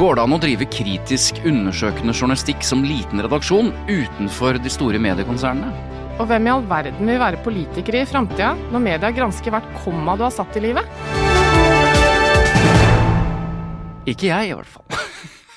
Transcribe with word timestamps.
Går 0.00 0.16
det 0.16 0.22
an 0.22 0.32
å 0.32 0.36
drive 0.40 0.64
kritisk 0.72 1.42
undersøkende 1.44 2.14
journalistikk 2.16 2.62
som 2.64 2.80
liten 2.80 3.20
redaksjon 3.20 3.66
utenfor 3.84 4.56
de 4.64 4.70
store 4.72 4.96
mediekonsernene? 4.96 5.68
Og 6.16 6.24
hvem 6.30 6.48
i 6.48 6.52
all 6.54 6.64
verden 6.70 7.10
vil 7.10 7.20
være 7.20 7.42
politikere 7.44 8.00
i 8.00 8.08
framtida 8.08 8.54
når 8.72 8.84
media 8.86 9.10
gransker 9.12 9.52
hvert 9.52 9.68
komma 9.82 10.14
du 10.16 10.24
har 10.24 10.32
satt 10.32 10.56
i 10.56 10.62
livet? 10.64 10.88
Ikke 14.08 14.30
jeg, 14.30 14.48
i 14.48 14.56
hvert 14.56 14.72
fall. 14.72 15.04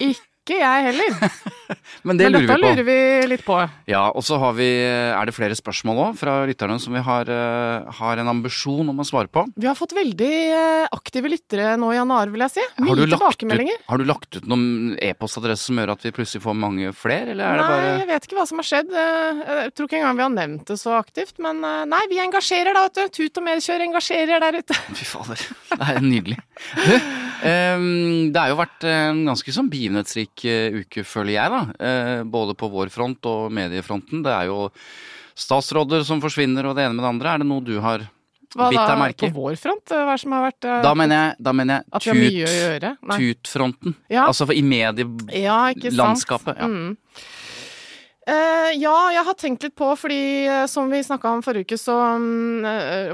Ikke 0.09 0.32
jeg 0.52 0.83
heller. 0.89 1.13
Men 2.03 2.17
det 2.19 2.25
Men 2.27 2.33
lurer 2.36 2.44
dette 2.44 2.44
vi 2.44 2.47
på. 2.52 2.58
lurer 2.67 2.83
vi 2.88 3.27
litt 3.31 3.44
på. 3.45 3.55
Ja, 3.88 4.02
og 4.11 4.23
så 4.27 4.36
har 4.41 4.52
vi, 4.58 4.67
er 4.83 5.25
det 5.30 5.33
flere 5.35 5.55
spørsmål 5.55 6.02
òg 6.09 6.17
fra 6.19 6.33
lytterne 6.50 6.75
som 6.83 6.91
vi 6.94 7.00
har, 7.05 7.30
eh, 7.31 7.88
har 8.00 8.19
en 8.19 8.27
ambisjon 8.33 8.89
om 8.91 9.00
å 9.00 9.05
svare 9.08 9.31
på. 9.31 9.45
Vi 9.55 9.69
har 9.69 9.77
fått 9.80 9.95
veldig 9.95 10.31
eh, 10.52 10.88
aktive 10.91 11.31
lyttere 11.31 11.77
nå 11.80 11.94
i 11.94 11.95
januar, 11.95 12.27
vil 12.33 12.44
jeg 12.44 12.55
si. 12.58 12.66
Mye 12.83 12.97
ut, 13.00 13.05
tilbakemeldinger. 13.13 13.80
har 13.88 13.97
du 13.97 14.03
lagt 14.09 14.35
ut 14.35 14.45
noen 14.52 14.97
e-postadresse 15.00 15.69
som 15.72 15.80
gjør 15.80 15.94
at 15.95 16.03
vi 16.03 16.11
plutselig 16.19 16.44
får 16.44 16.59
mange 16.59 16.91
flere, 16.97 17.31
eller 17.31 17.45
er 17.47 17.61
det 17.61 17.63
Nei, 17.63 17.72
bare 17.72 17.95
jeg 18.03 18.09
vet 18.11 18.28
ikke 18.28 18.39
hva 18.41 18.47
som 18.52 18.59
har 18.59 18.67
skjedd. 18.67 18.91
Eh, 18.91 19.44
Jeg 19.63 19.73
tror 19.78 19.88
ikke 19.88 20.02
engang 20.02 20.19
vi 20.19 20.28
har 20.28 20.35
nevnt 20.35 20.67
det 20.73 20.80
så 20.81 20.97
aktivt. 21.00 21.39
Men 21.39 21.63
nei, 21.88 22.03
vi 22.11 22.19
engasjerer 22.19 22.75
da, 22.75 22.83
vet 22.89 23.00
du. 23.00 23.16
Tut 23.23 23.39
og 23.39 23.47
medkjør 23.47 23.88
engasjerer 23.88 24.44
der 24.44 24.59
ute. 24.59 24.75
Fy 25.00 25.05
fader, 25.07 25.47
det 25.72 25.89
er 25.94 26.03
nydelig. 26.03 26.38
Ehm, 27.44 28.31
det 28.33 28.39
har 28.39 28.52
jo 28.52 28.57
vært 28.59 28.85
en 28.88 29.23
ganske 29.28 29.53
sånn 29.55 29.69
begivenhetsrik 29.72 30.31
eh, 30.47 30.79
uke, 30.81 31.03
føler 31.07 31.35
jeg, 31.35 31.53
da. 31.53 31.61
Eh, 31.77 32.23
både 32.23 32.55
på 32.57 32.69
vår 32.73 32.91
front 32.93 33.29
og 33.29 33.53
mediefronten. 33.53 34.23
Det 34.25 34.33
er 34.33 34.49
jo 34.49 34.65
statsråder 35.37 36.03
som 36.07 36.21
forsvinner 36.23 36.67
og 36.69 36.75
det 36.77 36.87
ene 36.87 36.97
med 36.97 37.03
det 37.05 37.11
andre. 37.13 37.33
Er 37.33 37.43
det 37.43 37.49
noe 37.49 37.65
du 37.65 37.75
har 37.83 38.07
Hva 38.53 38.69
bitt 38.69 38.81
deg 38.81 38.99
merke 39.01 39.29
på 39.29 39.33
vår 39.37 39.55
front? 39.61 39.85
Eh, 39.93 40.03
Hva 40.07 40.17
som 40.21 40.35
har 40.37 40.47
vært 40.49 40.67
eh, 40.69 40.81
Da 40.85 40.95
mener 40.97 41.21
jeg, 41.21 41.37
da 41.47 41.55
mener 41.57 41.79
jeg 41.79 41.85
tut 41.93 42.09
fronten 42.09 43.15
tutfronten. 43.17 43.95
Ja. 44.13 44.27
Altså 44.27 44.49
i 44.53 44.61
medielandskapet. 44.65 46.59
Ja. 46.59 46.67
Ja. 46.67 47.29
Eh, 48.23 48.69
ja, 48.79 48.95
jeg 49.11 49.25
har 49.27 49.35
tenkt 49.35 49.66
litt 49.66 49.73
på, 49.75 49.89
fordi 49.99 50.47
uh, 50.47 50.63
som 50.72 50.88
vi 50.88 51.01
snakka 51.03 51.27
om 51.35 51.41
forrige 51.43 51.67
uke, 51.67 51.77
så 51.79 51.91
um, 52.16 52.63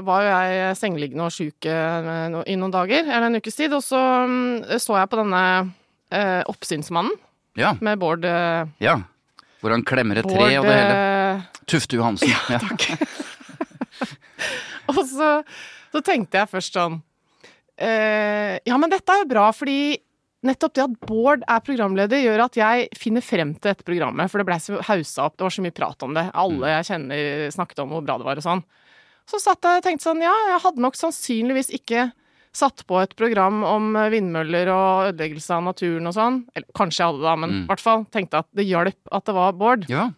var 0.06 0.22
jo 0.22 0.28
jeg 0.30 0.76
sengeliggende 0.78 1.26
og 1.26 1.34
sjuk 1.34 1.66
uh, 1.66 2.28
no- 2.30 2.44
i 2.46 2.54
noen 2.54 2.70
dager, 2.70 3.08
eller 3.08 3.26
en 3.26 3.40
ukes 3.40 3.58
tid, 3.58 3.74
og 3.74 3.82
så 3.82 3.98
um, 4.22 4.60
så 4.78 5.00
jeg 5.00 5.10
på 5.10 5.18
denne 5.18 5.42
eh, 6.10 6.42
Oppsynsmannen 6.50 7.14
Ja, 7.58 7.74
med 7.80 7.98
Bård 8.02 8.24
eh, 8.28 8.66
ja. 8.82 8.98
Hvor 9.60 9.74
han 9.74 9.84
klemmer 9.84 10.20
et 10.22 10.28
tre 10.28 10.46
og 10.58 10.64
det 10.68 10.76
hele. 10.76 10.96
eh, 10.96 11.64
Tufte 11.68 11.96
Johansen. 11.98 12.30
Ja, 12.52 12.60
takk. 12.62 12.86
Og 14.90 15.00
så, 15.06 15.30
så 15.92 16.00
tenkte 16.02 16.40
jeg 16.40 16.50
først 16.50 16.76
sånn 16.78 17.00
eh, 17.78 18.56
Ja, 18.66 18.78
men 18.80 18.90
dette 18.92 19.12
er 19.14 19.22
jo 19.24 19.28
bra, 19.30 19.50
fordi 19.54 19.98
nettopp 20.46 20.72
det 20.78 20.86
at 20.86 20.94
Bård 21.04 21.42
er 21.44 21.60
programleder, 21.60 22.22
gjør 22.24 22.46
at 22.46 22.56
jeg 22.56 22.86
finner 22.96 23.20
frem 23.24 23.50
til 23.58 23.68
dette 23.74 23.84
programmet. 23.84 24.30
For 24.32 24.40
det 24.40 24.46
blei 24.48 24.56
så 24.62 24.78
haussa 24.88 25.26
opp, 25.28 25.34
det 25.36 25.44
var 25.44 25.52
så 25.52 25.64
mye 25.66 25.74
prat 25.76 26.06
om 26.06 26.14
det. 26.16 26.24
Alle 26.32 26.70
jeg 26.78 26.86
kjenner 26.88 27.50
snakket 27.52 27.82
om 27.84 27.92
hvor 27.92 28.06
bra 28.06 28.16
det 28.22 28.26
var 28.30 28.40
og 28.40 28.46
sånn. 28.46 28.62
Så 29.28 29.38
satt 29.42 29.68
jeg 29.68 29.82
og 29.82 29.84
tenkte 29.84 30.06
sånn, 30.08 30.24
ja, 30.24 30.32
jeg 30.54 30.62
hadde 30.64 30.82
nok 30.82 30.96
sannsynligvis 30.98 31.68
ikke 31.76 32.06
satt 32.52 32.82
på 32.86 33.00
et 33.02 33.14
program 33.16 33.62
om 33.64 33.92
vindmøller 34.10 34.68
og 34.74 35.10
ødeleggelse 35.12 35.50
av 35.58 35.62
naturen 35.70 36.06
og 36.10 36.14
sånn. 36.16 36.40
Eller 36.54 36.66
kanskje 36.74 37.06
hadde 37.10 37.22
da, 37.22 37.36
men 37.36 37.50
i 37.50 37.58
Mm. 37.60 37.66
hvert 37.68 37.80
fall 37.80 38.04
tenkte 38.10 38.38
at 38.42 38.46
det 38.54 38.66
hjalp 38.66 38.96
at 39.12 39.24
det 39.24 39.34
var 39.34 39.52
Bård. 39.52 39.86
ja. 39.88 40.10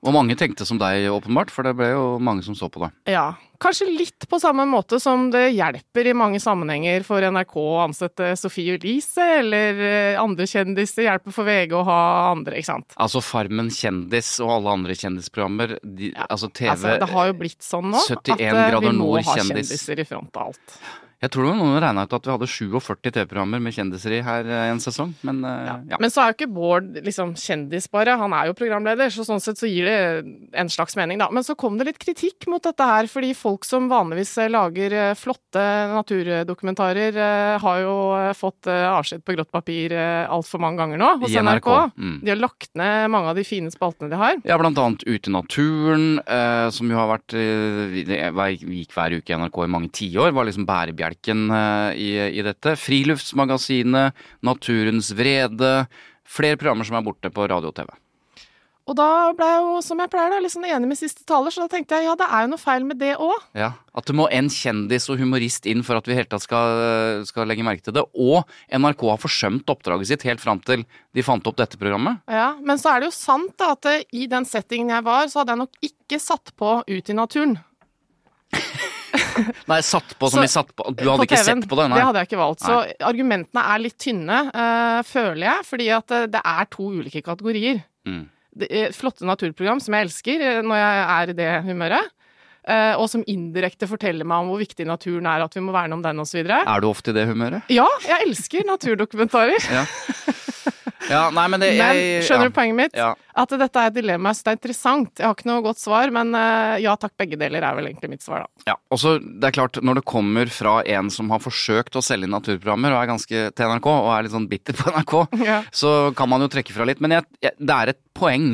Og 0.00 0.12
mange 0.14 0.36
tenkte 0.38 0.64
som 0.64 0.78
deg, 0.78 1.08
åpenbart, 1.10 1.50
for 1.50 1.64
det 1.66 1.72
ble 1.74 1.88
jo 1.90 2.20
mange 2.22 2.44
som 2.44 2.54
så 2.54 2.68
på 2.70 2.78
det. 2.84 2.92
Ja, 3.10 3.32
kanskje 3.58 3.88
litt 3.98 4.28
på 4.30 4.38
samme 4.38 4.62
måte 4.64 5.00
som 5.02 5.32
det 5.32 5.56
hjelper 5.56 6.06
i 6.06 6.12
mange 6.14 6.38
sammenhenger 6.38 7.02
for 7.02 7.18
NRK 7.20 7.56
å 7.58 7.82
ansette 7.82 8.28
Sofie 8.38 8.76
Elise, 8.78 9.18
eller 9.40 9.74
eh, 10.14 10.22
andre 10.22 10.46
kjendiser 10.46 11.02
hjelper 11.02 11.32
for 11.34 11.42
VG 11.50 11.72
å 11.74 11.82
ha 11.84 12.30
andre, 12.30 12.54
ikke 12.62 12.70
sant. 12.70 12.94
Altså 12.96 13.18
Farmen 13.20 13.70
kjendis 13.74 14.38
og 14.38 14.50
alle 14.60 14.70
andre 14.78 14.94
kjendisprogrammer, 14.94 15.80
de, 15.82 16.12
altså 16.30 16.46
TV 16.54 16.70
Altså, 16.70 16.94
det 17.02 17.08
har 17.10 17.26
jo 17.26 17.32
blitt 17.42 17.60
sånn 17.66 17.90
nå 17.90 17.98
at 17.98 18.28
eh, 18.38 18.78
vi 18.78 18.92
må 18.94 19.16
ha 19.18 19.34
kjendis. 19.34 19.66
kjendiser 19.74 19.98
i 19.98 20.04
front 20.04 20.36
av 20.38 20.52
alt. 20.52 20.78
Jeg 21.18 21.32
tror 21.34 21.48
noen 21.50 21.80
regna 21.82 22.04
ut 22.06 22.12
at 22.14 22.26
vi 22.28 22.30
hadde 22.30 22.46
47 22.46 23.10
TV-programmer 23.10 23.58
med 23.58 23.74
kjendiser 23.74 24.12
i 24.14 24.20
her 24.22 24.46
eh, 24.46 24.68
en 24.70 24.78
sesong, 24.78 25.16
men 25.26 25.40
ja. 25.42 25.74
ja. 25.90 25.98
Men 25.98 26.12
så 26.14 26.22
er 26.22 26.30
jo 26.30 26.36
ikke 26.36 26.46
Bård 26.54 26.92
liksom 27.02 27.32
kjendis 27.34 27.88
bare, 27.90 28.14
han 28.20 28.34
er 28.36 28.46
jo 28.46 28.54
programleder, 28.58 29.10
så 29.10 29.24
sånn 29.26 29.42
sett 29.42 29.58
så 29.58 29.66
gir 29.66 29.88
det 29.88 29.98
en 30.54 30.70
slags 30.70 30.94
mening, 30.94 31.18
da. 31.18 31.26
Men 31.34 31.42
så 31.42 31.56
kom 31.58 31.74
det 31.80 31.88
litt 31.88 31.98
kritikk 31.98 32.46
mot 32.46 32.62
dette 32.62 32.86
her, 32.86 33.08
fordi 33.10 33.32
folk 33.34 33.66
som 33.66 33.88
vanligvis 33.90 34.36
eh, 34.44 34.50
lager 34.52 34.94
eh, 34.94 35.16
flotte 35.18 35.64
naturdokumentarer, 35.96 37.18
eh, 37.18 37.56
har 37.64 37.82
jo 37.82 37.96
eh, 38.20 38.30
fått 38.38 38.70
eh, 38.70 38.86
avskjed 38.86 39.26
på 39.26 39.34
grått 39.34 39.50
papir 39.50 39.96
altfor 39.98 40.62
mange 40.62 40.78
ganger 40.84 41.02
nå 41.02 41.10
hos 41.24 41.34
I 41.34 41.42
NRK. 41.42 41.66
NRK. 41.66 41.98
Mm. 41.98 42.16
De 42.22 42.32
har 42.32 42.40
lagt 42.44 42.70
ned 42.78 43.10
mange 43.10 43.32
av 43.32 43.38
de 43.40 43.46
fine 43.48 43.74
spaltene 43.74 44.12
de 44.12 44.22
har. 44.22 44.38
Ja, 44.46 44.60
blant 44.60 44.78
annet 44.78 45.02
Ute 45.08 45.30
i 45.30 45.34
naturen, 45.34 46.06
eh, 46.22 46.70
som 46.74 46.94
jo 46.94 46.98
har 47.00 47.10
vært 47.10 47.34
vi 47.34 48.06
gikk 48.06 48.94
hver 48.94 49.18
uke 49.18 49.34
i 49.34 49.38
NRK 49.42 49.62
i 49.64 49.70
mange 49.74 49.90
tiår, 49.98 50.30
var 50.36 50.46
liksom 50.46 50.66
bærebjelken 50.68 51.07
eh, 51.12 52.00
i, 52.00 52.10
i 52.38 52.44
dette. 52.46 52.76
Friluftsmagasinet, 52.80 54.14
Naturens 54.44 55.12
vrede. 55.16 55.86
Flere 56.28 56.58
programmer 56.60 56.84
som 56.84 56.98
er 56.98 57.06
borte 57.06 57.32
på 57.32 57.48
radio 57.48 57.72
og 57.72 57.78
TV. 57.78 57.88
Og 58.88 58.96
da 58.96 59.34
ble 59.36 59.46
jeg 59.50 59.64
jo, 59.66 59.72
som 59.84 59.98
jeg 60.00 60.08
pleier, 60.08 60.32
da, 60.32 60.38
litt 60.40 60.54
sånn 60.54 60.64
enig 60.64 60.88
med 60.88 60.96
siste 60.96 61.26
taler, 61.28 61.52
så 61.52 61.66
da 61.66 61.68
tenkte 61.74 61.98
jeg 61.98 62.06
ja, 62.06 62.14
det 62.16 62.24
er 62.24 62.46
jo 62.46 62.52
noe 62.54 62.62
feil 62.62 62.86
med 62.88 62.96
det 63.02 63.10
òg. 63.20 63.44
Ja, 63.58 63.74
At 63.92 64.08
det 64.08 64.16
må 64.16 64.24
en 64.32 64.48
kjendis 64.52 65.10
og 65.12 65.20
humorist 65.20 65.68
inn 65.68 65.84
for 65.84 66.00
at 66.00 66.08
vi 66.08 66.14
i 66.14 66.16
hele 66.16 66.30
tatt 66.30 66.46
skal, 66.46 67.20
skal 67.28 67.50
legge 67.50 67.66
merke 67.66 67.84
til 67.84 67.98
det. 67.98 68.06
Og 68.16 68.48
NRK 68.72 69.04
har 69.10 69.20
forsømt 69.20 69.68
oppdraget 69.68 70.08
sitt 70.08 70.24
helt 70.28 70.40
fram 70.40 70.62
til 70.64 70.86
de 71.12 71.26
fant 71.26 71.44
opp 71.50 71.60
dette 71.60 71.80
programmet. 71.80 72.22
Ja, 72.32 72.54
men 72.64 72.80
så 72.80 72.94
er 72.94 73.04
det 73.04 73.10
jo 73.10 73.16
sant 73.18 73.52
da, 73.60 73.74
at 73.76 73.90
eh, 73.92 74.06
i 74.16 74.24
den 74.30 74.48
settingen 74.48 74.94
jeg 74.96 75.04
var, 75.10 75.28
så 75.28 75.42
hadde 75.42 75.56
jeg 75.56 75.64
nok 75.66 75.90
ikke 75.90 76.22
satt 76.22 76.56
på 76.56 76.78
Ut 76.88 77.12
i 77.12 77.18
naturen. 77.18 77.58
Nei, 79.70 79.78
satt 79.86 80.14
på 80.18 80.30
som 80.30 80.38
Så- 80.38 80.44
vi 80.44 80.50
satt 80.52 80.72
på. 80.76 80.88
Du 80.96 81.04
hadde 81.04 81.18
på 81.22 81.26
ikke 81.28 81.38
sett 81.44 81.68
på 81.68 81.76
det? 81.78 81.86
Nei. 81.90 81.98
Det 81.98 82.06
hadde 82.08 82.22
jeg 82.22 82.28
ikke 82.30 82.40
valgt. 82.42 82.64
Så 82.66 82.78
argumentene 83.08 83.64
er 83.74 83.78
litt 83.84 83.98
tynne, 83.98 84.40
uh, 84.54 85.00
føler 85.06 85.44
jeg, 85.48 85.64
fordi 85.68 85.88
at 85.96 86.10
eh, 86.16 86.26
det 86.26 86.42
er 86.44 86.68
to 86.70 86.90
ulike 86.98 87.22
kategorier. 87.26 87.82
Mm. 88.08 88.26
Er 88.68 88.94
flotte 88.96 89.22
naturprogram 89.28 89.78
som 89.80 89.94
jeg 89.94 90.08
elsker 90.08 90.40
eh, 90.42 90.62
når 90.66 90.80
jeg 90.80 91.02
er 91.16 91.30
i 91.34 91.36
det 91.38 91.50
humøret. 91.68 92.14
eh, 92.68 92.94
og 93.00 93.06
som 93.08 93.22
indirekte 93.24 93.86
forteller 93.88 94.26
meg 94.28 94.42
om 94.42 94.48
hvor 94.50 94.58
viktig 94.60 94.84
naturen 94.84 95.24
er, 95.30 95.44
at 95.46 95.54
vi 95.54 95.60
må 95.64 95.72
verne 95.72 95.94
om 95.96 96.02
den 96.04 96.18
osv. 96.20 96.42
Er 96.44 96.80
du 96.82 96.88
ofte 96.90 97.14
i 97.14 97.16
det 97.16 97.26
humøret? 97.30 97.62
Ja, 97.72 97.86
jeg 98.04 98.26
elsker 98.28 98.66
naturdokumentarer. 98.68 99.62
Ja. 99.72 99.84
ja 101.10 101.22
nei, 101.34 101.44
men 101.52 101.62
det 101.62 101.70
Men 101.78 101.98
skjønner 102.26 102.48
ja. 102.48 102.50
du 102.50 102.56
poenget 102.56 102.78
mitt? 102.78 102.96
Ja. 102.98 103.10
At 103.38 103.52
dette 103.54 103.82
er 103.82 103.90
et 103.90 103.96
dilemma. 103.96 104.32
Så 104.34 104.46
det 104.46 104.52
er 104.52 104.58
interessant. 104.58 105.12
Jeg 105.18 105.26
har 105.26 105.36
ikke 105.36 105.50
noe 105.50 105.64
godt 105.64 105.80
svar, 105.80 106.12
men 106.14 106.32
eh, 106.38 106.78
ja 106.84 106.94
takk, 107.00 107.14
begge 107.20 107.38
deler 107.40 107.64
er 107.64 107.78
vel 107.78 107.90
egentlig 107.90 108.12
mitt 108.14 108.24
svar, 108.24 108.46
da. 108.46 108.72
Ja, 108.72 108.76
og 108.92 109.00
så 109.02 109.16
det 109.20 109.50
er 109.50 109.56
klart, 109.58 109.80
når 109.84 110.00
det 110.00 110.06
kommer 110.08 110.50
fra 110.52 110.78
en 110.98 111.12
som 111.14 111.30
har 111.34 111.42
forsøkt 111.44 111.98
å 111.98 112.04
selge 112.04 112.28
inn 112.28 112.34
naturprogrammer 112.36 112.94
og 112.94 113.02
er 113.02 113.12
ganske 113.12 113.44
til 113.54 113.74
NRK, 113.74 113.92
og 113.92 114.10
er 114.14 114.26
litt 114.26 114.34
sånn 114.34 114.50
bitter 114.50 114.76
på 114.78 114.94
NRK, 114.96 115.14
så 115.82 115.94
kan 116.18 116.32
man 116.32 116.44
jo 116.44 116.50
trekke 116.52 116.74
fra 116.74 116.88
litt. 116.88 117.02
Men 117.04 117.18
jeg, 117.18 117.28
jeg, 117.44 117.56
det 117.58 117.78
er 117.78 117.94
et 117.94 118.02
poeng. 118.18 118.52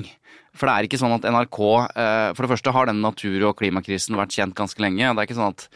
For 0.55 0.71
det 0.71 0.75
er 0.75 0.87
ikke 0.87 1.01
sånn 1.01 1.17
at 1.17 1.25
NRK 1.27 1.57
eh, 1.99 2.29
For 2.37 2.45
det 2.45 2.51
første 2.53 2.75
har 2.77 2.87
den 2.87 3.01
natur- 3.03 3.49
og 3.49 3.57
klimakrisen 3.59 4.15
vært 4.15 4.37
kjent 4.37 4.55
ganske 4.55 4.85
lenge. 4.85 5.03
Det 5.03 5.23
er 5.23 5.27
ikke 5.27 5.39
sånn 5.41 5.57
at 5.57 5.67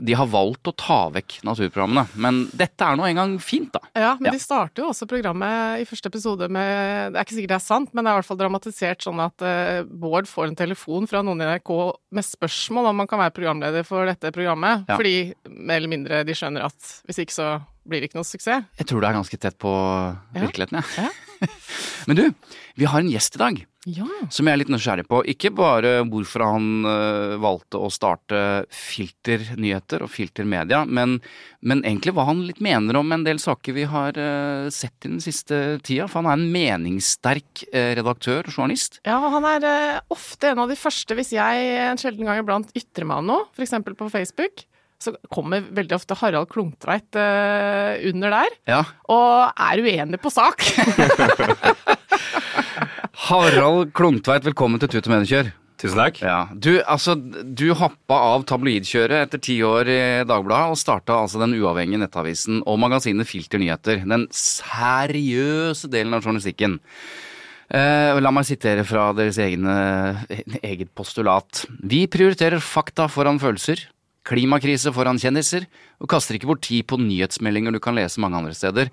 de 0.00 0.14
har 0.18 0.26
valgt 0.30 0.68
å 0.70 0.72
ta 0.76 0.98
vekk 1.14 1.38
naturprogrammene. 1.46 2.06
Men 2.18 2.40
dette 2.56 2.84
er 2.86 2.98
nå 2.98 3.06
engang 3.08 3.36
fint, 3.42 3.70
da. 3.74 3.80
Ja, 3.94 4.12
men 4.18 4.30
Ja. 4.30 4.32
de 4.36 4.42
starter 4.42 4.82
jo 4.82 4.90
også 4.90 5.06
programmet 5.10 5.82
i 5.82 5.86
første 5.88 6.10
episode 6.10 6.48
med 6.50 7.12
Det 7.12 7.18
er 7.20 7.24
ikke 7.24 7.36
sikkert 7.36 7.54
det 7.54 7.58
er 7.60 7.66
sant, 7.66 7.94
men 7.94 8.04
det 8.04 8.10
er 8.10 8.16
i 8.16 8.20
hvert 8.20 8.28
fall 8.30 8.40
dramatisert 8.40 9.02
sånn 9.06 9.20
at 9.22 9.44
uh, 9.44 9.82
Bård 9.88 10.26
får 10.30 10.48
en 10.48 10.58
telefon 10.58 11.06
fra 11.10 11.22
noen 11.22 11.40
i 11.42 11.48
NRK 11.48 11.72
med 12.12 12.24
spørsmål 12.24 12.90
om 12.90 12.98
han 13.04 13.10
kan 13.10 13.22
være 13.22 13.36
programleder 13.36 13.86
for 13.86 14.08
dette 14.08 14.32
programmet. 14.34 14.84
Ja. 14.88 14.96
Fordi 14.96 15.34
mer 15.48 15.76
eller 15.80 15.92
mindre 15.94 16.24
de 16.26 16.36
skjønner 16.36 16.64
at 16.68 16.92
hvis 17.06 17.22
ikke 17.24 17.36
så 17.36 17.48
blir 17.88 18.02
det 18.02 18.10
ikke 18.10 18.18
noe 18.20 18.28
suksess. 18.28 18.66
Jeg 18.78 18.86
tror 18.90 19.00
det 19.00 19.08
er 19.08 19.16
ganske 19.16 19.38
tett 19.40 19.56
på 19.58 19.72
virkeligheten, 20.36 20.82
jeg. 20.82 21.08
Ja. 21.08 21.48
Men 22.08 22.16
du, 22.18 22.24
vi 22.76 22.88
har 22.88 23.00
en 23.00 23.10
gjest 23.12 23.36
i 23.38 23.40
dag. 23.42 23.60
Ja. 23.88 24.04
som 24.28 24.48
jeg 24.48 24.52
er 24.56 24.60
litt 24.60 24.70
nysgjerrig 24.72 25.06
på. 25.08 25.22
Ikke 25.32 25.48
bare 25.56 26.02
hvorfor 26.08 26.44
han 26.44 26.84
øh, 26.84 27.36
valgte 27.40 27.80
å 27.80 27.88
starte 27.92 28.40
filternyheter 28.74 30.04
og 30.04 30.10
filtermedia, 30.12 30.82
men, 30.84 31.18
men 31.64 31.80
egentlig 31.86 32.12
hva 32.16 32.26
han 32.28 32.42
litt 32.46 32.60
mener 32.64 32.98
om 33.00 33.14
en 33.16 33.24
del 33.26 33.40
saker 33.40 33.76
vi 33.76 33.86
har 33.88 34.18
øh, 34.20 34.68
sett 34.74 35.08
i 35.08 35.12
den 35.14 35.22
siste 35.24 35.78
tida. 35.86 36.08
For 36.10 36.20
han 36.20 36.28
er 36.32 36.38
en 36.42 36.48
meningssterk 36.54 37.64
øh, 37.72 37.92
redaktør 38.00 38.44
og 38.44 38.52
journalist. 38.58 39.00
Ja, 39.08 39.18
han 39.32 39.46
er 39.54 39.68
eh, 39.68 40.00
ofte 40.14 40.52
en 40.52 40.64
av 40.64 40.72
de 40.72 40.78
første, 40.78 41.16
hvis 41.18 41.32
jeg 41.36 41.70
en 41.88 42.00
sjelden 42.00 42.28
gang 42.28 42.42
iblant 42.42 42.74
ytrer 42.76 43.08
meg 43.08 43.22
om 43.22 43.32
noe, 43.32 43.48
f.eks. 43.56 43.78
på 43.88 44.10
Facebook, 44.12 44.66
så 44.98 45.12
kommer 45.30 45.62
veldig 45.62 45.94
ofte 45.94 46.16
Harald 46.18 46.48
Klungtveit 46.50 47.14
uh, 47.14 47.94
under 48.10 48.32
der, 48.34 48.56
Ja. 48.66 48.80
og 49.14 49.52
er 49.54 49.78
uenig 49.84 50.18
på 50.18 50.32
sak. 50.34 50.64
Harald 53.28 53.90
Klungtveit, 53.92 54.46
velkommen 54.46 54.80
til 54.80 54.88
Tut 54.88 55.04
og 55.04 55.12
Mediekjør. 55.12 55.50
Tusen 55.78 55.98
takk. 56.00 56.20
Ja. 56.24 56.38
Du, 56.48 56.70
altså, 56.88 57.12
du 57.12 57.66
hoppa 57.76 58.16
av 58.30 58.46
tabloidkjøret 58.48 59.26
etter 59.26 59.42
ti 59.44 59.58
år 59.66 59.90
i 59.92 59.98
Dagbladet 60.24 60.72
og 60.72 60.80
starta 60.80 61.18
altså 61.26 61.42
den 61.42 61.52
uavhengige 61.58 62.00
nettavisen 62.00 62.62
og 62.64 62.78
magasinet 62.80 63.28
Filter 63.28 63.60
Nyheter. 63.60 64.00
Den 64.08 64.24
seriøse 64.32 65.90
delen 65.92 66.16
av 66.16 66.24
journalistikken. 66.24 66.78
Eh, 67.68 68.16
la 68.16 68.32
meg 68.32 68.48
sitere 68.48 68.86
fra 68.88 69.10
deres 69.12 69.36
egne, 69.44 69.76
eget 70.62 70.88
postulat. 70.96 71.66
Vi 71.84 72.06
prioriterer 72.08 72.64
fakta 72.64 73.10
foran 73.12 73.42
følelser, 73.42 73.84
klimakrise 74.28 74.88
foran 74.96 75.20
kjendiser, 75.20 75.68
og 76.00 76.08
kaster 76.08 76.40
ikke 76.40 76.48
bort 76.48 76.64
tid 76.64 76.88
på 76.88 76.96
nyhetsmeldinger 77.04 77.76
du 77.76 77.82
kan 77.84 78.00
lese 78.00 78.24
mange 78.24 78.40
andre 78.40 78.56
steder. 78.56 78.88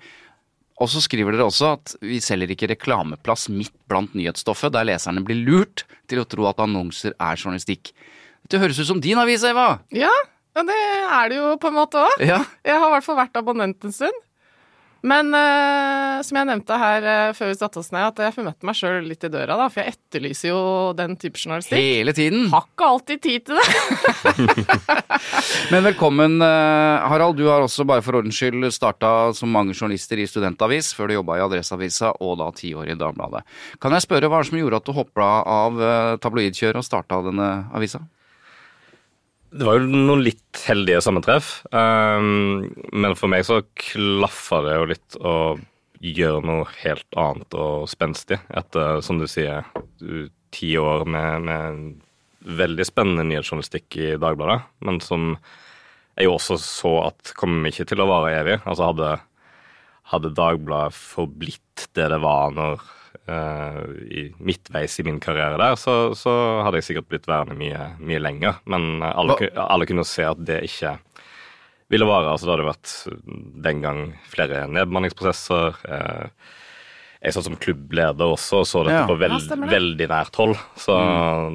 Og 0.76 0.90
så 0.92 1.00
skriver 1.00 1.32
dere 1.32 1.46
også 1.48 1.70
at 1.78 1.94
vi 2.04 2.18
selger 2.20 2.52
ikke 2.52 2.68
reklameplass 2.74 3.48
midt 3.48 3.72
blant 3.88 4.12
nyhetsstoffet, 4.16 4.74
der 4.74 4.84
leserne 4.90 5.24
blir 5.24 5.40
lurt 5.46 5.86
til 6.10 6.20
å 6.20 6.26
tro 6.28 6.48
at 6.50 6.60
annonser 6.60 7.14
er 7.16 7.40
journalistikk. 7.40 7.94
Det 8.46 8.60
høres 8.60 8.78
ut 8.82 8.90
som 8.90 9.00
din 9.02 9.18
avis, 9.18 9.44
Eva! 9.46 9.78
ja, 9.90 10.12
det 10.56 10.76
er 10.76 11.32
det 11.32 11.40
jo 11.40 11.48
på 11.60 11.68
en 11.68 11.76
måte 11.76 12.00
òg. 12.00 12.22
Ja. 12.24 12.42
Jeg 12.64 12.80
har 12.80 12.88
i 12.88 12.94
hvert 12.96 13.04
fall 13.04 13.18
vært 13.18 13.40
abonnent 13.40 13.84
en 13.84 13.92
stund. 13.92 14.22
Men 15.06 15.30
uh, 15.30 16.18
som 16.26 16.38
jeg 16.40 16.48
nevnte 16.48 16.78
her 16.80 17.04
uh, 17.06 17.34
før 17.36 17.52
vi 17.52 17.56
satte 17.58 17.78
oss 17.78 17.92
ned, 17.94 18.08
at 18.08 18.22
jeg 18.24 18.34
formøtte 18.34 18.66
meg 18.66 18.78
sjøl 18.78 19.04
litt 19.06 19.26
i 19.26 19.30
døra, 19.30 19.54
da. 19.60 19.68
For 19.70 19.82
jeg 19.82 19.94
etterlyser 19.94 20.50
jo 20.50 20.62
den 20.98 21.14
type 21.20 21.38
journalistikk. 21.38 21.78
Hele 21.78 22.14
tiden. 22.16 22.48
Har 22.50 22.66
ikke 22.66 22.88
alltid 22.90 23.22
tid 23.22 23.46
til 23.46 23.60
det. 23.60 24.66
Men 25.72 25.86
velkommen, 25.86 26.40
uh, 26.42 27.06
Harald. 27.06 27.38
Du 27.38 27.46
har 27.50 27.62
også 27.62 27.86
bare 27.86 28.02
for 28.02 28.18
ordens 28.18 28.38
skyld 28.40 28.66
starta 28.74 29.12
som 29.36 29.52
mange 29.54 29.76
journalister 29.76 30.18
i 30.18 30.26
studentavis, 30.30 30.90
før 30.96 31.12
du 31.12 31.18
jobba 31.20 31.38
i 31.38 31.46
Adresseavisa 31.46 32.16
og 32.18 32.40
da 32.42 32.50
ti 32.56 32.74
år 32.74 32.90
i 32.90 32.98
Dagbladet. 32.98 33.44
Kan 33.82 33.94
jeg 33.94 34.06
spørre 34.08 34.32
hva 34.32 34.42
som 34.46 34.58
gjorde 34.58 34.82
at 34.82 34.90
du 34.90 34.96
hoppa 34.96 35.30
av 35.46 35.80
tabloidkjøret 36.24 36.82
og 36.82 36.86
starta 36.86 37.22
denne 37.28 37.50
avisa? 37.76 38.02
Det 39.50 39.66
var 39.66 39.78
jo 39.78 39.86
noen 39.88 40.24
litt 40.26 40.62
heldige 40.66 41.02
sammentreff. 41.04 41.60
Um, 41.70 42.66
men 42.92 43.16
for 43.18 43.30
meg 43.32 43.46
så 43.46 43.60
klaffa 43.78 44.62
det 44.66 44.76
jo 44.76 44.88
litt 44.90 45.18
å 45.20 45.36
gjøre 46.02 46.42
noe 46.44 46.66
helt 46.82 47.18
annet 47.18 47.56
og 47.56 47.86
spenstig 47.90 48.38
etter, 48.54 49.00
som 49.04 49.20
du 49.20 49.26
sier, 49.30 49.64
ti 50.54 50.74
år 50.78 51.06
med, 51.08 51.46
med 51.46 52.50
veldig 52.58 52.86
spennende 52.86 53.26
nyhetsjournalistikk 53.26 53.96
i 53.98 54.10
Dagbladet, 54.20 54.60
men 54.86 55.00
som 55.04 55.34
jeg 56.16 56.28
jo 56.28 56.36
også 56.36 56.56
så 56.62 56.92
at 57.10 57.32
kom 57.36 57.58
ikke 57.68 57.84
til 57.88 58.00
å 58.00 58.08
vare 58.08 58.36
evig. 58.38 58.60
Altså 58.64 58.88
hadde, 58.88 59.10
hadde 60.12 60.36
Dagbladet 60.36 60.96
forblitt 60.96 61.88
det 61.98 62.08
det 62.12 62.20
var 62.22 62.54
når 62.56 62.84
eh, 63.28 63.80
i, 64.06 64.22
midtveis 64.38 64.98
i 65.00 65.06
min 65.06 65.20
karriere 65.22 65.58
der, 65.60 65.76
så, 65.80 66.14
så 66.18 66.32
hadde 66.66 66.80
jeg 66.80 66.88
sikkert 66.90 67.08
blitt 67.12 67.28
værende 67.30 67.56
mye, 67.58 67.90
mye 68.00 68.22
lenger. 68.22 68.60
Men 68.70 69.02
alle, 69.02 69.38
alle 69.54 69.88
kunne 69.88 70.06
se 70.08 70.26
at 70.28 70.40
det 70.46 70.62
ikke 70.68 70.96
ville 71.92 72.06
vare. 72.08 72.32
Altså, 72.32 72.48
det 72.48 72.54
hadde 72.56 72.70
vært 72.70 72.94
den 73.66 73.82
gang 73.84 74.00
flere 74.32 74.64
nedbemanningsprosesser. 74.74 75.76
Uh, 75.86 76.54
jeg 77.22 77.32
satt 77.34 77.46
som 77.46 77.56
klubbleder 77.58 78.28
også 78.28 78.60
og 78.60 78.66
så 78.68 78.82
dette 78.86 78.98
Ja. 79.00 79.06
på 79.08 79.16
veld, 79.18 79.38
Ja, 79.40 79.56
det. 79.56 79.70
veldig 79.72 80.06
nært 80.10 80.36
hold. 80.38 80.54
Så 80.78 80.94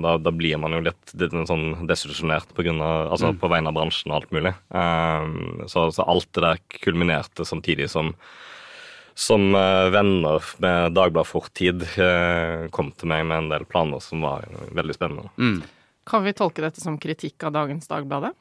da, 0.03 0.17
da 0.17 0.31
blir 0.35 0.57
man 0.59 0.73
jo 0.75 0.81
litt, 0.87 1.13
litt 1.15 1.35
sånn 1.47 1.85
desillusjonert 1.87 2.49
på, 2.57 2.65
grunn 2.65 2.81
av, 2.83 3.11
altså, 3.13 3.31
på 3.39 3.47
vegne 3.51 3.71
av 3.71 3.77
bransjen 3.77 4.11
og 4.11 4.17
alt 4.21 4.31
mulig. 4.35 4.53
Uh, 4.73 5.67
så, 5.71 5.85
så 5.95 6.07
alt 6.07 6.27
det 6.35 6.43
der 6.47 6.63
kulminerte 6.81 7.45
samtidig 7.47 7.89
som 7.93 8.11
som 9.17 9.55
eh, 9.55 9.89
venner 9.93 10.45
med 10.63 10.95
Dagbladet 10.95 11.29
Fortid 11.29 11.85
eh, 11.95 12.67
kom 12.73 12.91
til 12.95 13.11
meg 13.11 13.25
med 13.29 13.43
en 13.43 13.51
del 13.53 13.67
planer 13.69 14.03
som 14.03 14.23
var 14.25 14.47
veldig 14.71 14.97
spennende. 14.97 15.31
Mm. 15.37 15.61
Kan 16.07 16.25
vi 16.25 16.35
tolke 16.35 16.63
dette 16.63 16.81
som 16.81 16.99
kritikk 17.01 17.43
av 17.47 17.55
dagens 17.55 17.89
Dagbladet? 17.91 18.33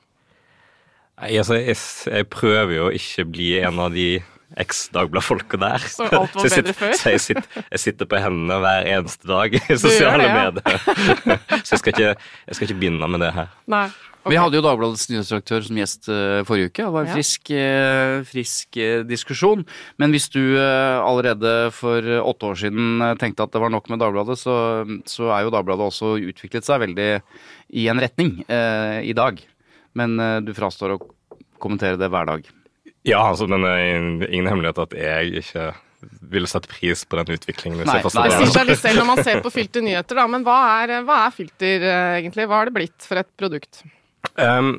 Nei, 1.21 1.35
altså, 1.37 1.59
jeg, 1.61 1.77
jeg 2.09 2.29
prøver 2.33 2.77
jo 2.79 2.85
å 2.89 2.93
ikke 2.97 3.27
bli 3.29 3.51
en 3.61 3.83
av 3.83 3.93
de 3.93 4.23
eks-Dagbladet-folka 4.59 5.61
der. 5.61 5.85
Så 5.85 6.07
alt 6.09 6.35
var 6.35 6.45
jeg 6.47 6.55
sitter, 6.55 6.71
bedre 6.71 6.79
før? 6.79 6.95
Så 6.99 7.15
jeg 7.15 7.23
sitter, 7.27 7.67
jeg 7.67 7.83
sitter 7.85 8.11
på 8.11 8.21
hendene 8.23 8.61
hver 8.65 8.89
eneste 8.97 9.31
dag 9.31 9.57
i 9.59 9.77
sosiale 9.77 10.25
det, 10.25 10.31
ja. 10.31 10.39
medier. 10.39 11.43
så 11.67 11.77
jeg 11.77 11.83
skal, 11.83 11.93
ikke, 11.95 12.15
jeg 12.47 12.59
skal 12.59 12.69
ikke 12.69 12.79
begynne 12.81 13.11
med 13.13 13.23
det 13.27 13.35
her. 13.37 13.53
Nei. 13.71 13.87
Vi 14.29 14.37
hadde 14.37 14.59
jo 14.59 14.63
Dagbladets 14.65 15.07
nyhetsredaktør 15.09 15.63
som 15.65 15.79
gjest 15.81 16.09
eh, 16.13 16.43
forrige 16.45 16.69
uke. 16.69 16.83
Det 16.85 16.93
var 16.93 17.07
en 17.07 17.09
Ja. 17.09 17.15
frisk, 17.17 17.51
eh, 17.57 18.21
frisk 18.29 18.77
eh, 18.77 19.03
diskusjon. 19.09 19.65
Men 19.99 20.13
hvis 20.13 20.29
du 20.29 20.43
allerede 20.61 21.73
for 21.73 22.05
åtte 22.05 22.51
år 22.51 22.59
siden 22.61 23.01
tenkte 23.19 23.47
at 23.47 23.53
det 23.55 23.63
var 23.63 23.71
nok 23.73 23.89
med 23.89 23.99
Dagbladet, 24.03 24.37
så, 24.39 24.55
så 25.09 25.31
er 25.33 25.47
jo 25.47 25.55
Dagbladet 25.55 25.89
også 25.89 26.19
utviklet 26.21 26.67
seg 26.69 26.83
veldig 26.85 27.09
i 27.81 27.87
en 27.89 28.01
retning 28.03 28.45
eh, 28.49 29.01
i 29.09 29.15
dag. 29.17 29.41
Men 29.97 30.19
eh, 30.21 30.41
du 30.45 30.53
frastår 30.55 30.99
å 30.99 31.01
kommentere 31.61 31.97
det 32.01 32.11
hver 32.13 32.29
dag. 32.29 32.45
Ja, 33.09 33.23
altså, 33.31 33.49
men 33.49 33.65
det 33.65 33.71
er 33.73 34.29
ingen 34.29 34.51
hemmelighet 34.53 34.79
at 34.85 34.93
jeg 35.01 35.41
ikke 35.41 35.71
ville 36.33 36.49
sette 36.49 36.69
pris 36.69 37.07
på 37.09 37.17
den 37.17 37.33
utviklingen. 37.37 37.79
hvis 37.81 37.89
Nei, 37.89 37.97
jeg 38.03 38.13
nei, 38.15 38.29
Det 38.29 38.37
det. 38.37 38.45
sier 38.45 38.53
seg 38.59 38.69
litt 38.69 38.81
selv 38.85 39.01
når 39.01 39.09
man 39.15 39.25
ser 39.25 39.41
på 39.45 39.53
Filter 39.53 39.81
nyheter, 39.85 40.21
da. 40.21 40.27
Men 40.29 40.45
hva 40.45 40.59
er, 40.85 40.93
hva 41.09 41.23
er 41.27 41.33
Filter 41.33 41.89
egentlig? 42.21 42.47
Hva 42.49 42.61
har 42.61 42.69
det 42.71 42.77
blitt 42.77 43.09
for 43.09 43.21
et 43.21 43.29
produkt? 43.41 43.83
Um, 44.37 44.75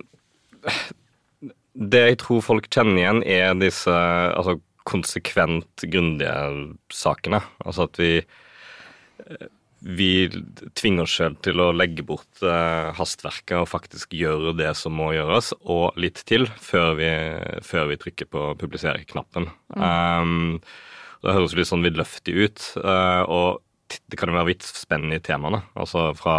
det 1.74 2.03
jeg 2.03 2.19
tror 2.21 2.43
folk 2.45 2.67
kjenner 2.74 3.00
igjen, 3.01 3.24
er 3.25 3.55
disse 3.62 3.93
altså, 3.93 4.60
konsekvent 4.89 5.86
grundige 5.89 6.36
sakene. 6.93 7.41
Altså 7.65 7.88
at 7.89 8.01
vi 8.01 8.13
vi 9.81 10.29
tvinger 10.77 11.07
oss 11.07 11.15
selv 11.17 11.39
til 11.41 11.62
å 11.62 11.71
legge 11.74 12.03
bort 12.05 12.43
eh, 12.45 12.91
hastverket 12.98 13.57
og 13.57 13.69
faktisk 13.69 14.13
gjøre 14.13 14.53
det 14.60 14.75
som 14.77 14.93
må 14.93 15.10
gjøres, 15.15 15.55
og 15.65 15.98
litt 15.98 16.21
til, 16.29 16.45
før 16.62 16.93
vi, 17.00 17.10
før 17.65 17.89
vi 17.89 17.98
trykker 18.03 18.29
på 18.29 18.45
publisere-knappen. 18.62 19.50
Um, 19.74 20.62
det 21.25 21.33
høres 21.33 21.57
litt 21.57 21.69
sånn 21.69 21.86
vidløftig 21.86 22.38
ut, 22.38 22.67
uh, 22.86 23.25
og 23.25 23.98
det 24.05 24.19
kan 24.21 24.29
jo 24.29 24.38
være 24.38 24.51
vidt 24.53 24.69
spennende 24.69 25.17
i 25.17 25.25
temaene. 25.25 25.63
Altså 25.74 26.12
fra 26.17 26.38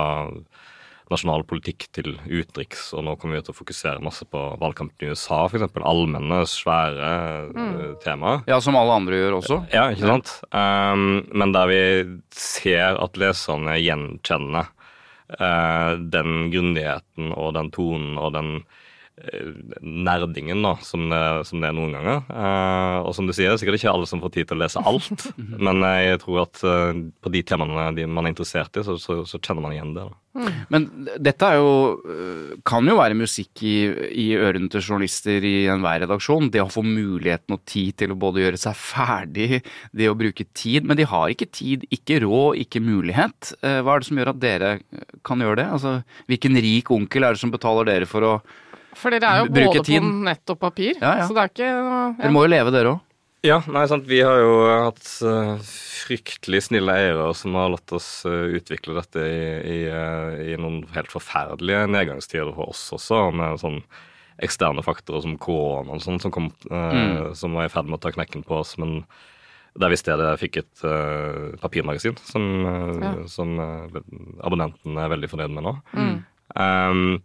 nasjonal 1.12 1.44
politikk 1.48 1.86
til 1.94 2.14
utenriks, 2.26 2.88
og 2.96 3.06
nå 3.06 3.16
kommer 3.20 3.38
vi 3.38 3.46
til 3.46 3.54
å 3.54 3.58
fokusere 3.58 4.04
masse 4.04 4.26
på 4.28 4.42
valgkampen 4.60 5.06
i 5.06 5.12
USA, 5.12 5.44
f.eks. 5.46 5.68
Allmenne, 5.78 6.42
svære 6.48 7.12
mm. 7.52 7.80
temaer. 8.04 8.44
Ja, 8.50 8.60
som 8.64 8.78
alle 8.80 8.98
andre 9.00 9.20
gjør 9.20 9.38
også. 9.40 9.62
Ja, 9.74 9.88
ikke 9.94 10.10
sant? 10.10 10.36
Um, 10.50 11.22
men 11.30 11.54
der 11.54 11.70
vi 11.70 11.82
ser 12.36 13.00
at 13.02 13.18
leserne 13.20 13.78
gjenkjenner 13.80 14.70
uh, 15.38 15.92
den 16.00 16.48
grundigheten 16.52 17.34
og 17.36 17.54
den 17.58 17.72
tonen 17.74 18.16
og 18.20 18.34
den 18.36 18.54
eh, 18.60 18.81
nerdingen 19.82 20.62
da, 20.64 20.74
som 20.82 21.06
det, 21.10 21.20
som 21.48 21.62
det 21.62 21.70
er 21.70 21.76
noen 21.76 21.94
ganger. 21.96 22.22
Eh, 22.32 22.98
og 23.06 23.14
som 23.16 23.28
du 23.28 23.34
sier, 23.34 23.50
det 23.50 23.56
er 23.58 23.62
sikkert 23.62 23.80
ikke 23.80 23.92
alle 23.94 24.08
som 24.10 24.22
får 24.22 24.34
tid 24.36 24.50
til 24.50 24.58
å 24.58 24.62
lese 24.64 24.82
alt, 24.82 25.28
men 25.68 25.84
jeg 25.86 26.22
tror 26.24 26.42
at 26.46 26.64
eh, 26.66 27.04
på 27.22 27.34
de 27.34 27.44
temaene 27.46 27.92
de 27.96 28.08
man 28.08 28.26
er 28.26 28.34
interessert 28.34 28.76
i, 28.80 28.84
så, 28.86 28.98
så, 29.00 29.22
så 29.28 29.40
kjenner 29.40 29.66
man 29.66 29.76
igjen 29.76 29.94
det. 29.96 30.08
da. 30.08 30.18
Men 30.72 30.86
dette 31.20 31.44
er 31.44 31.58
jo, 31.60 31.72
øh, 32.08 32.52
kan 32.64 32.86
jo 32.88 32.96
være 32.96 33.16
musikk 33.18 33.62
i, 33.68 33.74
i 34.16 34.26
ørene 34.40 34.70
til 34.72 34.80
journalister 34.80 35.44
i 35.44 35.66
enhver 35.68 36.00
redaksjon. 36.06 36.48
Det 36.52 36.62
å 36.62 36.70
få 36.72 36.80
muligheten 36.86 37.52
og 37.58 37.60
tid 37.68 37.98
til 38.00 38.14
å 38.14 38.18
både 38.18 38.40
gjøre 38.40 38.60
seg 38.62 38.78
ferdig, 38.80 39.60
det 39.92 40.08
å 40.08 40.16
bruke 40.16 40.46
tid. 40.56 40.88
Men 40.88 40.96
de 40.96 41.04
har 41.08 41.28
ikke 41.34 41.50
tid, 41.52 41.84
ikke 41.92 42.22
råd, 42.24 42.62
ikke 42.64 42.80
mulighet. 42.84 43.52
Eh, 43.60 43.82
Hva 43.84 43.98
er 43.98 44.02
det 44.02 44.08
som 44.08 44.22
gjør 44.22 44.32
at 44.32 44.42
dere 44.42 44.72
kan 45.26 45.44
gjøre 45.44 45.60
det? 45.60 45.68
Altså, 45.76 45.94
hvilken 46.32 46.60
rik 46.64 46.92
onkel 46.96 47.28
er 47.28 47.36
det 47.36 47.44
som 47.44 47.52
betaler 47.52 47.92
dere 47.92 48.08
for 48.08 48.30
å 48.30 48.34
For 48.98 49.10
dere 49.14 49.24
er 49.30 49.40
jo 49.42 49.48
både 49.54 49.84
tid. 49.86 50.02
på 50.04 50.10
nett 50.28 50.50
og 50.52 50.58
papir, 50.60 50.94
Ja, 51.00 51.14
ja. 51.22 51.26
så 51.28 51.34
det 51.36 51.42
er 51.46 51.50
ikke 51.52 51.70
noe 51.72 52.02
Dere 52.18 52.30
må 52.34 52.42
jo 52.44 52.50
leve, 52.52 52.70
dere 52.74 52.92
òg. 52.96 53.00
Ja, 53.42 53.56
nei, 53.74 53.86
sant. 53.90 54.04
Vi 54.06 54.20
har 54.22 54.38
jo 54.38 54.52
hatt 54.68 55.08
eh, 55.26 55.56
fryktelig 56.04 56.60
snille 56.68 56.94
eiere 56.94 57.24
som 57.34 57.56
har 57.58 57.72
latt 57.72 57.90
oss 57.96 58.22
eh, 58.28 58.52
utvikle 58.60 58.94
dette 59.00 59.18
i, 59.18 59.40
i, 59.66 59.78
eh, 59.90 60.52
i 60.52 60.56
noen 60.62 60.84
helt 60.94 61.10
forferdelige 61.10 61.88
nedgangstider 61.90 62.52
for 62.54 62.70
oss 62.70 62.84
også, 62.94 63.24
med 63.34 63.58
sånn 63.58 63.80
eksterne 64.42 64.82
faktorer 64.86 65.24
som 65.24 65.34
korona 65.42 65.96
og 65.96 66.04
sånn, 66.04 66.20
som, 66.22 66.30
kom, 66.34 66.52
eh, 66.70 67.32
som 67.38 67.58
var 67.58 67.66
i 67.66 67.72
ferd 67.74 67.90
med 67.90 67.98
å 67.98 68.02
ta 68.06 68.12
knekken 68.14 68.44
på 68.46 68.60
oss. 68.62 68.76
Men 68.78 69.00
der 69.74 69.90
vi 69.90 69.98
i 69.98 70.02
stedet 70.04 70.30
fikk 70.38 70.60
et 70.62 70.84
eh, 70.86 71.56
papirmagasin 71.62 72.18
som, 72.22 72.46
eh, 72.62 72.94
Ja. 73.02 73.12
som 73.26 73.58
eh, 73.58 73.98
abonnenten 74.46 74.98
er 75.02 75.10
veldig 75.16 75.30
fornøyd 75.34 75.50
med 75.58 75.66
nå. 75.66 75.74
Um, 76.54 77.22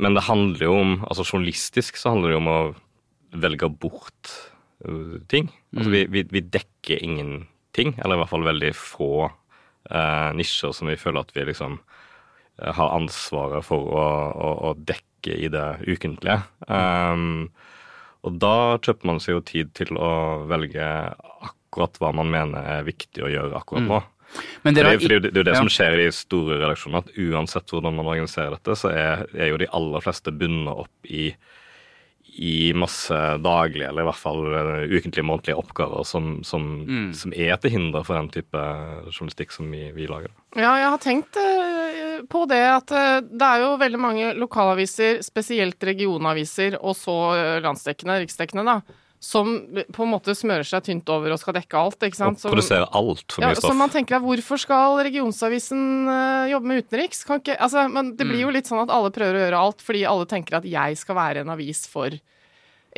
men 0.00 0.16
det 0.16 0.24
handler 0.28 0.64
jo 0.66 0.78
om 0.80 0.92
altså 1.04 1.26
Journalistisk 1.26 1.98
så 2.00 2.14
handler 2.14 2.32
det 2.32 2.36
jo 2.36 2.42
om 2.42 2.50
å 2.52 2.60
velge 3.42 3.68
bort 3.82 4.32
uh, 4.86 5.18
ting. 5.32 5.50
Altså 5.76 5.92
vi, 5.92 6.04
vi, 6.12 6.24
vi 6.32 6.44
dekker 6.44 7.02
ingenting, 7.04 7.94
eller 7.98 8.16
i 8.16 8.22
hvert 8.22 8.32
fall 8.32 8.46
veldig 8.48 8.72
få 8.76 9.12
uh, 9.28 10.30
nisjer 10.36 10.74
som 10.76 10.90
vi 10.90 10.98
føler 11.00 11.24
at 11.24 11.34
vi 11.36 11.46
liksom 11.48 11.78
uh, 11.80 12.72
har 12.72 12.96
ansvaret 12.96 13.64
for 13.66 13.92
å, 13.92 14.06
å, 14.32 14.54
å 14.70 14.74
dekke 14.78 15.36
i 15.38 15.50
det 15.52 15.68
ukentlige. 15.86 16.40
Um, 16.66 17.52
og 18.26 18.38
da 18.42 18.78
kjøper 18.78 19.08
man 19.08 19.20
seg 19.22 19.36
jo 19.36 19.44
tid 19.46 19.72
til 19.76 19.96
å 19.98 20.12
velge 20.50 20.86
akkurat 21.42 21.96
hva 22.02 22.12
man 22.14 22.30
mener 22.30 22.66
er 22.78 22.86
viktig 22.86 23.24
å 23.24 23.30
gjøre 23.30 23.58
akkurat 23.58 23.86
nå. 23.88 24.02
Men 24.62 24.74
Det 24.74 24.82
dere 24.82 24.92
er, 24.92 24.98
har 24.98 25.02
fordi 25.02 25.18
det, 25.20 25.30
det 25.32 25.40
er 25.40 25.42
jo 25.42 25.48
det 25.50 25.56
ja. 25.56 25.62
som 25.64 25.72
skjer 25.72 25.96
i 25.98 26.04
de 26.06 26.12
store 26.16 26.60
redaksjonene, 26.60 27.02
at 27.04 27.16
uansett 27.28 27.74
hvordan 27.74 27.96
man 27.98 28.12
organiserer 28.12 28.54
dette, 28.56 28.76
så 28.78 28.92
er, 28.92 29.26
er 29.34 29.52
jo 29.52 29.58
de 29.62 29.68
aller 29.74 30.04
fleste 30.04 30.32
bundet 30.34 30.84
opp 30.84 31.10
i, 31.10 31.32
i 32.32 32.72
masse 32.72 33.16
daglige, 33.44 33.90
eller 33.90 34.06
i 34.06 34.08
hvert 34.08 34.20
fall 34.22 34.40
eh, 34.56 34.86
ukentlige, 34.96 35.26
månedlige 35.28 35.58
oppgaver 35.60 36.06
som, 36.08 36.38
som, 36.48 36.70
Mm. 36.88 37.10
som 37.18 37.34
er 37.36 37.58
til 37.60 37.74
hinder 37.74 38.06
for 38.08 38.16
den 38.16 38.30
type 38.32 38.62
journalistikk 39.12 39.52
som 39.52 39.68
vi, 39.70 39.90
vi 39.92 40.08
lager. 40.08 40.32
Ja, 40.56 40.72
jeg 40.80 40.88
har 40.94 41.02
tenkt 41.02 41.36
eh, 41.36 42.22
på 42.32 42.46
det 42.48 42.62
at 42.70 42.94
eh, 42.96 43.20
det 43.28 43.50
er 43.50 43.66
jo 43.66 43.76
veldig 43.82 44.00
mange 44.00 44.32
lokalaviser, 44.38 45.20
spesielt 45.26 45.84
regionaviser, 45.84 46.78
og 46.80 46.96
så 46.96 47.18
landsdekkende, 47.64 48.22
riksdekkende, 48.24 48.64
da, 48.64 49.01
som 49.22 49.46
på 49.94 50.02
en 50.02 50.10
måte 50.10 50.34
smører 50.34 50.66
seg 50.66 50.82
tynt 50.88 51.08
over 51.14 51.30
og 51.30 51.38
skal 51.38 51.54
dekke 51.54 51.78
alt, 51.78 51.94
ikke 52.02 52.16
Og 52.18 52.22
sant. 52.24 52.40
Som- 52.42 52.50
produsere 52.50 52.88
altfor 52.90 53.44
ja, 53.44 53.52
mye 53.52 53.60
stoff. 53.60 53.70
så 53.70 53.76
man 53.78 53.92
tenker 53.94 54.16
at 54.18 54.22
hvorfor 54.26 54.58
skal 54.58 54.98
regionsavisen 55.06 55.84
eh, 56.10 56.50
jobbe 56.50 56.66
med 56.66 56.82
utenriks? 56.82 57.22
Kan 57.28 57.38
ikke, 57.40 57.54
altså, 57.56 57.86
men 57.90 58.16
det 58.16 58.26
Mm. 58.26 58.30
blir 58.32 58.40
jo 58.42 58.50
litt 58.50 58.66
sånn 58.66 58.82
at 58.82 58.90
alle 58.90 59.10
prøver 59.14 59.38
å 59.38 59.44
gjøre 59.46 59.60
alt 59.62 59.78
fordi 59.80 60.02
alle 60.10 60.26
tenker 60.26 60.56
at 60.58 60.64
jeg 60.64 60.98
skal 60.98 61.14
være 61.14 61.36
en 61.46 61.50
avis 61.54 61.86
for 61.86 62.10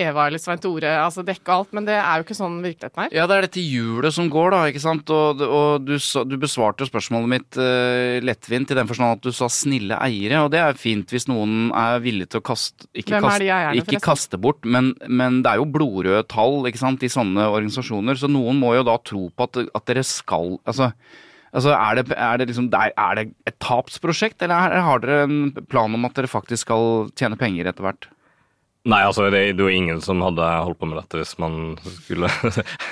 Eva 0.01 0.27
eller 0.27 0.41
Svein 0.43 0.59
Tore, 0.59 0.91
altså 0.99 1.23
dekke 1.27 1.55
alt, 1.55 1.71
men 1.77 1.87
det 1.87 1.95
er 1.95 2.19
jo 2.19 2.25
ikke 2.25 2.37
sånn 2.37 2.57
virkeligheten 2.65 3.05
er. 3.05 3.13
Ja, 3.15 3.27
det 3.31 3.37
er 3.37 3.47
dette 3.47 3.63
hjulet 3.63 4.15
som 4.17 4.31
går, 4.33 4.55
da, 4.55 4.63
ikke 4.71 4.83
sant. 4.83 5.11
Og, 5.15 5.43
og 5.45 5.85
du, 5.87 5.95
du 6.31 6.37
besvarte 6.41 6.89
spørsmålet 6.89 7.31
mitt 7.31 7.59
uh, 7.61 8.19
lettvint 8.25 8.73
i 8.75 8.79
den 8.79 8.91
forstand 8.91 9.21
at 9.21 9.29
du 9.29 9.35
sa 9.35 9.49
snille 9.53 9.99
eiere, 10.03 10.43
og 10.43 10.51
det 10.55 10.63
er 10.65 10.81
fint 10.81 11.15
hvis 11.15 11.29
noen 11.31 11.69
er 11.79 12.03
villig 12.05 12.31
til 12.33 12.43
å 12.43 12.47
kaste 12.47 12.89
Ikke, 12.91 13.21
kaste, 13.23 13.47
eierne, 13.47 13.85
ikke 13.85 14.03
kaste 14.03 14.41
bort, 14.41 14.67
men, 14.67 14.93
men 15.07 15.43
det 15.45 15.53
er 15.53 15.63
jo 15.63 15.69
blodrøde 15.77 16.25
tall 16.33 16.67
ikke 16.71 16.83
sant, 16.83 17.07
i 17.07 17.13
sånne 17.13 17.47
organisasjoner, 17.53 18.19
så 18.19 18.31
noen 18.31 18.59
må 18.59 18.75
jo 18.79 18.87
da 18.87 18.99
tro 19.05 19.29
på 19.31 19.47
at, 19.49 19.63
at 19.75 19.87
dere 19.91 20.05
skal 20.07 20.59
Altså 20.65 20.91
Altså, 21.55 21.71
er 21.71 22.01
det, 22.01 22.17
er, 22.19 22.41
det 22.41 22.49
liksom, 22.51 22.67
er, 22.75 23.15
det 23.15 23.29
et 23.47 23.55
tapsprosjekt, 23.63 24.43
eller 24.43 24.75
er, 24.75 24.83
har 24.83 25.03
dere 25.05 25.27
en 25.29 25.67
plan 25.71 25.93
om 25.95 26.09
at 26.09 26.17
dere 26.19 26.27
faktisk 26.27 26.67
skal 26.67 27.13
tjene 27.15 27.39
penger 27.39 27.71
etter 27.71 27.87
hvert? 27.87 28.09
Nei, 28.85 28.99
altså 29.09 29.31
det, 29.33 29.39
det 29.57 29.63
er 29.65 29.69
jo 29.71 29.73
ingen 29.73 30.01
som 30.05 30.21
hadde 30.21 30.45
holdt 30.45 30.77
på 30.83 30.85
med 30.91 30.99
dette 31.01 31.17
hvis 31.23 31.31
man 31.41 31.55
skulle 32.03 32.29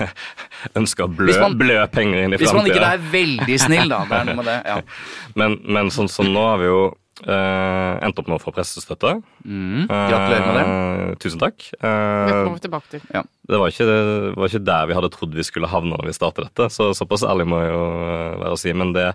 ønske 0.81 1.05
å 1.05 1.11
blø, 1.13 1.35
man- 1.43 1.59
blø 1.61 1.77
penger 1.93 2.23
inn 2.25 2.33
i 2.33 2.39
Hvis 2.41 2.55
man 2.57 2.65
ikke 2.71 2.87
er 2.95 3.03
veldig 3.13 3.59
snill, 3.61 3.93
da. 3.93 3.99
Det 4.09 4.19
er 4.23 4.29
noe 4.31 4.39
med 4.41 4.49
det. 4.49 4.57
Ja. 4.71 4.79
Men, 5.41 5.59
men 5.65 5.91
sånn 5.93 6.09
som 6.13 6.29
nå 6.33 6.41
har 6.45 6.59
vi 6.61 6.67
jo 6.71 6.81
eh, 7.25 7.93
endt 8.05 8.19
opp 8.21 8.27
med 8.29 8.37
å 8.39 8.43
få 8.43 8.53
pressestøtte. 8.57 9.15
Mm, 9.45 9.85
gratulerer 9.89 10.47
med 10.49 10.57
det. 10.59 10.65
Eh, 10.65 11.13
tusen 11.23 11.41
takk. 11.41 11.61
Dette 11.77 11.93
det 12.29 12.35
kommer 12.41 12.57
vi 12.59 12.65
tilbake 12.67 12.91
til. 12.93 13.05
det, 13.13 13.61
var 13.63 13.73
ikke, 13.73 13.87
det 13.89 14.35
var 14.41 14.49
ikke 14.53 14.65
der 14.73 14.89
vi 14.91 14.97
hadde 14.99 15.13
trodd 15.15 15.37
vi 15.37 15.47
skulle 15.49 15.71
havne 15.73 15.93
når 15.97 16.09
vi 16.11 16.17
startet 16.17 16.49
dette, 16.51 16.69
så 16.73 16.91
såpass 16.97 17.25
ærlig 17.29 17.49
må 17.53 17.61
jeg 17.63 17.73
jo 17.77 17.85
eh, 18.09 18.35
være 18.47 18.57
å 18.57 18.61
si. 18.65 18.75
Men 18.81 18.93
det, 18.97 19.07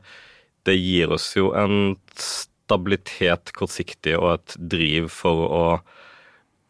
det 0.70 0.78
gir 0.78 1.14
oss 1.18 1.30
jo 1.38 1.52
en 1.58 1.96
stabilitet 2.22 3.54
kortsiktig 3.58 4.18
og 4.20 4.36
et 4.38 4.58
driv 4.74 5.10
for 5.14 5.46
å 5.48 5.64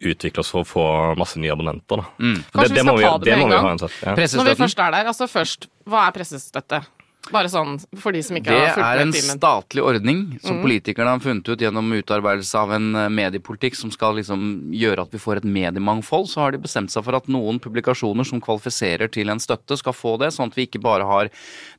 utvikle 0.00 0.44
oss 0.44 0.52
for 0.54 0.62
å 0.62 0.68
få 0.68 0.84
masse 1.18 1.40
nye 1.42 1.52
abonnenter. 1.52 2.02
Da. 2.02 2.12
Mm. 2.22 2.36
Kanskje 2.52 2.74
vi 2.74 2.82
skal 2.82 2.86
må 2.86 3.00
ta 3.00 3.14
det 3.18 3.30
det 3.30 3.36
med 3.36 3.42
en 3.42 3.48
vi 3.48 3.54
gang? 3.56 3.64
ha 3.64 3.72
en 3.72 3.82
sett. 3.82 3.98
Ja. 4.04 4.14
Når 4.38 4.50
vi 4.50 4.54
først 4.62 4.84
er 4.84 4.94
der, 4.94 5.10
altså 5.12 5.28
først, 5.30 5.68
hva 5.88 6.06
er 6.06 6.16
pressestøtte? 6.16 6.82
Bare 7.28 7.48
sånn 7.52 7.74
for 7.98 8.14
de 8.14 8.22
som 8.24 8.36
ikke 8.38 8.44
Det 8.48 8.56
har 8.56 8.72
fulgt 8.72 8.86
er 8.88 9.00
en 9.02 9.10
med 9.10 9.14
i 9.14 9.20
timen. 9.20 9.36
statlig 9.38 9.82
ordning 9.84 10.20
som 10.40 10.56
Mm. 10.56 10.62
politikerne 10.64 11.08
har 11.12 11.18
funnet 11.18 11.48
ut 11.48 11.58
gjennom 11.60 11.90
utarbeidelse 11.92 12.54
av 12.56 12.70
en 12.72 12.94
eh, 12.96 13.08
mediepolitikk 13.10 13.74
som 13.76 13.90
skal 13.90 14.14
liksom 14.16 14.70
gjøre 14.72 15.00
at 15.02 15.10
vi 15.12 15.18
får 15.18 15.36
et 15.38 15.44
mediemangfold. 15.44 16.24
Så 16.30 16.36
har 16.40 16.52
de 16.52 16.58
bestemt 16.58 16.88
seg 16.90 17.04
for 17.04 17.14
at 17.16 17.26
noen 17.28 17.60
publikasjoner 17.60 18.24
som 18.24 18.40
kvalifiserer 18.40 19.10
til 19.12 19.28
en 19.28 19.36
støtte, 19.38 19.76
skal 19.76 19.92
få 19.92 20.18
det, 20.18 20.30
sånn 20.32 20.46
at 20.48 20.54
vi 20.54 20.66
ikke 20.68 20.80
bare 20.80 21.04
har 21.04 21.28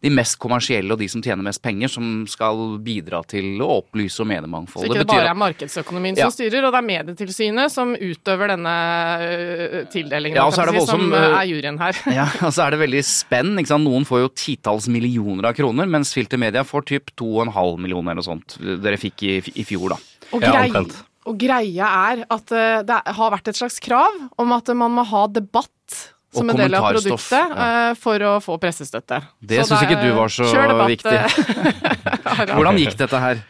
de 0.03 0.09
mest 0.11 0.37
kommersielle 0.37 0.91
og 0.91 0.99
de 0.99 1.07
som 1.07 1.21
tjener 1.21 1.41
mest 1.41 1.63
penger, 1.63 1.87
som 1.89 2.27
skal 2.27 2.77
bidra 2.77 3.25
til 3.25 3.57
å 3.59 3.81
opplyse 3.81 4.19
om 4.21 4.27
mediemangfold. 4.27 4.85
Så 4.85 4.91
ikke 4.91 4.99
det 4.99 5.07
betyr 5.07 5.23
bare 5.23 5.31
er 5.31 5.39
markedsøkonomien 5.39 6.15
Ja. 6.17 6.29
som 6.29 6.31
styrer, 6.45 6.63
og 6.67 6.73
det 6.73 6.83
er 6.83 6.87
Medietilsynet 7.15 7.71
som 7.71 7.95
utøver 7.95 8.49
denne 8.49 8.75
øh, 9.21 9.85
tildelingen, 9.89 10.35
Ja, 10.35 10.45
og 10.45 10.53
så 10.53 10.61
er 10.67 10.71
det 10.73 10.81
si, 10.81 10.85
som 10.85 10.99
voldsom, 10.99 11.13
øh, 11.13 11.25
øh, 11.25 11.41
er 11.41 11.45
juryen 11.47 11.79
her. 11.79 11.93
Ja, 12.13 12.27
og 12.45 12.53
så 12.53 12.67
er 12.67 12.69
det 12.71 12.79
veldig 12.85 13.03
spenn. 13.03 13.55
Noen 13.79 14.05
får 14.05 14.19
jo 14.19 14.29
titalls 14.35 14.87
millioner 14.87 15.28
av 15.45 15.55
kroner, 15.57 15.89
mens 15.89 16.13
Filter 16.15 16.39
Media 16.41 16.63
får 16.67 16.87
typ 16.89 17.11
2,5 17.19 17.77
millioner 17.81 18.13
eller 18.13 18.21
noe 18.21 18.27
sånt. 18.27 18.57
Dere 18.59 18.99
fikk 19.01 19.23
i, 19.27 19.37
i 19.61 19.65
fjor, 19.67 19.93
da. 19.93 19.99
Og, 20.33 20.43
grei, 20.43 20.67
ja, 20.69 20.83
og 21.29 21.39
greia 21.41 21.89
er 22.11 22.23
at 22.29 22.53
øh, 22.53 22.79
det 22.85 23.01
har 23.17 23.33
vært 23.33 23.51
et 23.51 23.59
slags 23.59 23.79
krav 23.81 24.21
om 24.39 24.55
at 24.55 24.69
man 24.77 24.93
må 24.97 25.05
ha 25.09 25.25
debatt 25.31 26.03
som 26.33 26.49
en 26.51 26.59
del 26.59 26.75
av 26.77 26.91
produktet 26.91 27.33
ja. 27.33 27.65
øh, 27.89 27.95
for 27.97 28.21
å 28.21 28.35
få 28.43 28.59
pressestøtte. 28.61 29.23
Det 29.41 29.63
Så 29.63 29.73
syns 29.73 29.87
ikke 29.87 30.03
du 30.03 30.13
var 30.17 30.33
så 30.33 30.49
viktig. 30.85 31.17
Hvordan 32.55 32.81
gikk 32.81 32.97
dette 32.99 33.21
her? 33.23 33.43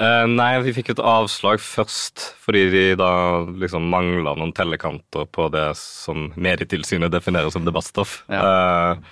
Uh, 0.00 0.24
nei, 0.24 0.54
vi 0.64 0.72
fikk 0.72 0.94
et 0.94 1.00
avslag 1.04 1.60
først 1.60 2.22
fordi 2.40 2.62
de 2.72 2.84
da 2.96 3.10
liksom 3.60 3.90
mangla 3.92 4.32
noen 4.32 4.54
tellekanter 4.56 5.26
på 5.28 5.50
det 5.52 5.66
som 5.76 6.30
Medietilsynet 6.40 7.12
definerer 7.12 7.52
som 7.52 7.66
debattstoff. 7.66 8.22
Eh, 8.32 9.02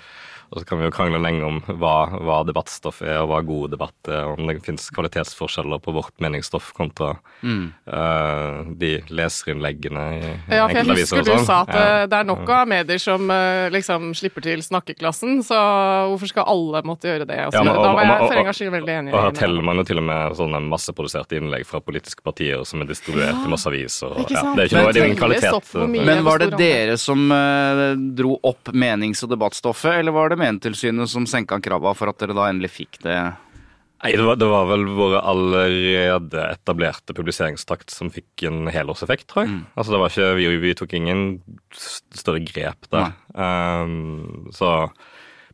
og 0.51 0.61
så 0.61 0.65
kan 0.67 0.79
vi 0.81 0.85
jo 0.89 0.91
krangle 0.91 1.21
lenge 1.21 1.45
om 1.45 1.61
hva, 1.79 2.09
hva 2.25 2.39
debattstoff 2.49 3.03
er, 3.03 3.19
og 3.23 3.29
hva 3.29 3.41
god 3.45 3.71
debatt 3.75 4.09
er, 4.09 4.25
om 4.33 4.47
det 4.49 4.63
finnes 4.65 4.89
kvalitetsforskjeller 4.97 5.79
på 5.85 5.93
vårt 5.93 6.15
meningsstoff 6.25 6.73
kontra 6.77 7.17
Mm. 7.43 7.73
uh, 7.87 8.65
de 8.81 8.97
leserinnleggene 9.15 10.05
i 10.19 10.57
Ja, 10.57 10.65
for 10.67 10.75
jeg 10.75 10.87
husker 10.89 11.23
du 11.23 11.31
sånn. 11.31 11.45
sa 11.47 11.61
at 11.63 11.69
Ja. 11.69 11.83
øh, 12.03 12.07
det 12.09 12.19
er 12.19 12.25
nok 12.25 12.49
av 12.51 12.67
medier 12.69 12.99
som 12.99 13.31
øh, 13.31 13.71
liksom 13.71 14.15
slipper 14.15 14.43
til 14.43 14.59
snakkeklassen, 14.63 15.39
så 15.47 15.55
hvorfor 16.11 16.29
skal 16.33 16.45
alle 16.49 16.83
måtte 16.83 17.07
gjøre 17.09 17.27
det? 17.29 17.39
Og 17.47 17.53
Ja, 17.55 17.63
men- 17.63 17.77
og- 17.77 17.85
da 17.85 17.93
var 17.95 18.05
jeg 18.05 18.19
for 18.29 18.35
en 18.39 18.45
gangs 18.45 18.59
skyld 18.59 18.71
veldig 18.73 18.95
enig. 18.99 19.15
Og 19.15 19.23
her 19.23 19.31
teller 19.31 19.63
man 19.63 19.77
jo 19.77 19.83
til 19.85 19.99
og 19.99 20.05
med 20.05 20.33
sånne 20.37 20.61
masseproduserte 20.69 21.37
innlegg 21.39 21.65
fra 21.67 21.81
politiske 21.81 22.23
partier 22.25 22.65
som 22.67 22.81
er 22.83 22.87
distribuert 22.87 23.45
i 23.47 23.49
masse 23.49 23.67
aviser. 23.67 24.07
og- 24.11 24.31
Ja, 24.31 24.43
det 24.55 24.59
er 24.59 24.67
ikke 24.69 24.83
noe, 24.83 24.93
det 24.93 25.03
er 25.03 25.07
ingen 25.07 25.17
kvalitet. 25.19 26.05
Men 26.07 26.25
var 26.25 26.39
det 26.39 26.57
dere 26.59 26.97
som 26.99 27.31
uh, 27.31 27.95
dro 27.95 28.39
opp 28.43 28.65
menings- 28.73 29.23
og 29.23 29.31
debattstoffet, 29.31 29.99
eller 30.01 30.13
var 30.13 30.29
det 30.31 30.38
Medietilsynet 30.41 31.11
som 31.11 31.27
senka 31.29 31.59
krava 31.63 31.95
for 31.99 32.11
at 32.11 32.19
dere 32.23 32.37
da 32.37 32.49
endelig 32.51 32.73
fikk 32.77 33.01
det? 33.05 33.19
Nei, 33.99 34.13
det 34.15 34.23
var, 34.23 34.37
det 34.39 34.47
var 34.47 34.69
vel 34.71 34.85
våre 34.95 35.21
allerede 35.27 36.43
etablerte 36.53 37.15
publiseringstakt 37.19 37.91
som 37.91 38.13
fikk 38.15 38.45
en 38.47 38.69
helårseffekt, 38.71 39.27
tror 39.27 39.45
jeg. 39.45 39.57
Altså 39.75 39.95
det 39.95 39.99
var 40.03 40.13
ikke, 40.13 40.29
vi, 40.39 40.47
vi 40.63 40.75
tok 40.79 40.95
ingen 40.95 41.25
større 41.75 42.45
grep 42.47 42.87
der. 42.95 43.11
Um, 43.35 44.53
så, 44.55 44.77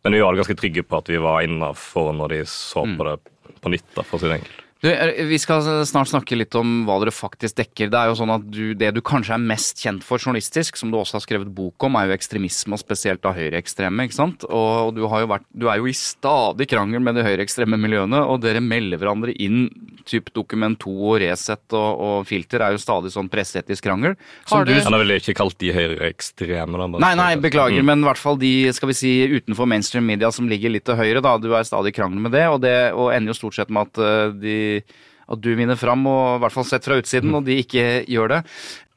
men 0.04 0.18
vi 0.18 0.20
var 0.20 0.36
ganske 0.36 0.58
trygge 0.60 0.84
på 0.84 1.00
at 1.00 1.08
vi 1.08 1.22
var 1.24 1.40
innafor 1.46 2.12
når 2.20 2.36
de 2.36 2.42
så 2.52 2.84
på 2.84 3.08
det 3.08 3.16
på 3.64 3.72
nytt, 3.72 3.88
da, 3.96 4.04
for 4.04 4.18
å 4.18 4.20
si 4.20 4.28
det 4.28 4.42
enkelt. 4.42 4.63
Du, 4.84 4.90
vi 5.30 5.38
skal 5.40 5.62
snart 5.88 6.10
snakke 6.10 6.36
litt 6.36 6.52
om 6.60 6.82
hva 6.84 6.98
dere 7.00 7.12
faktisk 7.14 7.56
dekker. 7.56 7.88
Det 7.88 7.96
er 7.96 8.10
jo 8.10 8.16
sånn 8.18 8.32
at 8.34 8.42
du, 8.52 8.74
Det 8.76 8.90
du 8.92 9.00
kanskje 9.00 9.32
er 9.38 9.40
mest 9.40 9.80
kjent 9.80 10.04
for 10.04 10.20
journalistisk, 10.20 10.76
som 10.76 10.90
du 10.92 10.98
også 10.98 11.16
har 11.16 11.22
skrevet 11.24 11.48
bok 11.56 11.86
om, 11.88 11.96
er 11.96 12.10
jo 12.10 12.16
ekstremisme, 12.18 12.76
og 12.76 12.82
spesielt 12.82 13.24
av 13.24 13.32
høyreekstreme. 13.38 14.04
ikke 14.04 14.18
sant? 14.18 14.44
Og, 14.44 14.90
og 14.90 14.94
du, 14.98 15.06
har 15.08 15.24
jo 15.24 15.30
vært, 15.30 15.46
du 15.56 15.70
er 15.72 15.80
jo 15.80 15.88
i 15.88 15.94
stadig 15.96 16.66
krangel 16.68 17.00
med 17.00 17.16
de 17.16 17.24
høyreekstreme 17.24 17.78
miljøene, 17.80 18.20
og 18.28 18.42
dere 18.44 18.60
melder 18.60 19.00
hverandre 19.00 19.32
inn. 19.40 19.70
Typ 20.04 20.28
Dokument 20.36 20.76
2 20.84 20.92
og 20.92 21.16
Resett 21.22 21.72
og, 21.72 22.00
og 22.04 22.26
Filter 22.28 22.60
er 22.66 22.74
jo 22.76 22.82
stadig 22.82 23.08
sånn 23.14 23.30
presseetisk 23.32 23.86
krangel. 23.88 24.18
Som 24.44 24.58
Har 24.58 24.66
du- 24.68 24.74
du, 24.74 24.80
Han 24.84 24.92
har 24.92 25.00
vel 25.06 25.16
ikke 25.16 25.34
kalt 25.40 25.56
de 25.64 25.72
høyreekstreme, 25.72 26.76
da? 26.76 26.98
Nei, 26.98 27.14
nei, 27.16 27.30
er- 27.32 27.40
beklager, 27.40 27.80
Mm. 27.80 27.84
men 27.88 28.04
i 28.04 28.08
hvert 28.10 28.18
fall 28.20 28.36
de 28.36 28.70
skal 28.76 28.88
vi 28.88 28.92
si, 29.00 29.14
utenfor 29.32 29.66
mainstream 29.66 30.04
media 30.06 30.30
som 30.30 30.46
ligger 30.46 30.70
litt 30.70 30.84
til 30.84 30.96
høyre. 31.00 31.22
da, 31.22 31.38
Du 31.38 31.54
er 31.54 31.64
stadig 31.64 31.88
i 31.94 31.96
krangel 32.02 32.20
med 32.20 32.32
det, 32.32 32.44
og 32.52 32.60
det 32.60 32.92
og 32.92 33.12
ender 33.12 33.32
jo 33.32 33.38
stort 33.40 33.54
sett 33.54 33.70
med 33.70 33.88
at 33.88 33.98
eh, 33.98 34.73
de 34.74 34.80
at 35.24 35.40
du 35.40 35.50
vinner 35.56 35.78
fram, 35.80 36.02
og 36.10 36.34
i 36.36 36.40
hvert 36.44 36.52
fall 36.52 36.66
sett 36.68 36.84
fra 36.84 36.98
utsiden, 37.00 37.32
og 37.38 37.46
de 37.46 37.54
ikke 37.62 37.84
gjør 38.12 38.34
det. 38.34 38.40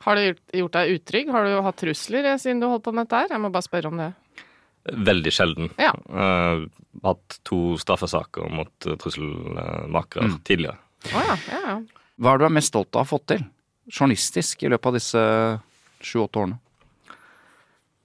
Har 0.04 0.16
det 0.20 0.26
gjort, 0.56 0.74
deg 0.76 0.92
utrygg? 0.98 1.30
Har 1.32 1.48
du 1.48 1.54
hatt 1.64 1.78
trusler 1.80 2.28
eh, 2.34 2.40
siden 2.40 2.60
du 2.64 2.68
holdt 2.68 2.84
på 2.84 2.92
med 2.96 3.08
dette 3.08 3.22
her? 3.24 3.32
Jeg 3.36 3.44
må 3.44 3.52
bare 3.52 3.66
spørre 3.66 3.92
om 3.92 4.02
det. 4.02 4.10
Veldig 5.08 5.32
sjelden. 5.36 5.72
Ja. 5.80 5.90
Uh, 6.08 6.68
hatt 7.04 7.40
to 7.48 7.76
straffesaker 7.80 8.48
mot 8.56 8.88
eh, 8.88 8.96
trusselmakere 9.00 10.28
Mm. 10.30 10.38
tidligere. 10.48 10.78
Oh, 11.14 11.24
ja, 11.24 11.36
ja, 11.52 11.60
ja. 11.68 11.76
Hva 12.18 12.34
er 12.34 12.40
du 12.42 12.46
er 12.48 12.56
mest 12.56 12.72
stolt 12.72 12.96
av 12.96 13.02
å 13.02 13.04
ha 13.06 13.10
fått 13.10 13.28
til, 13.34 13.44
journalistisk, 13.92 14.64
i 14.64 14.72
løpet 14.72 14.90
av 14.90 14.96
disse 14.98 15.24
sju-åtte 16.04 16.40
årene? 16.44 16.60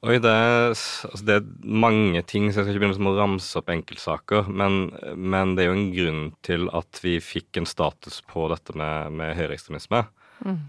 Oi, 0.03 0.17
det 0.19 0.31
er, 0.35 0.73
altså 0.75 1.27
det 1.29 1.35
er 1.37 1.45
mange 1.63 2.25
ting, 2.27 2.49
så 2.51 2.59
jeg 2.59 2.67
skal 2.67 2.75
ikke 2.75 2.81
begynne 2.83 3.05
med 3.07 3.13
å 3.13 3.21
ramse 3.21 3.59
opp 3.61 3.69
enkeltsaker. 3.71 4.49
Men, 4.51 4.89
men 5.15 5.53
det 5.55 5.63
er 5.63 5.69
jo 5.71 5.77
en 5.77 5.93
grunn 5.95 6.25
til 6.43 6.67
at 6.75 6.99
vi 7.05 7.21
fikk 7.23 7.61
en 7.61 7.69
status 7.71 8.19
på 8.27 8.49
dette 8.51 8.75
med, 8.75 9.15
med 9.21 9.37
høyreekstremisme. 9.39 10.01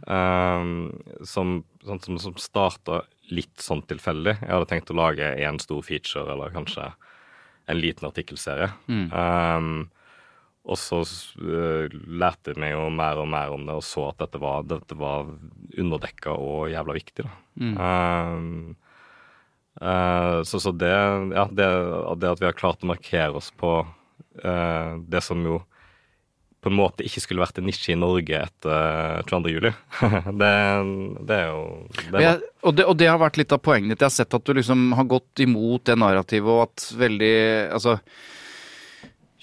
Um, 0.06 0.92
som, 1.25 1.56
sånn, 1.82 2.04
som, 2.06 2.20
som 2.22 2.36
starta 2.38 3.00
litt 3.34 3.58
sånn 3.63 3.82
tilfeldig. 3.90 4.36
Jeg 4.38 4.52
hadde 4.54 4.70
tenkt 4.70 4.94
å 4.94 5.00
lage 5.02 5.32
en 5.48 5.58
stor 5.63 5.82
feature 5.82 6.28
eller 6.36 6.54
kanskje 6.54 6.92
en 7.74 7.82
liten 7.82 8.12
artikkelserie. 8.12 8.70
Um, 9.10 9.88
og 10.62 10.78
så 10.78 11.02
uh, 11.02 11.90
lærte 12.06 12.54
vi 12.54 12.70
jo 12.70 12.86
mer 12.94 13.25
og 13.25 13.34
mer 13.34 13.58
om 13.58 13.66
det, 13.66 13.82
og 13.82 13.88
så 13.88 14.12
at 14.12 14.22
dette 14.22 14.46
var, 14.46 14.70
dette 14.70 15.02
var 15.02 15.25
underdekka 15.74 16.38
og 16.38 16.70
jævla 16.70 17.02
viktig. 17.02 17.25
da. 17.25 17.36
Um, 17.82 18.75
Eh, 18.75 18.83
så, 20.48 20.60
så 20.63 20.72
det, 20.72 20.94
ja, 21.36 21.46
det, 21.52 21.68
det 22.22 22.32
at 22.32 22.42
vi 22.42 22.48
har 22.48 22.58
klart 22.58 22.84
å 22.86 22.90
markere 22.94 23.36
oss 23.40 23.50
på 23.60 23.82
uh, 23.84 24.92
det 25.04 25.24
som 25.25 25.42
jo 25.44 25.60
på 26.63 26.72
en 26.72 26.78
måte 26.78 27.04
ikke 27.04 27.20
skulle 27.20 27.44
vært 27.44 27.58
en 27.60 27.66
nisje 27.68 27.92
i 27.92 28.00
Norge 28.00 28.38
etter 28.40 29.24
22. 29.28 29.52
juli, 29.52 29.72
det, 30.40 30.52
det 31.28 31.40
er 31.42 31.50
jo 31.50 31.63
det 31.90 32.06
er 32.06 32.13
Og, 32.13 32.22
jeg, 32.24 32.38
og, 32.62 32.78
det, 32.78 32.86
og 32.88 33.00
det 33.02 33.10
har 33.12 33.20
vært 33.20 33.40
litt 33.42 33.56
av 33.56 33.60
poenget 33.66 33.92
ditt. 33.92 34.06
Jeg 34.06 34.08
har 34.08 34.16
sett 34.16 34.38
at 34.38 34.46
du 34.48 34.54
liksom 34.56 34.94
har 34.96 35.10
gått 35.12 35.44
imot 35.44 35.84
det 35.90 35.98
narrativet, 36.00 36.48
og 36.48 36.70
at 36.70 36.88
veldig 37.04 37.34
Altså 37.75 37.98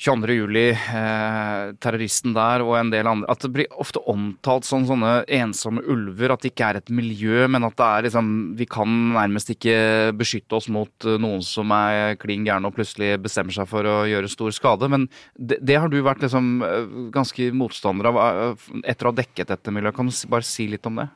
22. 0.00 0.32
juli, 0.32 0.70
eh, 0.72 1.72
terroristen 1.76 2.32
der 2.32 2.62
og 2.64 2.72
en 2.78 2.88
del 2.88 3.04
andre 3.04 3.28
At 3.28 3.42
det 3.44 3.50
blir 3.52 3.74
ofte 3.76 4.00
omtalt 4.08 4.64
som 4.64 4.86
sånne 4.88 5.26
ensomme 5.28 5.82
ulver. 5.84 6.32
At 6.32 6.40
det 6.40 6.54
ikke 6.54 6.70
er 6.70 6.78
et 6.80 6.88
miljø, 6.88 7.44
men 7.48 7.66
at 7.68 7.76
det 7.76 7.84
er 7.84 8.06
liksom 8.08 8.56
Vi 8.56 8.64
kan 8.64 8.88
nærmest 9.12 9.52
ikke 9.52 10.16
beskytte 10.16 10.56
oss 10.56 10.70
mot 10.72 10.90
eh, 11.04 11.20
noen 11.20 11.44
som 11.44 11.68
er 11.76 12.16
klin 12.16 12.46
gærne 12.48 12.70
og 12.70 12.78
plutselig 12.78 13.20
bestemmer 13.20 13.52
seg 13.52 13.68
for 13.68 13.84
å 13.84 14.08
gjøre 14.08 14.32
stor 14.32 14.56
skade. 14.56 14.88
Men 14.88 15.08
det, 15.36 15.60
det 15.60 15.76
har 15.76 15.92
du 15.92 16.00
vært 16.00 16.24
liksom 16.24 16.62
eh, 16.64 16.88
ganske 17.12 17.52
motstander 17.52 18.08
av 18.08 18.20
eh, 18.24 18.68
etter 18.88 19.04
å 19.04 19.12
ha 19.12 19.20
dekket 19.20 19.52
dette 19.52 19.70
miljøet. 19.74 19.96
Kan 20.00 20.08
du 20.08 20.16
bare 20.32 20.48
si 20.48 20.70
litt 20.72 20.88
om 20.88 20.96
det? 21.02 21.10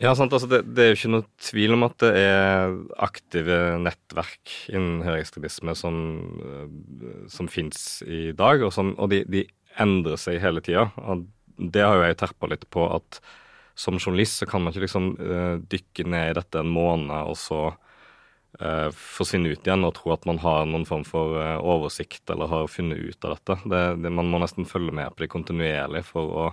Ja, 0.00 0.14
sant, 0.16 0.32
altså 0.32 0.48
det, 0.48 0.62
det 0.72 0.84
er 0.84 0.94
jo 0.94 0.96
ikke 0.96 1.12
noe 1.12 1.26
tvil 1.44 1.74
om 1.76 1.84
at 1.84 1.98
det 2.00 2.10
er 2.16 2.76
aktive 3.04 3.58
nettverk 3.84 4.54
innen 4.72 5.02
høyreekstremisme 5.04 5.74
som, 5.76 5.98
eh, 6.40 7.26
som 7.28 7.50
fins 7.52 8.00
i 8.08 8.30
dag, 8.36 8.64
og, 8.64 8.72
som, 8.72 8.94
og 8.96 9.12
de, 9.12 9.20
de 9.28 9.44
endrer 9.80 10.16
seg 10.20 10.40
hele 10.40 10.64
tida. 10.64 10.86
Det 11.60 11.84
har 11.84 11.98
jo 11.98 12.06
jeg 12.06 12.18
terpa 12.22 12.48
litt 12.48 12.64
på, 12.72 12.86
at 12.88 13.20
som 13.76 14.00
journalist 14.00 14.40
så 14.40 14.48
kan 14.48 14.64
man 14.64 14.72
ikke 14.72 14.86
liksom 14.86 15.12
uh, 15.20 15.60
dykke 15.72 16.04
ned 16.08 16.32
i 16.32 16.36
dette 16.40 16.60
en 16.60 16.72
måned 16.72 17.12
og 17.30 17.36
så 17.38 17.60
uh, 17.70 18.88
forsvinne 18.92 19.52
ut 19.52 19.64
igjen 19.64 19.86
og 19.88 19.94
tro 19.96 20.12
at 20.12 20.26
man 20.28 20.40
har 20.42 20.66
noen 20.68 20.84
form 20.88 21.04
for 21.08 21.38
uh, 21.40 21.56
oversikt 21.60 22.28
eller 22.32 22.50
har 22.50 22.68
funnet 22.72 23.00
ut 23.00 23.24
av 23.24 23.36
dette. 23.38 23.56
Det, 23.72 23.82
det, 24.04 24.12
man 24.12 24.28
må 24.32 24.40
nesten 24.42 24.68
følge 24.68 24.96
med 24.96 25.14
på 25.14 25.24
det 25.24 25.32
kontinuerlig 25.32 26.04
for 26.08 26.36
å 26.44 26.50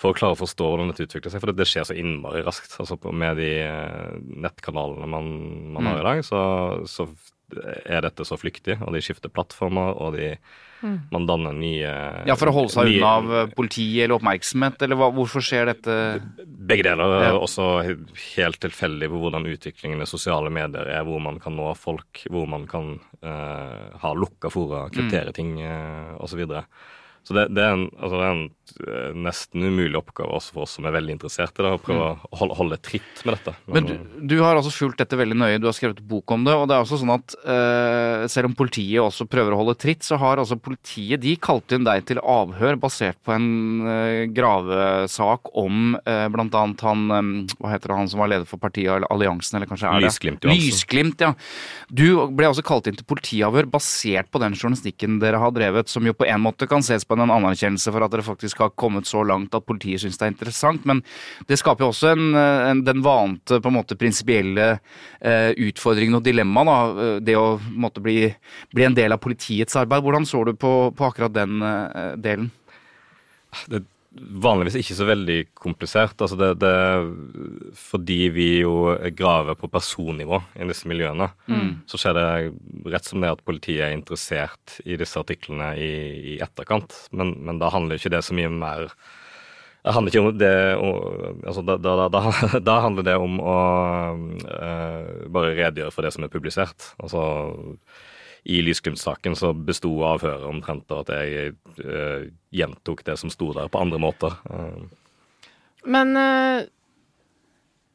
for 0.00 0.10
å 0.10 0.16
klare 0.16 0.34
å 0.34 0.40
forstå 0.40 0.66
hvordan 0.70 0.90
dette 0.90 1.06
utvikler 1.06 1.32
seg. 1.32 1.42
For 1.42 1.52
det, 1.52 1.58
det 1.60 1.68
skjer 1.70 1.86
så 1.88 1.96
innmari 1.98 2.42
raskt. 2.46 2.74
altså 2.82 2.98
på, 3.00 3.12
Med 3.14 3.38
de 3.38 3.50
eh, 3.62 4.16
nettkanalene 4.46 5.08
man, 5.10 5.30
man 5.76 5.90
har 5.92 6.02
i 6.02 6.08
dag, 6.08 6.24
så, 6.26 6.40
så 6.90 7.08
er 7.84 8.04
dette 8.04 8.26
så 8.26 8.38
flyktig. 8.40 8.80
Og 8.82 8.94
de 8.94 9.02
skifter 9.04 9.32
plattformer, 9.32 9.94
og 10.00 10.16
de, 10.18 10.32
man 11.12 11.26
danner 11.28 11.54
nye 11.56 11.92
Ja, 12.28 12.36
For 12.38 12.50
å 12.50 12.54
holde 12.56 12.72
seg 12.74 12.88
nye- 12.88 12.98
unna 12.98 13.12
av 13.18 13.34
eh, 13.34 13.52
politi 13.56 13.86
eller 14.00 14.18
oppmerksomhet, 14.18 14.82
eller 14.84 15.00
hva, 15.00 15.10
hvorfor 15.14 15.44
skjer 15.44 15.70
dette? 15.72 15.98
Begge 16.44 16.88
deler. 16.88 17.14
Ja. 17.24 17.36
Også 17.38 17.68
helt 17.84 18.60
tilfeldig 18.64 19.10
på 19.12 19.22
hvordan 19.22 19.48
utviklingen 19.50 20.02
i 20.04 20.10
sosiale 20.10 20.52
medier 20.52 20.90
er, 20.90 21.06
hvor 21.06 21.22
man 21.24 21.40
kan 21.42 21.56
nå 21.58 21.70
folk, 21.78 22.24
hvor 22.32 22.48
man 22.50 22.66
kan 22.70 22.96
uh, 23.24 23.94
ha 24.02 24.12
lukka 24.16 24.52
fora, 24.52 24.86
kryptere 24.92 25.34
ting 25.36 25.56
uh, 25.62 26.16
osv. 26.18 26.34
Så, 26.34 26.40
videre. 26.40 26.64
så 27.22 27.34
det, 27.36 27.44
det, 27.54 27.62
er 27.62 27.76
en, 27.76 27.84
altså 27.94 28.16
det 28.18 28.24
er 28.24 28.32
en 28.32 28.46
eh, 28.48 28.63
nesten 29.14 29.62
umulig 29.64 29.98
oppgave 29.98 30.34
også 30.38 30.54
for 30.56 30.66
oss 30.66 30.76
som 30.78 30.86
er 30.88 30.94
veldig 30.96 31.16
interessert 31.16 31.58
i 31.58 31.64
det, 31.64 31.72
å 31.76 31.80
prøve 31.82 32.06
å 32.14 32.38
holde, 32.40 32.56
holde 32.58 32.78
tritt 32.84 33.22
med 33.24 33.36
dette. 33.36 33.54
Men 33.70 33.88
du, 33.88 33.94
du 34.34 34.36
har 34.42 34.56
altså 34.58 34.72
fulgt 34.74 35.00
dette 35.02 35.18
veldig 35.18 35.36
nøye, 35.38 35.60
du 35.62 35.68
har 35.68 35.76
skrevet 35.76 36.02
bok 36.04 36.34
om 36.34 36.46
det. 36.46 36.54
Og 36.58 36.66
det 36.70 36.76
er 36.76 36.84
også 36.84 37.00
sånn 37.02 37.14
at 37.14 37.36
eh, 37.42 38.24
selv 38.32 38.50
om 38.50 38.56
politiet 38.58 39.02
også 39.02 39.28
prøver 39.30 39.54
å 39.54 39.60
holde 39.62 39.76
tritt, 39.80 40.04
så 40.06 40.18
har 40.20 40.40
altså 40.42 40.58
politiet 40.60 41.22
de 41.24 41.36
kalt 41.40 41.72
inn 41.74 41.86
deg 41.86 42.06
til 42.08 42.20
avhør 42.20 42.78
basert 42.80 43.20
på 43.24 43.34
en 43.36 43.48
eh, 43.90 44.24
gravesak 44.34 45.52
om 45.60 45.96
eh, 46.04 46.26
annet 46.28 46.84
han 46.84 47.04
eh, 47.10 47.56
Hva 47.58 47.72
heter 47.74 47.92
det, 47.92 47.98
han 48.00 48.10
som 48.10 48.22
var 48.22 48.32
leder 48.32 48.48
for 48.48 48.62
partiet, 48.62 48.90
eller 48.96 49.10
Alliansen, 49.12 49.58
eller 49.58 49.70
kanskje 49.70 49.90
er 49.90 50.00
det? 50.00 50.10
Lysglimt 50.10 50.46
Johansen. 50.46 50.70
Lysglimt, 50.70 51.24
ja. 51.24 51.32
Du 51.88 52.06
ble 52.34 52.50
også 52.50 52.64
kalt 52.66 52.88
inn 52.90 52.98
til 52.98 53.08
politiavhør 53.08 53.68
basert 53.70 54.30
på 54.32 54.42
den 54.42 54.56
journalistikken 54.58 55.20
dere 55.22 55.40
har 55.42 55.54
drevet, 55.54 55.90
som 55.92 56.06
jo 56.06 56.16
på 56.16 56.26
en 56.28 56.42
måte 56.44 56.68
kan 56.70 56.84
ses 56.84 57.06
på 57.06 57.16
en 57.16 57.26
anerkjennelse 57.28 57.92
for 57.94 58.04
at 58.04 58.14
dere 58.14 58.26
faktisk 58.26 58.53
har 58.62 58.74
kommet 58.78 59.08
så 59.08 59.22
langt 59.26 59.54
at 59.54 59.66
politiet 59.66 60.02
syns 60.02 60.18
det 60.20 60.26
er 60.26 60.32
interessant, 60.34 60.84
men 60.88 61.02
det 61.48 61.58
skaper 61.60 61.86
jo 61.86 61.90
også 61.92 62.12
en, 62.12 62.26
eh, 62.38 62.70
en, 62.70 62.82
den 62.86 63.02
vante 63.04 63.60
på 63.60 63.72
en 63.72 63.78
måte 63.78 63.98
prinsipielle 63.98 64.68
eh, 65.20 65.50
utfordringen 65.68 66.18
og 66.20 66.26
dilemmaet, 66.26 66.70
da. 66.70 67.06
eh, 67.06 67.16
Det 67.24 67.38
å 67.38 67.46
måte 67.70 68.02
bli, 68.04 68.28
bli 68.74 68.86
en 68.86 68.96
del 68.96 69.14
av 69.14 69.22
politiets 69.22 69.76
arbeid. 69.80 70.04
Hvordan 70.04 70.28
så 70.28 70.44
du 70.44 70.54
på, 70.54 70.74
på 70.96 71.08
akkurat 71.08 71.34
den 71.34 71.62
eh, 71.62 72.12
delen? 72.20 72.52
det 73.70 73.84
vanligvis 74.14 74.76
ikke 74.78 74.96
så 74.98 75.06
veldig 75.08 75.38
komplisert. 75.58 76.14
Altså 76.22 76.38
det, 76.38 76.50
det 76.62 77.74
fordi 77.78 78.20
vi 78.34 78.48
jo 78.62 78.94
graver 79.16 79.58
på 79.58 79.70
personnivå 79.72 80.40
i 80.54 80.68
disse 80.70 80.88
miljøene, 80.90 81.30
så 81.90 82.00
skjer 82.00 82.16
det 82.18 82.28
rett 82.94 83.10
som 83.10 83.24
det 83.24 83.32
at 83.34 83.44
politiet 83.46 83.88
er 83.88 83.96
interessert 83.96 84.78
i 84.84 84.98
disse 85.00 85.18
artiklene 85.20 85.74
i, 85.80 85.92
i 86.34 86.38
etterkant. 86.44 86.96
Men, 87.12 87.34
men 87.44 87.60
da 87.62 87.72
handler 87.74 88.00
ikke 88.00 88.14
det 88.14 88.24
så 88.26 88.36
mye 88.36 88.52
mer 88.52 88.90
det 89.84 89.92
handler 89.92 90.14
ikke 90.14 90.20
om 90.24 90.36
det 90.40 90.54
altså 91.44 91.60
da, 91.60 91.74
da, 91.76 92.06
da, 92.08 92.20
da, 92.64 92.74
handler 92.80 93.04
det 93.04 93.18
om 93.20 93.34
å 93.36 93.56
eh, 94.48 95.26
bare 95.28 95.50
redegjøre 95.58 95.92
for 95.92 96.06
det 96.06 96.14
som 96.14 96.24
er 96.24 96.32
publisert. 96.32 96.86
Altså 96.96 97.20
i 98.44 98.60
Lysglimt-saken 98.64 99.36
så 99.38 99.54
besto 99.56 99.90
avhøret 100.04 100.44
omtrent 100.48 100.90
av 100.92 101.04
at 101.04 101.14
jeg 101.16 101.54
uh, 101.80 102.28
gjentok 102.52 103.04
det 103.06 103.16
som 103.20 103.32
sto 103.32 103.52
der, 103.56 103.70
på 103.72 103.80
andre 103.80 104.00
måter. 104.02 104.36
Uh. 104.50 104.84
Men 105.88 106.12
uh, 106.16 106.66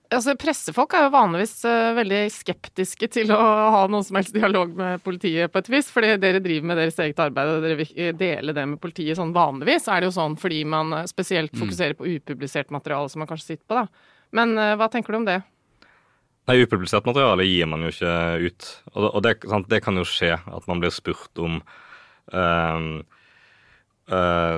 altså, 0.10 0.34
pressefolk 0.42 0.96
er 0.98 1.06
jo 1.06 1.14
vanligvis 1.14 1.54
veldig 2.00 2.24
skeptiske 2.34 3.12
til 3.14 3.34
å 3.36 3.38
ha 3.76 3.84
noen 3.92 4.08
som 4.08 4.18
helst 4.18 4.34
dialog 4.34 4.74
med 4.78 5.06
politiet 5.06 5.54
på 5.54 5.62
et 5.62 5.72
vis, 5.76 5.92
fordi 5.94 6.16
dere 6.22 6.42
driver 6.42 6.72
med 6.72 6.82
deres 6.82 6.98
eget 7.06 7.22
arbeid 7.22 7.54
og 7.54 7.68
dere 7.68 7.80
vil 7.84 8.18
dele 8.18 8.58
det 8.58 8.66
med 8.74 8.82
politiet 8.82 9.22
sånn 9.22 9.36
vanligvis. 9.38 9.86
Er 9.86 10.02
det 10.02 10.10
jo 10.10 10.18
sånn 10.18 10.40
fordi 10.42 10.64
man 10.66 10.98
spesielt 11.10 11.54
fokuserer 11.58 11.94
på 11.98 12.10
upublisert 12.18 12.74
materiale 12.74 13.14
som 13.14 13.22
man 13.22 13.30
kanskje 13.30 13.54
sitter 13.54 13.66
på, 13.70 13.84
da. 13.84 14.18
Men 14.34 14.54
hva 14.78 14.86
tenker 14.94 15.14
du 15.14 15.24
om 15.24 15.30
det? 15.30 15.40
Nei, 16.50 16.64
Upublisert 16.66 17.06
materiale 17.06 17.46
gir 17.46 17.68
man 17.70 17.86
jo 17.86 17.92
ikke 17.94 18.14
ut. 18.50 18.68
Og, 18.96 19.06
og 19.06 19.22
det, 19.22 19.36
sant, 19.46 19.70
det 19.70 19.84
kan 19.86 20.00
jo 20.00 20.06
skje 20.08 20.34
at 20.34 20.70
man 20.70 20.82
blir 20.82 20.94
spurt 20.94 21.38
om 21.38 21.60
ehm, 22.34 22.88
eh, 24.10 24.56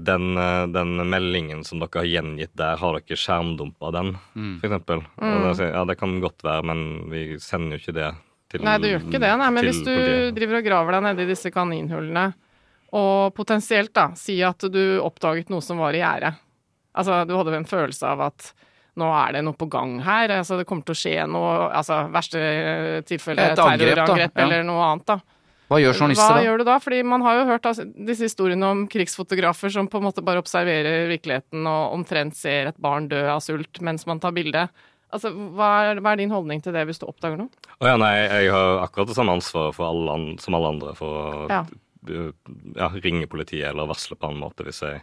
den, 0.00 0.40
den 0.72 0.94
meldingen 1.12 1.66
som 1.68 1.82
dere 1.82 2.00
har 2.00 2.08
gjengitt 2.08 2.54
der, 2.56 2.80
har 2.80 2.96
dere 2.96 3.20
skjermdumpa 3.20 3.92
den, 3.98 4.14
for 4.32 4.70
eksempel? 4.70 5.04
Mm. 5.20 5.50
ja, 5.66 5.84
det 5.90 5.98
kan 6.00 6.16
godt 6.24 6.46
være, 6.48 6.64
men 6.72 6.86
vi 7.12 7.26
sender 7.44 7.76
jo 7.76 7.84
ikke 7.84 7.96
det 7.98 8.08
til 8.48 8.64
Nei, 8.64 8.78
du 8.80 8.88
gjør 8.88 9.04
ikke 9.04 9.20
det. 9.20 9.32
Nei, 9.42 9.50
men 9.52 9.68
hvis 9.68 9.82
du 9.82 9.92
politiet. 9.92 10.30
driver 10.38 10.60
og 10.62 10.68
graver 10.70 10.96
deg 10.96 11.06
nedi 11.10 11.28
disse 11.28 11.52
kaninhullene, 11.52 12.28
og 12.96 13.34
potensielt 13.36 13.92
da, 13.92 14.08
si 14.16 14.38
at 14.40 14.64
du 14.72 14.82
oppdaget 15.04 15.52
noe 15.52 15.60
som 15.60 15.84
var 15.84 15.92
i 15.92 16.00
gjære. 16.00 16.32
Altså, 16.98 17.20
du 17.28 17.36
hadde 17.36 17.58
en 17.58 17.68
følelse 17.68 18.08
av 18.08 18.24
at 18.30 18.48
nå 18.98 19.08
er 19.14 19.32
det 19.38 19.44
noe 19.46 19.56
på 19.58 19.68
gang 19.70 19.96
her, 20.04 20.28
altså 20.40 20.58
det 20.58 20.66
kommer 20.68 20.84
til 20.88 20.96
å 20.96 21.00
skje 21.00 21.16
noe, 21.30 21.52
altså 21.78 22.00
verste 22.12 22.40
tilfelle 23.08 23.50
Et 23.52 23.58
terrorangrep 23.58 24.32
Ja. 24.36 24.44
eller 24.46 24.64
noe 24.66 24.82
annet 24.92 25.06
da. 25.06 25.18
Hva 25.68 25.76
gjør 25.82 25.92
Hva 25.92 25.98
journalister 26.00 26.34
da? 26.38 26.42
gjør 26.46 26.58
du 26.58 26.64
da? 26.64 26.76
Fordi 26.80 26.98
man 27.04 27.20
har 27.26 27.34
jo 27.38 27.46
hørt 27.50 27.66
altså, 27.68 27.84
disse 28.08 28.24
historiene 28.24 28.64
om 28.72 28.86
krigsfotografer 28.88 29.70
som 29.74 29.86
på 29.92 29.98
en 30.00 30.06
måte 30.08 30.24
bare 30.24 30.40
observerer 30.40 31.08
virkeligheten 31.10 31.66
og 31.68 31.92
omtrent 31.98 32.34
ser 32.38 32.70
et 32.70 32.78
barn 32.80 33.08
dø 33.10 33.20
av 33.28 33.42
sult 33.44 33.80
mens 33.84 34.06
man 34.08 34.18
tar 34.22 34.32
bilde. 34.32 34.62
Altså, 35.12 35.28
hva 35.32 35.68
er, 35.90 36.00
hva 36.00 36.12
er 36.12 36.22
din 36.22 36.32
holdning 36.32 36.62
til 36.64 36.72
det 36.72 36.86
hvis 36.88 36.98
du 37.00 37.04
oppdager 37.08 37.36
noe? 37.40 37.48
Å 37.80 37.86
ja, 37.86 37.96
nei, 38.00 38.14
jeg 38.16 38.50
har 38.52 38.80
akkurat 38.86 39.08
det 39.12 39.16
samme 39.20 39.36
ansvaret 39.36 39.76
for 39.76 39.88
alle, 39.90 40.16
an- 40.16 40.38
som 40.40 40.56
alle 40.56 40.72
andre 40.72 40.94
for 40.96 41.20
å 41.20 41.48
Ja. 41.52 41.62
ja, 42.76 42.88
ringe 43.04 43.26
politiet 43.28 43.68
eller 43.70 43.86
varsle 43.88 44.16
på 44.16 44.28
annen 44.28 44.40
måte 44.40 44.64
hvis 44.64 44.80
jeg 44.84 45.02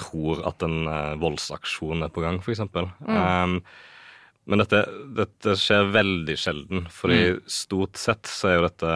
tror 0.00 0.42
at 0.48 0.64
en 0.66 0.84
uh, 0.88 1.16
voldsaksjon 1.20 2.06
er 2.06 2.12
på 2.12 2.24
gang, 2.24 2.40
f.eks. 2.42 2.64
Mm. 2.72 3.08
Um, 3.08 3.58
men 4.50 4.62
dette, 4.62 4.82
dette, 5.16 5.56
skjer 5.60 5.92
veldig 5.94 6.36
sjelden, 6.40 6.86
fordi 6.90 7.20
mm. 7.36 7.42
stort 7.50 8.00
sett 8.00 8.30
så 8.30 8.50
er 8.50 8.58
jo 8.58 8.66
dette 8.66 8.94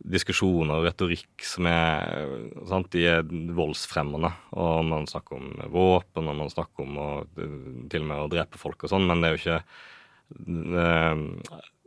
diskusjoner 0.00 0.78
og 0.78 0.86
retorikk 0.86 1.44
som 1.44 1.66
er 1.68 2.30
sant, 2.68 2.88
De 2.94 3.02
er 3.08 3.26
voldsfremmende. 3.56 4.30
Og 4.56 4.86
man 4.88 5.08
snakker 5.10 5.36
om 5.36 5.50
våpen, 5.72 6.30
og 6.30 6.38
man 6.38 6.52
snakker 6.52 6.86
om 6.86 7.00
å, 7.00 7.10
til 7.34 8.06
og 8.06 8.08
med 8.08 8.22
å 8.22 8.30
drepe 8.32 8.60
folk 8.60 8.86
og 8.86 8.94
sånn, 8.94 9.08
men 9.10 9.20
det 9.20 9.28
er 9.28 9.36
jo 9.36 9.42
ikke 9.42 9.60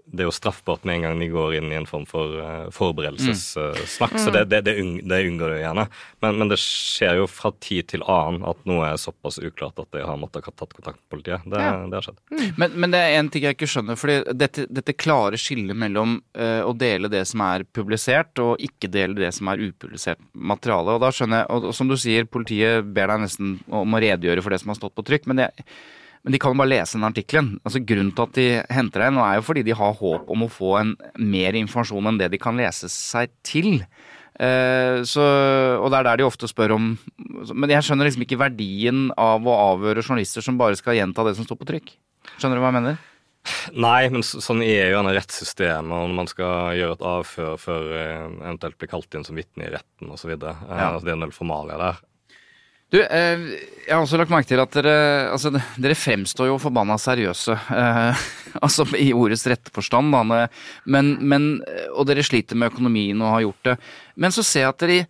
det, 0.06 0.24
er 0.24 0.28
jo 0.28 0.34
straffbart 0.36 0.84
med 0.88 0.98
en 0.98 1.06
gang 1.06 1.22
de 1.22 1.28
går 1.32 1.56
inn 1.58 1.72
i 1.72 1.78
en 1.78 1.88
form 1.88 2.04
for 2.10 2.36
uh, 2.42 2.68
forberedelsessnakk. 2.76 4.16
Mm. 4.16 4.20
Så 4.20 4.34
det, 4.36 4.44
det, 4.52 4.60
det, 4.68 4.76
det, 5.08 5.20
unngår 5.30 5.54
du 5.54 5.58
gjerne. 5.62 5.86
Men, 6.24 6.40
men, 6.42 6.52
det 6.52 6.60
skjer 6.62 7.22
jo 7.22 7.28
fra 7.32 7.54
tid 7.64 7.88
til 7.94 8.04
annen 8.12 8.44
at 8.50 8.60
noe 8.70 8.90
er 8.90 9.00
såpass 9.02 9.40
uklart 9.42 9.80
at 9.82 9.90
de 9.96 10.04
har 10.04 10.20
måttet 10.20 10.46
ha 10.50 10.54
tatt 10.54 10.76
kontakt 10.76 11.00
med 11.00 11.16
politiet. 11.16 11.48
Det, 11.48 11.62
ja. 11.64 11.78
det 11.88 12.00
har 12.00 12.08
skjedd. 12.10 12.20
Mm. 12.34 12.44
Men, 12.60 12.76
men, 12.76 12.96
det 12.96 13.02
er 13.06 13.18
en 13.22 13.32
ting 13.34 13.48
jeg 13.48 13.58
ikke 13.58 13.72
skjønner. 13.74 14.00
fordi 14.00 14.20
dette, 14.44 14.68
dette 14.70 14.98
klare 14.98 15.40
skillet 15.40 15.80
mellom 15.86 16.20
uh, 16.38 16.62
å 16.68 16.76
dele 16.78 17.12
det 17.14 17.24
som 17.30 17.46
er 17.48 17.66
publisert, 17.76 18.36
og 18.44 18.62
ikke 18.64 18.92
dele 18.92 19.18
det 19.18 19.32
som 19.38 19.50
er 19.54 19.66
upublisert 19.70 20.22
materiale. 20.34 20.98
Og 20.98 21.04
da 21.04 21.14
skjønner 21.16 21.44
jeg, 21.44 21.52
og, 21.56 21.72
og 21.72 21.80
som 21.80 21.90
du 21.90 21.98
sier, 22.00 22.30
politiet 22.30 22.86
ber 22.94 23.14
deg 23.14 23.26
nesten 23.26 23.58
om 23.72 23.96
å 23.96 24.04
redegjøre 24.04 24.44
for 24.44 24.54
det 24.54 24.64
som 24.64 24.74
har 24.74 24.82
stått 24.82 24.98
på 25.00 25.08
trykk. 25.08 25.32
men 25.32 25.46
det 25.46 25.52
men 26.24 26.36
de 26.36 26.40
kan 26.40 26.54
jo 26.54 26.60
bare 26.62 26.72
lese 26.72 26.96
den 26.96 27.08
artikkelen. 27.08 27.54
Altså 27.68 27.82
Grunnen 27.84 28.14
til 28.16 28.24
at 28.24 28.38
de 28.38 28.48
henter 28.72 29.04
deg 29.04 29.14
nå 29.16 29.24
er 29.26 29.38
jo 29.38 29.46
fordi 29.50 29.66
de 29.68 29.76
har 29.76 29.96
håp 30.00 30.30
om 30.32 30.46
å 30.46 30.52
få 30.52 30.76
en 30.80 30.94
mer 31.20 31.58
informasjon 31.60 32.08
enn 32.10 32.20
det 32.22 32.32
de 32.32 32.40
kan 32.40 32.56
lese 32.60 32.88
seg 32.92 33.34
til. 33.44 33.84
Eh, 34.40 35.04
så, 35.08 35.24
og 35.78 35.90
det 35.92 36.00
er 36.00 36.08
der 36.08 36.22
de 36.22 36.26
ofte 36.26 36.48
spør 36.50 36.72
om 36.74 36.86
Men 37.54 37.70
jeg 37.70 37.86
skjønner 37.86 38.08
liksom 38.08 38.24
ikke 38.26 38.40
verdien 38.42 39.04
av 39.14 39.46
å 39.46 39.58
avhøre 39.76 40.02
journalister 40.02 40.42
som 40.42 40.58
bare 40.58 40.80
skal 40.80 40.98
gjenta 40.98 41.28
det 41.28 41.36
som 41.38 41.46
står 41.46 41.60
på 41.60 41.68
trykk. 41.70 41.92
Skjønner 42.40 42.58
du 42.58 42.64
hva 42.64 42.72
jeg 42.72 42.80
mener? 42.80 43.02
Nei, 43.76 44.08
men 44.08 44.24
sånn 44.24 44.64
er 44.64 44.88
jo 44.88 44.96
gjerne 44.96 45.14
rettssystemet, 45.18 45.92
når 45.92 46.16
man 46.16 46.30
skal 46.32 46.78
gjøre 46.80 46.96
et 46.96 47.06
avhør 47.10 47.58
før 47.60 47.90
eh, 48.00 48.28
eventuelt 48.46 48.80
blir 48.80 48.92
kalt 48.94 49.18
inn 49.18 49.28
som 49.28 49.36
vitne 49.36 49.68
i 49.68 49.74
retten 49.74 50.14
osv. 50.16 50.32
Ja. 50.32 50.54
Uh, 50.64 50.84
altså, 50.88 51.04
det 51.04 51.12
er 51.12 51.18
en 51.18 51.26
del 51.26 51.36
formalia 51.36 51.80
der. 51.82 52.00
Du, 52.94 53.00
eh, 53.02 53.40
jeg 53.88 53.90
har 53.90 54.04
også 54.04 54.20
lagt 54.22 54.32
merke 54.32 54.48
til 54.52 54.62
at 54.62 54.76
dere, 54.78 54.98
altså, 55.34 55.50
dere 55.82 55.98
fremstår 55.98 56.52
jo 56.52 56.60
forbanna 56.62 56.94
seriøse. 57.02 57.56
Eh, 57.74 58.26
altså 58.66 58.86
i 59.00 59.10
ordets 59.18 59.48
rette 59.50 59.74
forstand, 59.74 60.14
da. 60.14 60.46
Men, 60.86 61.16
men, 61.26 61.48
og 61.90 62.06
dere 62.10 62.26
sliter 62.26 62.60
med 62.60 62.70
økonomien 62.70 63.22
og 63.24 63.34
har 63.34 63.46
gjort 63.48 63.70
det. 63.72 63.78
Men 64.14 64.36
så 64.36 64.46
ser 64.46 64.68
jeg 64.68 64.76
at 64.76 64.84
dere 64.86 65.06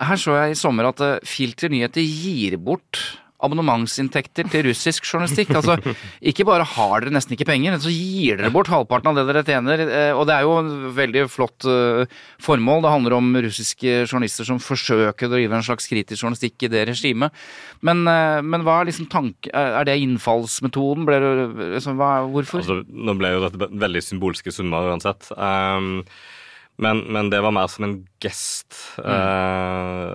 Her 0.00 0.18
så 0.22 0.36
jeg 0.38 0.52
i 0.52 0.58
sommer 0.58 0.86
at 0.86 1.00
eh, 1.02 1.16
Filter 1.26 1.70
Nyheter 1.70 2.02
gir 2.02 2.54
bort 2.62 3.00
abonnementsinntekter 3.44 4.48
til 4.52 4.66
russisk 4.68 5.06
journalistikk. 5.08 5.52
Altså, 5.58 5.76
ikke 6.32 6.46
bare 6.48 6.66
har 6.66 7.04
dere 7.04 7.14
nesten 7.14 7.36
ikke 7.36 7.48
penger, 7.48 7.74
men 7.74 7.82
så 7.82 7.92
gir 7.92 8.40
dere 8.40 8.52
bort 8.54 8.70
halvparten 8.72 9.12
av 9.12 9.18
det 9.18 9.26
dere 9.30 9.44
tjener. 9.46 9.84
Eh, 9.86 10.12
og 10.16 10.26
det 10.28 10.36
er 10.36 10.46
jo 10.46 10.56
en 10.60 10.72
veldig 10.96 11.26
flott 11.32 11.68
eh, 11.68 12.18
formål. 12.42 12.84
Det 12.84 12.94
handler 12.94 13.16
om 13.18 13.30
russiske 13.48 13.94
journalister 14.06 14.48
som 14.48 14.62
forsøker 14.62 15.28
å 15.28 15.34
drive 15.34 15.58
en 15.58 15.66
slags 15.66 15.88
kritisk 15.90 16.24
journalistikk 16.24 16.66
i 16.66 16.72
det 16.72 16.86
regimet. 16.90 17.36
Men, 17.86 18.04
eh, 18.10 18.40
men 18.44 18.66
hva 18.66 18.80
er 18.80 18.90
liksom 18.90 19.10
tanke... 19.12 19.52
Er 19.60 19.86
det 19.86 19.98
innfallsmetoden? 20.02 21.06
Ble 21.08 21.20
det, 21.22 21.30
liksom, 21.76 22.00
hva, 22.00 22.26
hvorfor? 22.30 22.62
Altså, 22.64 22.82
nå 22.88 23.16
ble 23.20 23.34
jo 23.34 23.46
dette 23.46 23.70
veldig 23.86 24.04
symbolske 24.04 24.52
summer 24.54 24.90
uansett. 24.92 25.30
Um, 25.36 26.04
men, 26.80 27.04
men, 27.12 27.30
det 27.30 27.42
var 27.44 27.52
mer 27.52 27.68
som 27.68 27.84
en 27.86 27.96
gest. 28.22 28.76
Mm. 28.98 29.10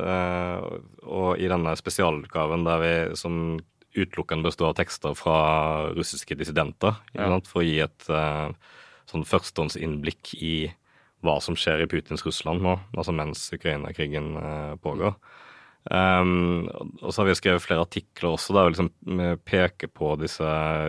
Eh, 0.10 0.66
og 1.06 1.38
i 1.38 1.50
denne 1.52 1.76
spesialutgaven 1.78 2.66
der 2.66 2.82
vi 2.82 2.94
som 3.20 3.60
utelukkende 3.96 4.50
består 4.50 4.74
av 4.74 4.80
tekster 4.80 5.16
fra 5.16 5.38
russiske 5.96 6.36
dissidenter, 6.40 6.98
ja. 7.16 7.30
for 7.48 7.62
å 7.62 7.68
gi 7.68 7.78
et 7.86 8.10
eh, 8.12 8.50
sånn 9.08 9.28
førstehåndsinnblikk 9.30 10.34
i 10.42 10.56
hva 11.26 11.38
som 11.42 11.58
skjer 11.58 11.86
i 11.86 11.90
Putins 11.90 12.26
Russland 12.26 12.66
nå, 12.66 12.76
altså 12.98 13.14
mens 13.16 13.48
Ukraina-krigen 13.56 14.36
eh, 14.42 14.76
pågår. 14.82 15.16
Um, 15.86 16.66
og 17.04 17.12
så 17.14 17.22
har 17.22 17.28
vi 17.30 17.36
skrevet 17.38 17.62
flere 17.62 17.84
artikler 17.86 18.32
også 18.34 18.56
der 18.56 18.66
vi 18.66 18.72
liksom 18.74 19.20
peker 19.46 19.92
på 19.94 20.16
disse 20.18 20.42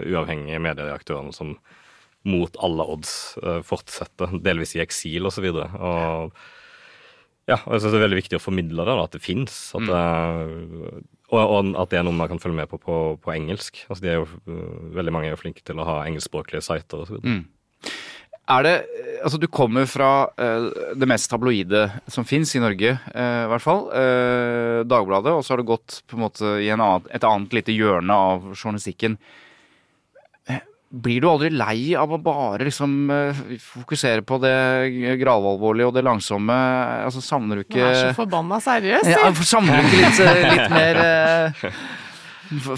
uavhengige 0.08 0.62
medieaktørene 0.64 1.36
som 1.36 1.52
mot 2.26 2.58
alle 2.64 2.86
odds 2.96 3.12
uh, 3.42 3.60
fortsette, 3.66 4.28
delvis 4.44 4.76
i 4.76 4.82
eksil 4.84 5.28
osv. 5.30 5.46
Og, 5.52 5.60
så 5.62 5.90
og 5.90 6.38
ja, 7.46 7.60
og 7.62 7.76
jeg 7.76 7.84
synes 7.84 7.92
det 7.92 7.98
er 8.00 8.06
veldig 8.08 8.18
viktig 8.18 8.38
å 8.40 8.42
formidle 8.42 8.86
det, 8.86 8.94
da, 8.98 9.04
at 9.06 9.14
det 9.14 9.22
fins. 9.22 9.54
Mm. 9.78 9.90
Og, 11.30 11.36
og, 11.38 11.68
at 11.78 11.92
det 11.92 12.00
er 12.00 12.06
noe 12.06 12.18
man 12.18 12.30
kan 12.30 12.40
følge 12.42 12.58
med 12.58 12.70
på 12.70 12.80
på, 12.82 12.96
på 13.22 13.34
engelsk. 13.36 13.84
Altså, 13.86 14.02
de 14.02 14.10
er 14.10 14.18
jo, 14.18 14.26
uh, 14.50 14.90
veldig 14.96 15.14
mange 15.14 15.30
er 15.30 15.36
jo 15.36 15.42
flinke 15.44 15.62
til 15.62 15.78
å 15.78 15.86
ha 15.86 16.00
engelskspråklige 16.08 16.64
sider 16.66 17.04
osv. 17.06 17.22
Mm. 17.22 17.44
Er 18.46 18.62
det 18.62 18.76
Altså, 19.16 19.38
du 19.40 19.46
kommer 19.48 19.86
fra 19.90 20.28
uh, 20.28 20.66
det 20.94 21.06
mest 21.08 21.30
tabloide 21.32 21.86
som 22.12 22.26
fins 22.28 22.50
i 22.54 22.60
Norge, 22.62 22.92
uh, 23.14 23.42
i 23.46 23.48
hvert 23.50 23.64
fall. 23.64 23.86
Uh, 23.90 24.82
Dagbladet. 24.86 25.32
Og 25.32 25.42
så 25.42 25.54
har 25.54 25.62
du 25.62 25.70
gått 25.70 26.02
på 26.06 26.18
en 26.18 26.26
måte 26.26 26.52
i 26.62 26.68
en 26.70 26.82
annen, 26.82 27.08
et 27.16 27.24
annet 27.26 27.56
lite 27.56 27.74
hjørne 27.74 28.12
av 28.12 28.44
journalistikken. 28.52 29.16
Blir 30.86 31.20
du 31.20 31.26
aldri 31.26 31.48
lei 31.50 31.96
av 31.98 32.12
å 32.14 32.18
bare 32.22 32.68
liksom 32.68 33.10
uh, 33.10 33.38
fokusere 33.58 34.22
på 34.22 34.38
det 34.38 34.54
gravalvorlige 35.18 35.88
og 35.90 35.96
det 35.96 36.04
langsomme? 36.06 36.56
Altså, 37.02 37.22
savner 37.24 37.58
du 37.58 37.64
ikke 37.64 37.80
Du 37.80 37.82
er 37.82 37.98
så 37.98 38.12
forbanna 38.14 38.60
seriøs, 38.62 39.08
ja, 39.10 39.24
Savner 39.42 39.82
du 39.82 39.88
ikke 39.88 40.04
litt, 40.04 40.20
eh, 40.22 40.46
litt 40.54 40.70
mer 40.70 41.00
uh, 41.02 41.66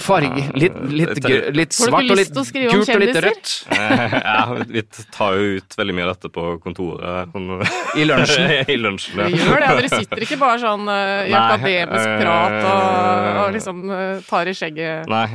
farge 0.02 0.44
Litt, 0.59 0.76
litt, 0.90 1.28
litt 1.54 1.76
svart 1.76 2.09
og 2.09 2.18
litt 2.18 2.33
gult 2.35 2.90
og 2.92 3.02
litt 3.02 3.18
rødt. 3.24 3.52
ja, 4.28 4.42
vi 4.68 4.83
tar 5.14 5.38
jo 5.38 5.59
ut 5.59 5.76
veldig 5.78 5.96
mye 5.96 6.07
av 6.07 6.12
dette 6.14 6.31
på 6.35 6.44
kontoret. 6.64 7.33
Sånn, 7.35 7.64
I 7.98 8.07
lunsjen. 8.09 8.54
I 8.74 8.78
lunsjen 8.81 9.22
ja. 9.22 9.28
Vi 9.33 9.40
gjør 9.42 9.64
det, 9.64 9.70
dere 9.81 9.92
sitter 9.92 10.26
ikke 10.26 10.40
bare 10.40 10.59
sånn 10.62 10.88
uh, 10.88 11.28
i 11.28 11.37
akademisk 11.37 12.12
prat 12.22 12.59
og, 12.59 13.31
og 13.44 13.57
liksom 13.57 13.83
uh, 13.92 14.02
tar 14.28 14.50
i 14.50 14.57
skjegget. 14.57 15.09
Nei, 15.11 15.26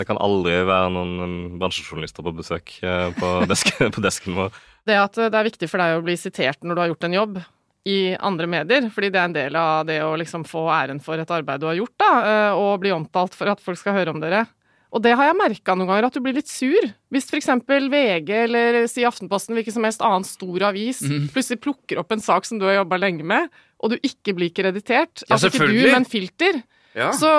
det 0.00 0.08
kan 0.08 0.20
aldri 0.20 0.60
være 0.68 0.90
noen 0.94 1.38
bransjejournalister 1.60 2.26
på 2.26 2.34
besøk 2.40 2.76
på, 2.80 3.32
desken, 3.50 3.90
på 3.96 4.04
desken 4.04 4.36
vår. 4.38 4.60
Det 4.88 4.96
at 4.96 5.18
det 5.20 5.36
er 5.36 5.48
viktig 5.50 5.68
for 5.70 5.82
deg 5.82 5.98
å 5.98 6.04
bli 6.04 6.16
sitert 6.18 6.62
når 6.64 6.76
du 6.76 6.82
har 6.82 6.92
gjort 6.94 7.08
en 7.08 7.16
jobb, 7.16 7.40
i 7.88 8.14
andre 8.20 8.46
medier, 8.50 8.88
fordi 8.92 9.08
det 9.12 9.20
er 9.20 9.28
en 9.28 9.36
del 9.36 9.56
av 9.56 9.86
det 9.88 10.00
å 10.04 10.12
liksom 10.20 10.44
få 10.48 10.66
æren 10.74 11.00
for 11.02 11.20
et 11.20 11.30
arbeid 11.32 11.62
du 11.62 11.68
har 11.70 11.78
gjort, 11.78 11.96
da, 12.00 12.10
eh, 12.28 12.58
og 12.58 12.80
bli 12.82 12.92
omtalt 12.92 13.36
for 13.36 13.52
at 13.52 13.62
folk 13.64 13.80
skal 13.80 13.96
høre 13.96 14.12
om 14.12 14.20
dere. 14.20 14.44
Og 14.90 15.02
det 15.04 15.12
har 15.14 15.28
jeg 15.28 15.38
merka 15.38 15.76
noen 15.78 15.86
ganger, 15.86 16.08
at 16.08 16.16
du 16.16 16.22
blir 16.24 16.34
litt 16.34 16.50
sur. 16.50 16.88
Hvis 17.14 17.28
f.eks. 17.30 17.48
VG 17.62 18.30
eller 18.42 18.80
si 18.90 19.04
Aftenposten, 19.06 19.54
hvilken 19.54 19.76
som 19.76 19.86
helst 19.86 20.02
annen 20.02 20.26
stor 20.26 20.66
avis, 20.66 21.04
mm. 21.06 21.28
plutselig 21.34 21.60
plukker 21.62 22.00
opp 22.02 22.10
en 22.12 22.24
sak 22.24 22.48
som 22.48 22.58
du 22.58 22.66
har 22.66 22.80
jobba 22.80 22.98
lenge 22.98 23.26
med, 23.26 23.46
og 23.80 23.94
du 23.94 24.00
ikke 24.02 24.34
blir 24.36 24.50
kreditert, 24.52 25.22
ja, 25.22 25.36
altså 25.36 25.48
ikke 25.52 25.70
du, 25.70 25.78
men 25.94 26.08
filter, 26.08 26.58
ja. 26.98 27.12
så 27.16 27.32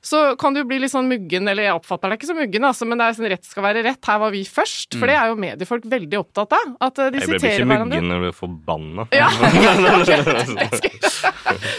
så 0.00 0.36
kan 0.38 0.54
du 0.54 0.62
bli 0.64 0.78
litt 0.78 0.92
sånn 0.92 1.08
muggen, 1.10 1.48
eller 1.50 1.66
jeg 1.66 1.74
oppfatter 1.76 2.08
deg 2.08 2.20
ikke 2.20 2.28
som 2.30 2.38
muggen, 2.38 2.64
altså, 2.64 2.86
men 2.88 3.00
det 3.00 3.04
er 3.04 3.16
sånn 3.18 3.30
rett 3.32 3.44
skal 3.48 3.64
være 3.66 3.82
rett. 3.84 3.98
Her 4.06 4.18
var 4.22 4.30
vi 4.32 4.44
først. 4.46 4.94
For 4.94 5.10
det 5.10 5.16
er 5.18 5.32
jo 5.32 5.36
mediefolk 5.42 5.84
veldig 5.90 6.20
opptatt 6.20 6.54
av. 6.56 6.66
At 6.86 7.02
eh, 7.02 7.10
de 7.12 7.18
siterer 7.24 7.66
hverandre. 7.66 7.98
Jeg 7.98 8.06
blir 8.06 8.06
ikke 8.06 8.06
muggen, 8.06 8.14
jeg 8.14 8.22
blir 8.24 8.36
forbanna. 8.38 9.02
Ja. 9.12 9.28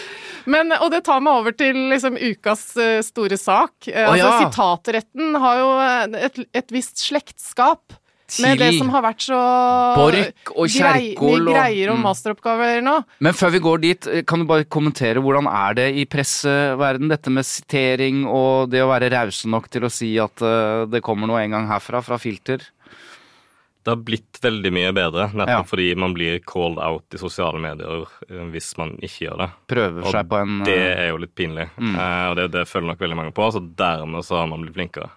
Men, 0.50 0.74
og 0.80 0.90
det 0.92 1.04
tar 1.06 1.22
meg 1.24 1.42
over 1.42 1.54
til 1.58 1.78
liksom 1.92 2.18
ukas 2.18 2.64
uh, 2.80 3.00
store 3.06 3.38
sak. 3.40 3.74
Oh, 3.88 3.94
ja. 3.94 4.12
altså, 4.12 4.30
Sitatretten 4.44 5.36
har 5.44 5.60
jo 5.62 5.68
et, 6.20 6.40
et 6.58 6.74
visst 6.74 7.02
slektskap 7.04 7.99
med 8.44 8.62
det 8.62 8.70
som 8.78 8.92
har 8.94 9.04
vært 9.06 9.26
så 9.26 9.40
Borch 9.98 10.54
og 10.54 10.72
Kjerkol 10.72 11.50
og 11.50 11.54
greier 11.56 11.94
om 11.94 12.00
mm. 12.00 12.08
masteroppgaver 12.08 12.82
nå. 12.86 12.96
Men 13.26 13.38
før 13.38 13.54
vi 13.56 13.62
går 13.66 13.84
dit, 13.86 14.10
kan 14.30 14.44
du 14.44 14.48
bare 14.50 14.68
kommentere 14.70 15.24
hvordan 15.24 15.50
er 15.52 15.80
det 15.80 15.88
i 16.02 16.06
presseverden 16.10 17.12
dette 17.12 17.34
med 17.34 17.48
sitering 17.48 18.26
og 18.30 18.70
det 18.74 18.84
å 18.84 18.92
være 18.92 19.12
rause 19.14 19.50
nok 19.50 19.70
til 19.74 19.88
å 19.88 19.94
si 19.94 20.14
at 20.22 20.44
uh, 20.46 20.86
det 20.90 21.04
kommer 21.06 21.30
noe 21.30 21.42
en 21.44 21.58
gang 21.58 21.72
herfra, 21.72 22.04
fra 22.06 22.20
filter? 22.22 22.64
Det 23.80 23.94
har 23.94 24.02
blitt 24.04 24.38
veldig 24.44 24.72
mye 24.76 24.90
bedre, 24.94 25.30
nettopp 25.32 25.64
ja. 25.64 25.68
fordi 25.70 25.88
man 25.98 26.14
blir 26.14 26.42
called 26.46 26.82
out 26.84 27.16
i 27.16 27.22
sosiale 27.22 27.62
medier 27.64 28.04
uh, 28.04 28.44
hvis 28.54 28.74
man 28.80 28.98
ikke 29.00 29.30
gjør 29.30 29.44
det. 29.46 29.50
Prøver 29.72 30.06
og 30.06 30.14
seg 30.14 30.30
på 30.30 30.42
en 30.44 30.64
Det 30.68 30.80
er 30.92 31.08
jo 31.14 31.22
litt 31.24 31.36
pinlig, 31.38 31.70
mm. 31.78 31.96
uh, 31.96 32.26
og 32.30 32.40
det, 32.42 32.50
det, 32.58 32.68
føler 32.70 32.92
nok 32.92 33.06
veldig 33.06 33.20
mange 33.22 33.36
på. 33.36 33.50
Så 33.56 33.64
dermed 33.64 34.28
så 34.28 34.42
har 34.42 34.52
man 34.52 34.66
blitt 34.66 34.76
flinkere. 34.78 35.10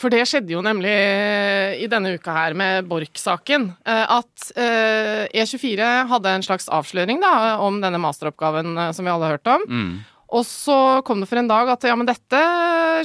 For 0.00 0.12
det 0.12 0.22
skjedde 0.28 0.54
jo 0.54 0.62
nemlig 0.64 0.92
eh, 0.92 1.82
i 1.84 1.88
denne 1.90 2.14
uka 2.16 2.32
her 2.32 2.56
med 2.56 2.88
Borch-saken. 2.88 3.68
Eh, 3.84 4.14
at 4.16 4.46
E24 4.56 5.74
eh, 5.74 5.82
e 5.84 6.06
hadde 6.08 6.32
en 6.38 6.46
slags 6.46 6.70
avsløring 6.72 7.20
da, 7.20 7.58
om 7.60 7.82
denne 7.82 8.00
masteroppgaven 8.00 8.78
som 8.96 9.04
vi 9.04 9.12
alle 9.12 9.28
har 9.28 9.36
hørt 9.36 9.52
om. 9.52 9.66
Mm. 9.68 9.92
Og 10.30 10.46
så 10.46 10.78
kom 11.04 11.20
det 11.20 11.28
for 11.28 11.40
en 11.40 11.50
dag 11.50 11.72
at 11.72 11.84
ja, 11.84 11.96
men 11.98 12.08
dette 12.08 12.40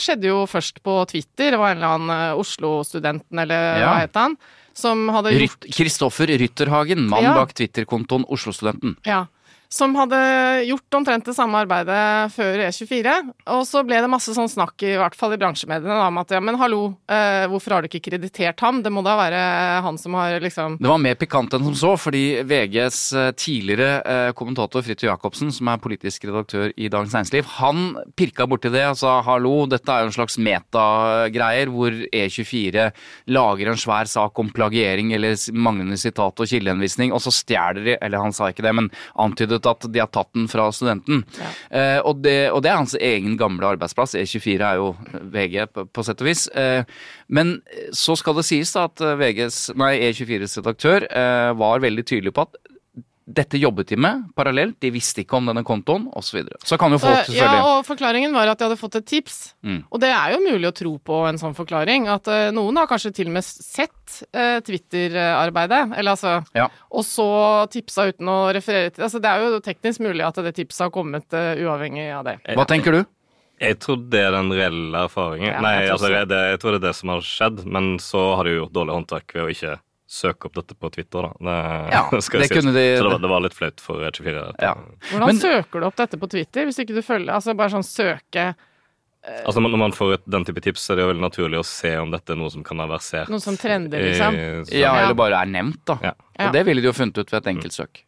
skjedde 0.04 0.30
jo 0.30 0.44
først 0.48 0.80
på 0.86 1.00
Twitter. 1.10 1.56
Det 1.56 1.60
var 1.60 1.74
en 1.74 1.82
eller 1.82 1.96
annen 1.98 2.42
Oslo-studenten, 2.42 3.42
eller 3.44 3.82
ja. 3.82 3.90
hva 3.90 4.04
het 4.04 4.20
han? 4.20 4.38
Som 4.76 5.08
hadde 5.12 5.34
gjort 5.34 5.66
Kristoffer 5.74 6.30
Rytterhagen, 6.30 7.08
mann 7.10 7.26
ja. 7.26 7.34
bak 7.36 7.56
Twitter-kontoen 7.58 8.28
Oslo-studenten. 8.32 8.98
Ja. 9.08 9.26
Som 9.72 9.96
hadde 9.98 10.20
gjort 10.70 10.98
omtrent 11.00 11.26
det 11.28 11.36
samme 11.36 11.60
arbeidet 11.64 12.32
før 12.36 12.62
E24. 12.68 13.16
Og 13.56 13.64
så 13.68 13.84
ble 13.86 14.00
det 14.04 14.12
masse 14.12 14.34
sånn 14.36 14.52
snakk, 14.52 14.78
i 14.86 14.96
hvert 15.00 15.18
fall 15.18 15.36
i 15.36 15.40
bransjemediene, 15.42 15.98
om 16.08 16.22
at 16.22 16.34
ja, 16.36 16.42
men 16.44 16.60
hallo, 16.60 16.82
eh, 17.12 17.46
hvorfor 17.52 17.76
har 17.76 17.84
du 17.84 17.90
ikke 17.90 18.06
kreditert 18.10 18.62
ham? 18.64 18.82
Det 18.86 18.92
må 18.94 19.04
da 19.06 19.16
være 19.20 19.42
han 19.86 20.00
som 20.02 20.16
har 20.18 20.38
liksom 20.44 20.78
Det 20.82 20.92
var 20.92 21.02
mer 21.02 21.18
pikant 21.20 21.54
enn 21.56 21.66
som 21.70 21.78
så, 21.80 21.94
fordi 22.00 22.24
VGs 22.48 23.00
eh, 23.14 23.32
tidligere 23.38 23.90
eh, 24.02 24.32
kommentator 24.38 24.86
Fridtjof 24.86 25.12
Jacobsen, 25.12 25.52
som 25.56 25.72
er 25.72 25.82
politisk 25.84 26.28
redaktør 26.30 26.72
i 26.76 26.90
Dagens 26.92 27.16
Næringsliv, 27.16 27.50
han 27.60 27.84
pirka 28.18 28.48
borti 28.50 28.72
det 28.74 28.86
og 28.90 29.00
sa 29.00 29.18
hallo, 29.26 29.56
dette 29.70 29.92
er 29.92 30.04
jo 30.04 30.12
en 30.12 30.18
slags 30.18 30.40
metagreier 30.42 31.72
hvor 31.74 31.96
E24 32.10 32.90
lager 33.36 33.72
en 33.72 33.82
svær 33.82 34.10
sak 34.10 34.40
om 34.42 34.52
plagiering 34.56 35.14
eller 35.16 35.36
manglende 35.54 35.98
sitat 36.00 36.40
og 36.42 36.50
kildehenvisning, 36.50 37.14
og 37.16 37.24
så 37.24 37.34
stjeler 37.34 37.82
de, 37.82 37.98
eller 38.00 38.24
han 38.24 38.36
sa 38.36 38.50
ikke 38.52 38.66
det, 38.66 38.76
men 38.78 38.92
antydet 39.22 39.65
at 39.70 39.88
de 39.92 40.02
har 40.02 40.12
tatt 40.14 40.32
den 40.36 40.48
fra 40.52 40.68
studenten. 40.76 41.24
Eh, 41.70 42.00
og, 42.02 42.22
det, 42.26 42.52
og 42.52 42.64
det 42.66 42.72
er 42.72 42.80
hans 42.82 42.96
egen 43.00 43.38
gamle 43.40 43.74
arbeidsplass. 43.76 44.16
E24 44.20 44.56
er 44.68 44.82
jo 44.82 44.92
VG 45.34 45.58
på, 45.74 45.88
på 45.90 46.06
sett 46.06 46.22
og 46.24 46.30
vis. 46.30 46.46
Eh, 46.56 46.84
men 47.28 47.58
så 47.96 48.18
skal 48.20 48.38
det 48.40 48.48
sies 48.48 48.74
da 48.76 48.88
at 48.90 49.04
VGs, 49.20 49.60
nei, 49.80 49.96
E24s 50.10 50.60
redaktør 50.62 51.08
eh, 51.10 51.52
var 51.58 51.84
veldig 51.84 52.06
tydelig 52.08 52.36
på 52.36 52.48
at 52.48 52.60
dette 53.26 53.58
jobbet 53.58 53.90
de 53.90 53.98
med 53.98 54.26
parallelt, 54.38 54.76
de 54.84 54.92
visste 54.94 55.24
ikke 55.24 55.40
om 55.40 55.48
denne 55.50 55.64
kontoen 55.66 56.06
osv. 56.14 56.28
Så, 56.30 56.38
videre. 56.38 56.60
så 56.62 56.78
kan 56.78 56.94
jo 56.94 57.00
folk 57.02 57.24
selvfølgelig... 57.26 57.58
Ja, 57.58 57.72
og 57.72 57.86
forklaringen 57.88 58.36
var 58.36 58.52
at 58.52 58.60
de 58.60 58.68
hadde 58.68 58.78
fått 58.78 58.98
et 59.00 59.08
tips. 59.10 59.38
Mm. 59.66 59.80
Og 59.90 60.02
det 60.04 60.12
er 60.14 60.36
jo 60.36 60.42
mulig 60.44 60.70
å 60.70 60.74
tro 60.78 60.92
på 61.10 61.22
en 61.30 61.40
sånn 61.42 61.56
forklaring. 61.58 62.06
At 62.12 62.30
uh, 62.30 62.52
noen 62.54 62.78
har 62.78 62.90
kanskje 62.92 63.16
til 63.18 63.32
og 63.32 63.38
med 63.40 63.48
sett 63.48 64.20
uh, 64.30 64.60
Twitter-arbeidet, 64.66 65.82
eller 65.98 66.14
altså 66.14 66.38
Ja. 66.56 66.70
Og 66.94 67.06
så 67.08 67.28
tipsa 67.74 68.06
uten 68.12 68.30
å 68.30 68.38
referere 68.56 68.94
til 68.94 69.06
Altså 69.08 69.20
det 69.24 69.32
er 69.32 69.42
jo 69.44 69.62
teknisk 69.64 70.04
mulig 70.06 70.24
at 70.26 70.38
det 70.46 70.54
tipset 70.58 70.86
har 70.86 70.94
kommet 70.94 71.26
uh, 71.34 71.58
uavhengig 71.66 72.08
av 72.14 72.28
det. 72.30 72.38
Hva 72.54 72.68
tenker 72.70 73.00
du? 73.00 73.02
Jeg 73.62 73.80
tror 73.80 74.02
det 74.12 74.22
er 74.22 74.34
den 74.36 74.52
reelle 74.52 75.06
erfaringen. 75.08 75.48
Ja, 75.48 75.64
Nei, 75.64 75.76
jeg 75.86 75.96
tror 75.96 76.12
altså, 76.12 76.30
det, 76.30 76.40
jeg 76.52 76.62
tror 76.62 76.76
det 76.76 76.80
er 76.82 76.86
det 76.90 76.96
som 76.98 77.12
har 77.14 77.26
skjedd, 77.26 77.62
men 77.72 77.92
så 78.04 78.24
har 78.36 78.46
de 78.48 78.58
gjort 78.60 78.76
dårlig 78.76 78.98
håndverk 79.00 79.38
ved 79.38 79.46
å 79.46 79.52
ikke 79.54 79.76
søke 80.08 80.46
opp 80.46 80.54
dette 80.54 80.76
på 80.78 80.92
Twitter, 80.94 81.22
da. 81.26 81.32
Det, 81.42 81.94
Ja, 81.94 82.20
skal 82.28 82.42
det 82.42 82.50
kunne 82.52 82.74
de- 82.74 82.98
Så 82.98 83.04
det 83.04 83.12
var, 83.12 83.20
det 83.20 83.30
var 83.32 83.42
litt 83.42 83.54
flaut 83.58 83.80
for 83.82 83.96
E24. 84.06 84.56
Ja. 84.62 84.76
Hvordan 85.12 85.26
Men- 85.28 85.40
søker 85.42 85.80
du 85.82 85.86
opp 85.88 85.96
dette 85.98 86.18
på 86.22 86.30
Twitter, 86.30 86.66
hvis 86.66 86.80
ikke 86.80 86.94
du 86.96 87.02
følger 87.02 87.34
Altså 87.34 87.56
bare 87.58 87.70
sånn 87.74 87.84
søke 87.88 88.56
Altså 89.26 89.58
Når 89.60 89.78
man 89.82 89.92
får 89.92 90.14
et, 90.20 90.26
den 90.30 90.44
type 90.46 90.62
tips, 90.62 90.84
så 90.86 90.94
er 90.94 90.98
det 91.00 91.06
jo 91.08 91.10
veldig 91.10 91.24
naturlig 91.26 91.58
å 91.58 91.66
se 91.66 91.96
om 91.98 92.12
dette 92.14 92.30
er 92.30 92.38
noe 92.38 92.52
som 92.54 92.62
kan 92.64 92.78
ha 92.78 92.86
versert. 92.86 93.28
noe 93.34 93.42
som 93.42 93.58
trender, 93.58 93.98
liksom. 94.06 94.36
i- 94.38 94.66
så- 94.70 94.78
Ja, 94.78 94.92
eller 95.02 95.16
bare 95.18 95.40
er 95.42 95.46
nevnt, 95.50 95.82
da. 95.84 95.98
Ja. 96.04 96.12
Ja. 96.38 96.48
Og 96.48 96.54
det 96.54 96.66
ville 96.68 96.82
de 96.82 96.88
jo 96.88 96.94
funnet 96.94 97.18
ut 97.18 97.32
ved 97.32 97.42
et 97.42 97.56
enkelt 97.56 97.74
søk. 97.74 98.04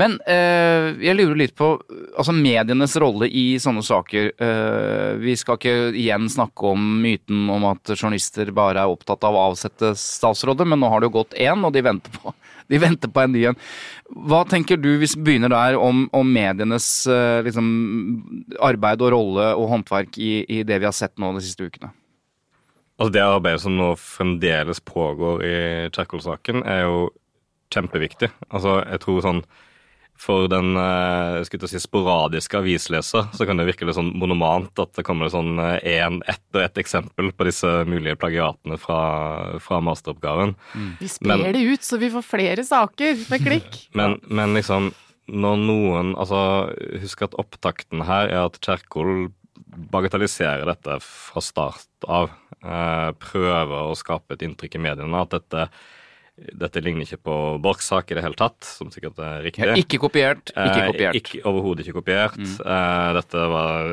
Men 0.00 0.16
eh, 0.28 0.90
jeg 1.04 1.16
lurer 1.18 1.36
litt 1.38 1.54
på 1.58 1.74
altså 2.18 2.32
medienes 2.34 2.94
rolle 3.00 3.28
i 3.28 3.44
sånne 3.60 3.82
saker. 3.84 4.30
Eh, 4.40 5.20
vi 5.20 5.36
skal 5.38 5.58
ikke 5.58 5.74
igjen 6.00 6.30
snakke 6.32 6.72
om 6.72 6.86
myten 7.02 7.48
om 7.52 7.66
at 7.68 7.92
journalister 7.96 8.52
bare 8.56 8.84
er 8.84 8.92
opptatt 8.92 9.24
av 9.28 9.36
å 9.36 9.44
avsette 9.50 9.92
statsråder, 9.98 10.68
men 10.68 10.80
nå 10.80 10.90
har 10.92 11.02
det 11.02 11.10
jo 11.10 11.18
gått 11.20 11.36
én, 11.36 11.60
og 11.66 11.74
de 11.76 11.84
venter 11.84 12.16
på, 12.16 12.32
de 12.72 12.82
venter 12.82 13.12
på 13.12 13.24
en 13.24 13.34
ny 13.36 13.46
en. 13.52 13.62
Hva 14.30 14.42
tenker 14.48 14.80
du, 14.80 14.94
hvis 15.02 15.16
vi 15.18 15.26
begynner 15.28 15.52
der, 15.52 15.78
om, 15.78 16.06
om 16.16 16.34
medienes 16.34 16.90
eh, 17.10 17.40
liksom, 17.46 17.70
arbeid 18.64 19.04
og 19.04 19.14
rolle 19.16 19.52
og 19.60 19.72
håndverk 19.76 20.18
i, 20.18 20.34
i 20.48 20.62
det 20.66 20.80
vi 20.80 20.88
har 20.88 20.96
sett 20.96 21.18
nå 21.20 21.34
de 21.36 21.44
siste 21.44 21.68
ukene? 21.68 21.92
Altså 23.00 23.14
Det 23.14 23.22
arbeidet 23.24 23.62
som 23.62 23.76
nå 23.78 23.94
fremdeles 23.96 24.82
pågår 24.84 25.44
i 25.46 25.56
Kjerkol-saken, 25.88 26.60
er 26.68 26.82
jo 26.84 27.06
kjempeviktig. 27.74 28.30
Altså 28.50 28.80
Jeg 28.84 29.02
tror 29.04 29.20
sånn 29.26 29.42
for 30.20 30.50
den 30.52 30.74
eh, 30.76 31.38
jeg 31.38 31.46
skulle 31.48 31.62
til 31.62 31.68
å 31.68 31.72
si, 31.72 31.80
sporadiske 31.80 32.58
avisleser 32.60 33.30
så 33.32 33.46
kan 33.48 33.56
det 33.56 33.64
virke 33.70 33.86
litt 33.88 33.96
sånn 33.96 34.10
monomant 34.20 34.82
at 34.82 34.92
det 34.98 35.04
kommer 35.06 35.30
sånn 35.32 35.54
en, 35.56 36.18
ett 36.28 36.42
og 36.52 36.60
ett 36.60 36.76
eksempel 36.82 37.30
på 37.32 37.46
disse 37.48 37.70
mulige 37.88 38.18
plagiatene 38.20 38.76
fra, 38.76 38.98
fra 39.64 39.78
masteroppgaven. 39.80 40.52
Vi 41.00 41.08
sprer 41.08 41.40
Men- 41.40 41.56
det 41.56 41.64
ut, 41.64 41.86
så 41.88 41.96
vi 42.02 42.10
får 42.12 42.26
flere 42.26 42.66
saker 42.68 43.24
med 43.32 43.46
klikk. 43.46 43.78
Men, 43.96 44.18
men 44.28 44.52
liksom, 44.58 44.90
når 45.30 45.56
noen 45.64 46.12
Altså, 46.20 46.42
husk 47.00 47.22
at 47.24 47.36
opptakten 47.40 48.04
her 48.04 48.28
er 48.28 48.42
at 48.44 48.60
Kjerkol 48.60 49.30
bagatelliserer 49.90 50.66
dette 50.68 50.98
fra 51.04 51.40
start 51.44 52.06
av. 52.08 52.28
Eh, 52.60 53.10
prøver 53.24 53.88
å 53.88 53.96
skape 53.96 54.36
et 54.36 54.44
inntrykk 54.44 54.76
i 54.76 54.82
mediene 54.90 55.22
at 55.24 55.32
dette, 55.32 55.68
dette 56.56 56.80
ligner 56.80 57.04
ikke 57.04 57.18
på 57.26 57.34
Borchs 57.60 57.88
sak 57.90 58.10
i 58.10 58.16
det 58.16 58.22
hele 58.24 58.34
tatt, 58.38 58.64
som 58.64 58.88
sikkert 58.90 59.18
er 59.20 59.42
riktig. 59.44 59.66
Ikke 59.82 59.98
kopiert, 60.00 60.52
ikke 60.54 60.80
Eh, 60.80 60.86
kopiert. 60.92 61.14
Eh, 61.36 61.48
Overhodet 61.50 61.84
ikke 61.86 61.98
kopiert. 62.00 62.38
Eh, 62.40 63.12
dette 63.18 63.42
var 63.52 63.90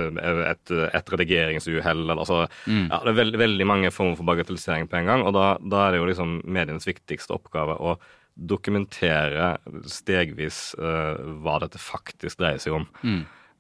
et, 0.52 0.72
et 0.94 1.12
redigeringsuhell. 1.12 2.06
eller 2.06 2.18
Altså, 2.24 2.48
ja, 2.68 3.00
det 3.04 3.12
er 3.14 3.20
veldig, 3.24 3.40
veldig 3.44 3.68
mange 3.68 3.92
former 3.92 4.16
for 4.16 4.24
bagatellisering 4.24 4.88
på 4.88 4.98
en 5.02 5.06
gang. 5.12 5.26
Og 5.28 5.34
da, 5.36 5.58
da 5.60 5.88
er 5.88 5.92
det 5.92 6.00
jo 6.00 6.08
liksom 6.12 6.38
medienes 6.46 6.88
viktigste 6.88 7.36
oppgave 7.36 7.76
å 7.80 7.98
dokumentere 8.38 9.58
stegvis 9.90 10.76
eh, 10.80 11.18
hva 11.44 11.58
dette 11.64 11.80
faktisk 11.82 12.40
dreier 12.42 12.62
seg 12.62 12.78
om. 12.80 12.88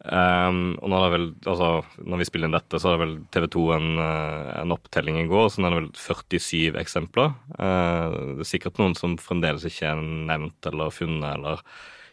Um, 0.05 0.77
og 0.77 0.91
nå 0.91 0.97
er 0.97 1.03
det 1.03 1.13
vel, 1.15 1.25
altså, 1.49 1.69
når 2.05 2.21
vi 2.21 2.27
spiller 2.29 2.47
inn 2.47 2.55
dette, 2.55 2.79
så 2.79 2.91
er 2.91 2.95
det 2.95 3.01
vel 3.01 3.15
TV 3.33 3.47
2 3.55 3.63
en, 3.75 3.88
eh, 4.03 4.49
en 4.62 4.73
opptelling 4.75 5.17
i 5.23 5.27
går, 5.27 5.49
så 5.49 5.60
nå 5.60 5.67
er 5.67 5.73
det 5.73 5.79
vel 5.81 5.89
47 5.97 6.77
eksempler. 6.83 7.33
Uh, 7.57 8.36
det 8.38 8.45
er 8.45 8.51
sikkert 8.51 8.81
noen 8.81 8.93
som 8.99 9.17
fremdeles 9.21 9.65
ikke 9.67 9.89
er 9.89 10.03
nevnt 10.29 10.69
eller 10.69 10.93
funnet 10.93 11.31
eller 11.33 11.63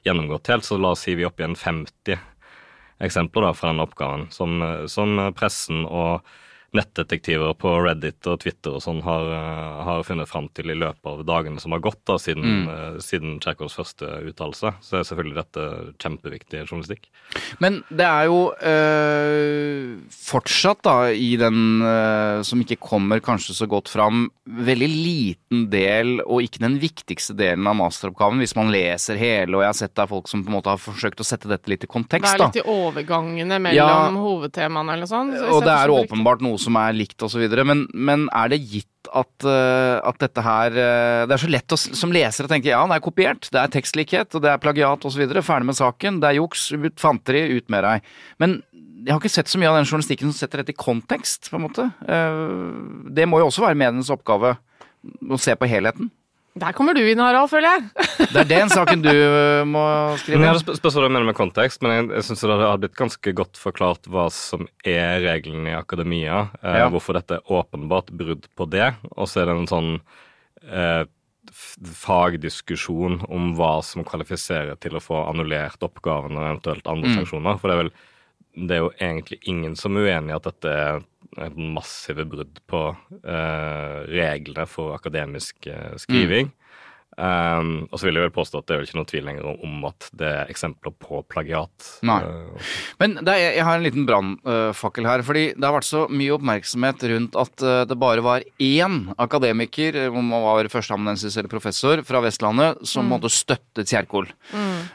gjennomgått 0.09 0.51
helt, 0.53 0.67
så 0.67 0.81
la 0.81 0.95
oss 0.95 1.05
si 1.05 1.15
vi 1.15 1.27
er 1.27 1.31
oppe 1.31 1.45
igjen 1.45 1.59
50 1.61 2.25
eksempler 3.05 3.47
da, 3.47 3.53
fra 3.57 3.71
den 3.71 3.85
oppgaven, 3.85 4.27
som, 4.33 4.57
som 4.91 5.21
pressen 5.37 5.85
og 5.85 6.25
nettdetektiver 6.77 7.55
på 7.59 7.73
Reddit 7.85 8.29
og 8.31 8.41
Twitter 8.45 8.77
og 8.77 8.83
sånn 8.85 9.01
har, 9.07 9.31
eh, 9.35 9.81
har 9.89 10.05
funnet 10.07 10.31
fram 10.31 10.49
til 10.55 10.71
i 10.71 10.79
løpet 10.79 11.07
av 11.11 11.25
dagene 11.27 11.63
som 11.63 11.75
har 11.75 11.83
gått 11.85 12.03
da, 12.07 12.19
siden, 12.21 12.45
mm. 12.45 13.01
siden 13.03 13.39
Tsjekhovs 13.43 13.77
første 13.79 14.11
uttalelse. 14.31 14.75
Så 14.85 14.99
er 14.99 15.09
selvfølgelig 15.09 15.39
dette 15.41 15.67
kjempeviktig 16.03 16.65
journalistikk. 16.69 17.09
Men 17.65 17.83
det 17.91 18.07
er 18.07 18.29
jo 18.31 18.39
øh, 18.55 19.97
fortsatt, 20.15 20.83
da, 20.87 20.97
i 21.11 21.35
den 21.41 21.83
øh, 21.83 22.45
som 22.47 22.63
ikke 22.63 22.81
kommer 22.83 23.23
kanskje 23.25 23.57
så 23.57 23.69
godt 23.71 23.91
fram, 23.91 24.29
veldig 24.45 24.91
liten 24.91 25.67
del, 25.73 26.19
og 26.27 26.45
ikke 26.45 26.63
den 26.63 26.79
viktigste 26.83 27.35
delen 27.39 27.67
av 27.67 27.79
masteroppgaven, 27.81 28.43
hvis 28.43 28.57
man 28.59 28.73
leser 28.75 29.19
hele, 29.21 29.57
og 29.57 29.65
jeg 29.65 29.73
har 29.73 29.79
sett 29.79 29.95
det 29.95 30.05
er 30.05 30.11
folk 30.11 30.29
som 30.31 30.45
på 30.45 30.53
en 30.53 30.59
måte 30.59 30.73
har 30.73 30.81
forsøkt 30.81 31.23
å 31.23 31.27
sette 31.27 31.51
dette 31.51 31.71
litt 31.71 31.87
i 31.87 31.91
kontekst. 31.91 32.27
Det 32.27 32.35
er 32.35 32.35
er 32.35 32.43
da. 32.43 32.51
litt 32.51 32.61
i 32.61 32.67
overgangene 32.71 33.59
mellom 33.63 34.17
Ja. 34.17 34.21
hovedtemaene 34.25 34.93
eller 34.93 35.07
sånn. 35.07 35.33
så 35.37 35.51
Og 35.53 35.63
det 35.63 35.73
er 35.73 35.89
åpenbart 35.89 36.41
noe 36.41 36.59
som 36.65 36.77
er 36.81 36.97
likt 36.97 37.23
osv. 37.25 37.45
Men, 37.69 37.87
men 37.95 38.27
er 38.35 38.53
det 38.53 38.63
gitt 38.65 38.91
at, 39.15 39.47
øh, 39.47 39.99
at 40.01 40.21
dette 40.23 40.43
her 40.43 40.73
øh, 40.73 41.25
Det 41.29 41.37
er 41.37 41.43
så 41.43 41.51
lett 41.53 41.75
å, 41.77 41.79
som 41.79 42.13
leser 42.15 42.47
å 42.47 42.51
tenke 42.51 42.71
ja, 42.73 42.81
det 42.89 42.97
er 42.97 43.05
kopiert, 43.05 43.51
det 43.53 43.61
er 43.61 43.73
tekstlikhet, 43.75 44.33
og 44.35 44.45
det 44.45 44.53
er 44.53 44.63
plagiat 44.63 45.05
osv. 45.05 45.27
Ferdig 45.45 45.69
med 45.69 45.79
saken, 45.79 46.23
det 46.23 46.31
er 46.31 46.41
juks, 46.41 46.71
ut 46.73 47.03
fanteri, 47.03 47.45
ut 47.59 47.69
med 47.73 47.85
deg. 47.87 48.09
Men 48.43 48.59
jeg 49.05 49.13
har 49.13 49.21
ikke 49.21 49.35
sett 49.35 49.51
så 49.53 49.61
mye 49.61 49.69
av 49.69 49.79
den 49.79 49.89
journalistikken 49.89 50.31
som 50.31 50.39
setter 50.39 50.63
dette 50.63 50.73
i 50.73 50.81
kontekst, 50.81 51.51
på 51.53 51.59
en 51.59 51.67
måte. 51.67 51.89
Eh, 52.09 52.45
Det 53.15 53.29
må 53.29 53.43
jo 53.43 53.51
også 53.51 53.67
være 53.67 53.79
medienes 53.79 54.13
oppgave 54.13 54.57
å 54.57 55.41
se 55.41 55.55
på 55.61 55.69
helheten. 55.69 56.09
Der 56.55 56.71
kommer 56.73 56.95
du 56.95 57.01
inn, 57.03 57.19
Harald, 57.19 57.49
føler 57.51 57.73
jeg. 57.75 58.05
Det 58.35 58.41
er 58.45 58.47
den 58.51 58.69
saken 58.71 59.01
du 59.03 59.11
øh, 59.11 59.65
må 59.67 59.81
Men 60.15 60.19
skrive. 60.23 60.45
jeg 60.47 60.61
sp 60.63 60.69
spørs 60.79 60.95
hva 60.95 61.03
du 61.03 61.09
mener 61.11 61.27
med 61.27 61.35
kontekst, 61.35 61.83
men 61.83 61.91
jeg, 61.97 62.05
jeg 62.15 62.27
syns 62.29 62.45
det 62.47 62.59
har 62.63 62.79
blitt 62.79 62.95
ganske 62.95 63.33
godt 63.35 63.59
forklart 63.59 64.07
hva 64.07 64.29
som 64.31 64.69
er 64.87 65.19
reglene 65.27 65.73
i 65.73 65.79
akademia. 65.79 66.45
Eh, 66.63 66.79
Ja. 66.85 66.87
Hvorfor 66.95 67.19
dette 67.19 67.41
er 67.41 67.51
åpenbart 67.59 68.13
brudd 68.15 68.47
på 68.55 68.69
det. 68.71 68.93
Og 69.17 69.27
så 69.27 69.43
er 69.43 69.51
det 69.51 69.57
en 69.59 69.67
sånn 69.73 69.91
eh, 70.71 71.05
fagdiskusjon 72.05 73.25
om 73.29 73.51
hva 73.59 73.77
som 73.85 74.05
kvalifiserer 74.07 74.79
til 74.81 74.95
å 74.99 75.03
få 75.03 75.25
annullert 75.29 75.83
oppgaven 75.85 76.39
og 76.39 76.47
eventuelt 76.53 76.87
andre 76.91 77.11
Mm. 77.11 77.17
sanksjoner. 77.19 77.59
For 77.61 77.69
det 77.69 77.75
er 77.75 77.83
vel 77.83 77.93
det 78.55 78.77
er 78.77 78.83
jo 78.85 78.93
egentlig 79.03 79.39
ingen 79.51 79.75
som 79.75 79.97
er 79.97 80.07
uenig 80.07 80.31
i 80.31 80.37
at 80.39 80.45
dette 80.47 80.71
er 80.71 81.01
massive 81.57 82.27
brudd 82.31 82.61
på 82.71 82.83
uh, 82.95 83.99
reglene 84.11 84.67
for 84.71 84.95
akademisk 84.97 85.69
uh, 85.71 85.95
skriving. 86.01 86.53
Um, 87.15 87.85
og 87.93 88.01
så 88.01 88.09
vil 88.09 88.17
jeg 88.19 88.27
vel 88.27 88.35
påstå 88.35 88.59
at 88.59 88.67
det 88.67 88.75
er 88.75 88.81
vel 88.81 88.89
ikke 88.89 88.97
noen 88.99 89.07
tvil 89.11 89.27
lenger 89.29 89.45
om 89.63 89.85
at 89.87 90.07
det 90.19 90.27
er 90.27 90.51
eksempler 90.51 90.95
på 90.99 91.21
plagiat. 91.31 91.91
Nei. 92.07 92.17
Uh, 92.27 92.73
Men 92.99 93.15
det 93.21 93.37
er, 93.37 93.55
jeg 93.61 93.67
har 93.69 93.79
en 93.79 93.87
liten 93.87 94.07
brannfakkel 94.09 95.07
her. 95.07 95.23
fordi 95.23 95.45
det 95.55 95.63
har 95.63 95.77
vært 95.77 95.87
så 95.87 96.05
mye 96.11 96.35
oppmerksomhet 96.35 97.07
rundt 97.13 97.39
at 97.39 97.63
eh, 97.63 97.85
det 97.89 97.99
bare 98.01 98.25
var 98.25 98.45
én 98.59 98.97
akademiker, 99.21 99.97
eh, 99.97 100.11
om 100.11 100.33
han 100.35 100.43
var 100.43 100.71
førsteamanuensis 100.73 101.37
eller 101.37 101.53
professor, 101.53 102.03
fra 102.07 102.23
Vestlandet 102.25 102.83
som 102.89 103.07
måtte 103.11 103.31
støtte 103.33 103.87
Kjerkol. 103.87 104.29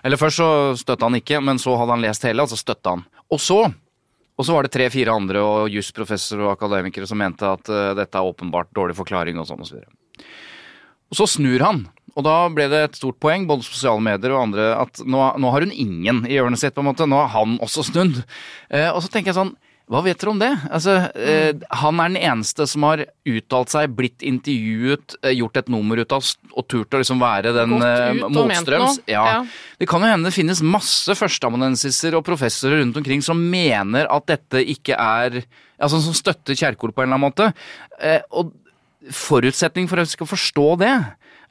Eller 0.03 0.19
først 0.19 0.41
så 0.41 0.49
støtta 0.79 1.07
han 1.07 1.19
ikke, 1.19 1.39
men 1.43 1.59
så 1.61 1.75
hadde 1.79 1.95
han 1.95 2.03
lest 2.03 2.25
hele, 2.27 2.43
og 2.43 2.51
så 2.51 2.59
støtta 2.59 2.97
han. 2.97 3.05
Og 3.31 3.41
så 3.43 3.61
og 4.39 4.47
så 4.47 4.55
var 4.55 4.63
det 4.65 4.71
tre-fire 4.71 5.11
andre 5.11 5.43
og 5.43 5.73
jusprofessorer 5.73 6.45
og 6.45 6.53
akademikere 6.53 7.07
som 7.09 7.19
mente 7.19 7.43
at 7.43 7.67
uh, 7.67 7.91
dette 7.97 8.15
er 8.15 8.27
åpenbart 8.29 8.71
dårlig 8.75 8.95
forklaring 8.95 9.39
og 9.41 9.49
sånn 9.49 9.65
og 9.65 9.67
så 9.67 9.75
videre. 9.75 9.91
Og 11.09 11.19
så 11.19 11.27
snur 11.27 11.65
han. 11.65 11.81
Og 12.15 12.23
da 12.25 12.35
ble 12.53 12.69
det 12.71 12.79
et 12.85 12.99
stort 12.99 13.19
poeng, 13.21 13.47
både 13.49 13.67
sosiale 13.67 14.01
medier 14.03 14.31
og 14.31 14.45
andre, 14.47 14.69
at 14.79 15.01
nå, 15.03 15.19
nå 15.41 15.51
har 15.51 15.65
hun 15.65 15.73
ingen 15.75 16.23
i 16.27 16.37
hjørnet 16.37 16.61
sitt, 16.61 16.75
på 16.75 16.83
en 16.83 16.89
måte. 16.91 17.07
Nå 17.09 17.19
har 17.19 17.33
han 17.35 17.57
også 17.65 17.83
snudd. 17.89 18.21
Uh, 18.71 18.89
og 18.93 19.03
så 19.03 19.11
tenker 19.11 19.33
jeg 19.33 19.41
sånn 19.41 19.55
hva 19.89 20.03
vet 20.05 20.19
dere 20.21 20.29
om 20.29 20.37
det? 20.41 20.51
Altså, 20.69 20.95
eh, 21.17 21.63
han 21.81 22.01
er 22.01 22.11
den 22.11 22.21
eneste 22.21 22.67
som 22.69 22.83
har 22.85 23.01
uttalt 23.25 23.71
seg, 23.73 23.95
blitt 23.97 24.21
intervjuet, 24.21 25.15
eh, 25.23 25.33
gjort 25.39 25.57
et 25.57 25.71
nummer 25.73 25.97
ut 25.97 26.13
av 26.13 26.27
og 26.53 26.67
turt 26.69 26.93
å 26.93 27.01
liksom 27.01 27.21
være 27.23 27.55
den 27.55 27.73
eh, 27.81 28.21
motstrøms. 28.29 28.99
Ja. 29.09 29.23
Ja. 29.25 29.39
Det 29.81 29.87
kan 29.89 30.05
jo 30.05 30.11
hende 30.11 30.29
det 30.29 30.35
finnes 30.37 30.61
masse 30.61 31.15
førsteamanuensiser 31.17 32.13
og 32.19 32.25
professorer 32.27 32.83
rundt 32.83 33.01
omkring 33.01 33.25
som 33.25 33.41
mener 33.49 34.05
at 34.13 34.29
dette 34.29 34.61
ikke 34.75 34.97
er 34.99 35.43
Altså 35.79 36.01
som 36.03 36.11
støtter 36.11 36.57
Kjerkol 36.59 36.91
på 36.91 36.99
en 36.99 37.07
eller 37.07 37.15
annen 37.15 37.29
måte. 37.31 37.45
Eh, 38.03 38.19
og 38.35 38.49
forutsetning 39.15 39.85
for 39.87 40.01
at 40.01 40.09
vi 40.09 40.17
skal 40.17 40.27
forstå 40.27 40.65
det, 40.81 40.89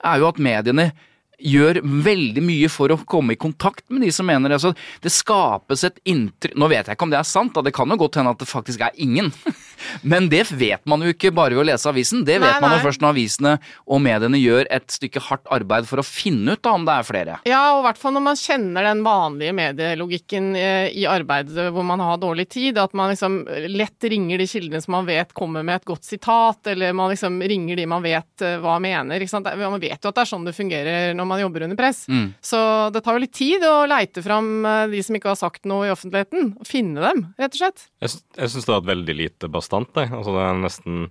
er 0.05 0.21
jo 0.21 0.27
at 0.29 0.41
mediene 0.45 0.91
gjør 1.39 1.81
veldig 1.85 2.43
mye 2.43 2.69
for 2.73 2.91
å 2.93 2.99
komme 3.09 3.35
i 3.35 3.41
kontakt 3.41 3.85
med 3.93 4.03
de 4.03 4.11
som 4.15 4.27
mener 4.27 4.51
det. 4.51 4.59
Så 4.63 4.73
det 5.05 5.13
skapes 5.15 5.85
et 5.87 6.01
inntrykk 6.09 6.57
Nå 6.59 6.67
vet 6.71 6.89
jeg 6.89 6.97
ikke 6.97 7.07
om 7.07 7.13
det 7.13 7.21
er 7.21 7.29
sant, 7.29 7.53
da. 7.55 7.63
det 7.63 7.75
kan 7.77 7.91
jo 7.91 7.99
godt 8.01 8.19
hende 8.19 8.33
at 8.35 8.41
det 8.41 8.49
faktisk 8.51 8.83
er 8.83 8.95
ingen. 8.99 9.31
Men 10.03 10.27
det 10.33 10.49
vet 10.51 10.83
man 10.89 11.03
jo 11.05 11.13
ikke 11.13 11.31
bare 11.35 11.55
ved 11.55 11.63
å 11.63 11.67
lese 11.69 11.89
avisen. 11.91 12.25
Det 12.27 12.39
vet 12.41 12.57
Nei, 12.57 12.63
man 12.63 12.75
jo 12.75 12.79
nei. 12.81 12.85
først 12.87 13.03
når 13.05 13.15
avisene 13.15 13.53
og 13.87 14.03
mediene 14.03 14.41
gjør 14.41 14.67
et 14.75 14.89
stykke 14.91 15.23
hardt 15.29 15.47
arbeid 15.55 15.87
for 15.89 16.03
å 16.03 16.07
finne 16.07 16.57
ut 16.57 16.63
da 16.65 16.75
om 16.75 16.87
det 16.89 16.97
er 16.97 17.07
flere. 17.07 17.39
Ja, 17.49 17.63
og 17.77 17.83
i 17.83 17.87
hvert 17.89 18.01
fall 18.01 18.17
når 18.17 18.25
man 18.27 18.41
kjenner 18.41 18.89
den 18.89 19.05
vanlige 19.07 19.55
medielogikken 19.59 20.51
eh, 20.59 20.89
i 20.99 21.07
arbeidet 21.09 21.69
hvor 21.75 21.87
man 21.87 22.03
har 22.03 22.19
dårlig 22.23 22.49
tid, 22.53 22.81
at 22.83 22.97
man 22.99 23.13
liksom 23.13 23.41
lett 23.71 24.09
ringer 24.11 24.43
de 24.43 24.49
kildene 24.51 24.83
som 24.83 24.97
man 24.99 25.09
vet 25.09 25.35
kommer 25.37 25.67
med 25.67 25.81
et 25.81 25.89
godt 25.89 26.09
sitat, 26.09 26.73
eller 26.75 26.97
man 26.97 27.13
liksom 27.13 27.39
ringer 27.43 27.79
de 27.79 27.87
man 27.91 28.05
vet 28.05 28.47
eh, 28.47 28.59
hva 28.63 28.79
mener. 28.83 29.27
Man 29.39 29.81
vet 29.83 30.03
jo 30.03 30.11
at 30.11 30.19
det 30.19 30.25
er 30.25 30.33
sånn 30.33 30.47
det 30.49 30.57
fungerer 30.57 31.15
når 31.17 31.28
man 31.29 31.43
jobber 31.43 31.67
under 31.67 31.79
press. 31.79 32.05
Mm. 32.11 32.33
Så 32.41 32.59
det 32.95 33.05
tar 33.05 33.17
jo 33.17 33.25
litt 33.25 33.37
tid 33.37 33.65
å 33.69 33.87
leite 33.91 34.25
fram 34.25 34.53
eh, 34.67 34.85
de 34.93 35.03
som 35.05 35.19
ikke 35.19 35.33
har 35.33 35.41
sagt 35.41 35.69
noe 35.69 35.89
i 35.89 35.95
offentligheten, 35.95 36.55
og 36.59 36.69
finne 36.69 37.05
dem, 37.05 37.27
rett 37.41 37.57
og 37.57 37.63
slett. 37.63 37.89
Jeg, 38.05 38.21
jeg 38.39 38.55
syns 38.55 38.69
det 38.69 38.75
har 38.75 38.83
vært 38.83 38.93
veldig 38.95 39.19
lite 39.23 39.51
bastant. 39.53 39.93
Jeg. 39.99 40.13
Altså, 40.15 40.37
det 40.37 40.47
er 40.47 40.63
nesten 40.67 41.11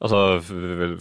Altså, 0.00 0.40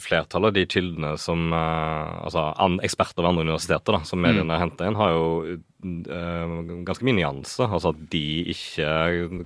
Flertallet 0.04 0.50
av 0.50 0.56
de 0.58 0.66
kildene 0.68 1.14
som 1.22 1.54
eh, 1.56 2.16
Altså 2.26 2.50
eksperter 2.84 3.24
ved 3.24 3.30
andre 3.32 3.46
universiteter 3.48 3.96
da, 3.96 4.02
som 4.08 4.20
mediene 4.20 4.52
har 4.52 4.66
henta 4.66 4.90
inn, 4.90 4.98
har 5.00 5.14
jo 5.14 5.30
eh, 5.48 6.58
ganske 6.88 7.08
mye 7.08 7.20
nyanse. 7.22 7.64
Altså 7.64 7.94
at 7.94 8.02
de 8.12 8.26
ikke 8.52 8.90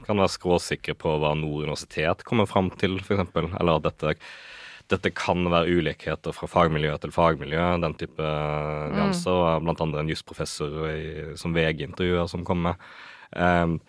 kan 0.07 0.17
være 0.17 0.33
skråsikre 0.33 0.97
på 0.97 1.19
hva 1.21 1.35
Nord 1.37 1.67
universitet 1.67 2.25
kommer 2.25 2.49
fram 2.49 2.71
til, 2.81 2.97
f.eks. 3.03 3.29
Eller 3.37 3.77
at 3.77 3.85
dette, 3.91 4.15
dette 4.91 5.11
kan 5.15 5.43
være 5.49 5.71
ulikheter 5.79 6.33
fra 6.35 6.47
fagmiljø 6.51 6.97
til 7.01 7.11
fagmiljø. 7.15 7.79
Den 7.81 7.93
type 7.97 8.23
nyanser. 8.93 9.31
og 9.31 9.63
Blant 9.63 9.81
andre 9.81 9.99
en 10.03 10.09
jusprofessor 10.11 11.37
som 11.39 11.53
VG-intervjuer 11.55 12.27
som 12.29 12.43
kommer. 12.45 12.75
Um, 13.35 13.79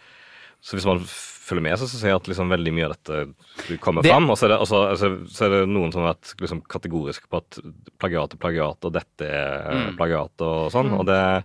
så 0.65 0.79
hvis 0.79 0.87
man 0.89 1.03
følger 1.05 1.61
med, 1.67 1.77
så 1.77 1.87
ser 1.91 2.09
jeg 2.09 2.17
at 2.17 2.29
liksom 2.31 2.49
veldig 2.49 2.73
mye 2.73 2.87
av 2.89 2.95
dette 2.97 3.79
kommer 3.85 4.03
Det- 4.03 4.11
fram. 4.15 4.31
Og 4.31 4.39
så 4.39 4.47
er, 4.47 4.55
det, 4.55 4.61
også, 4.65 4.79
altså, 4.95 5.11
så 5.29 5.45
er 5.45 5.51
det 5.51 5.69
noen 5.69 5.93
som 5.93 6.03
har 6.07 6.15
vært 6.15 6.35
liksom 6.41 6.63
kategoriske 6.73 7.29
på 7.29 7.37
at 7.43 7.59
plagiat 8.01 8.33
er 8.33 8.41
plagiat, 8.41 8.85
og 8.89 8.93
dette 8.97 9.29
er 9.29 9.91
Mm. 9.91 9.97
plagiat 9.99 10.41
og 10.41 10.71
sånn. 10.73 10.93
Og 10.99 11.05
det, 11.05 11.45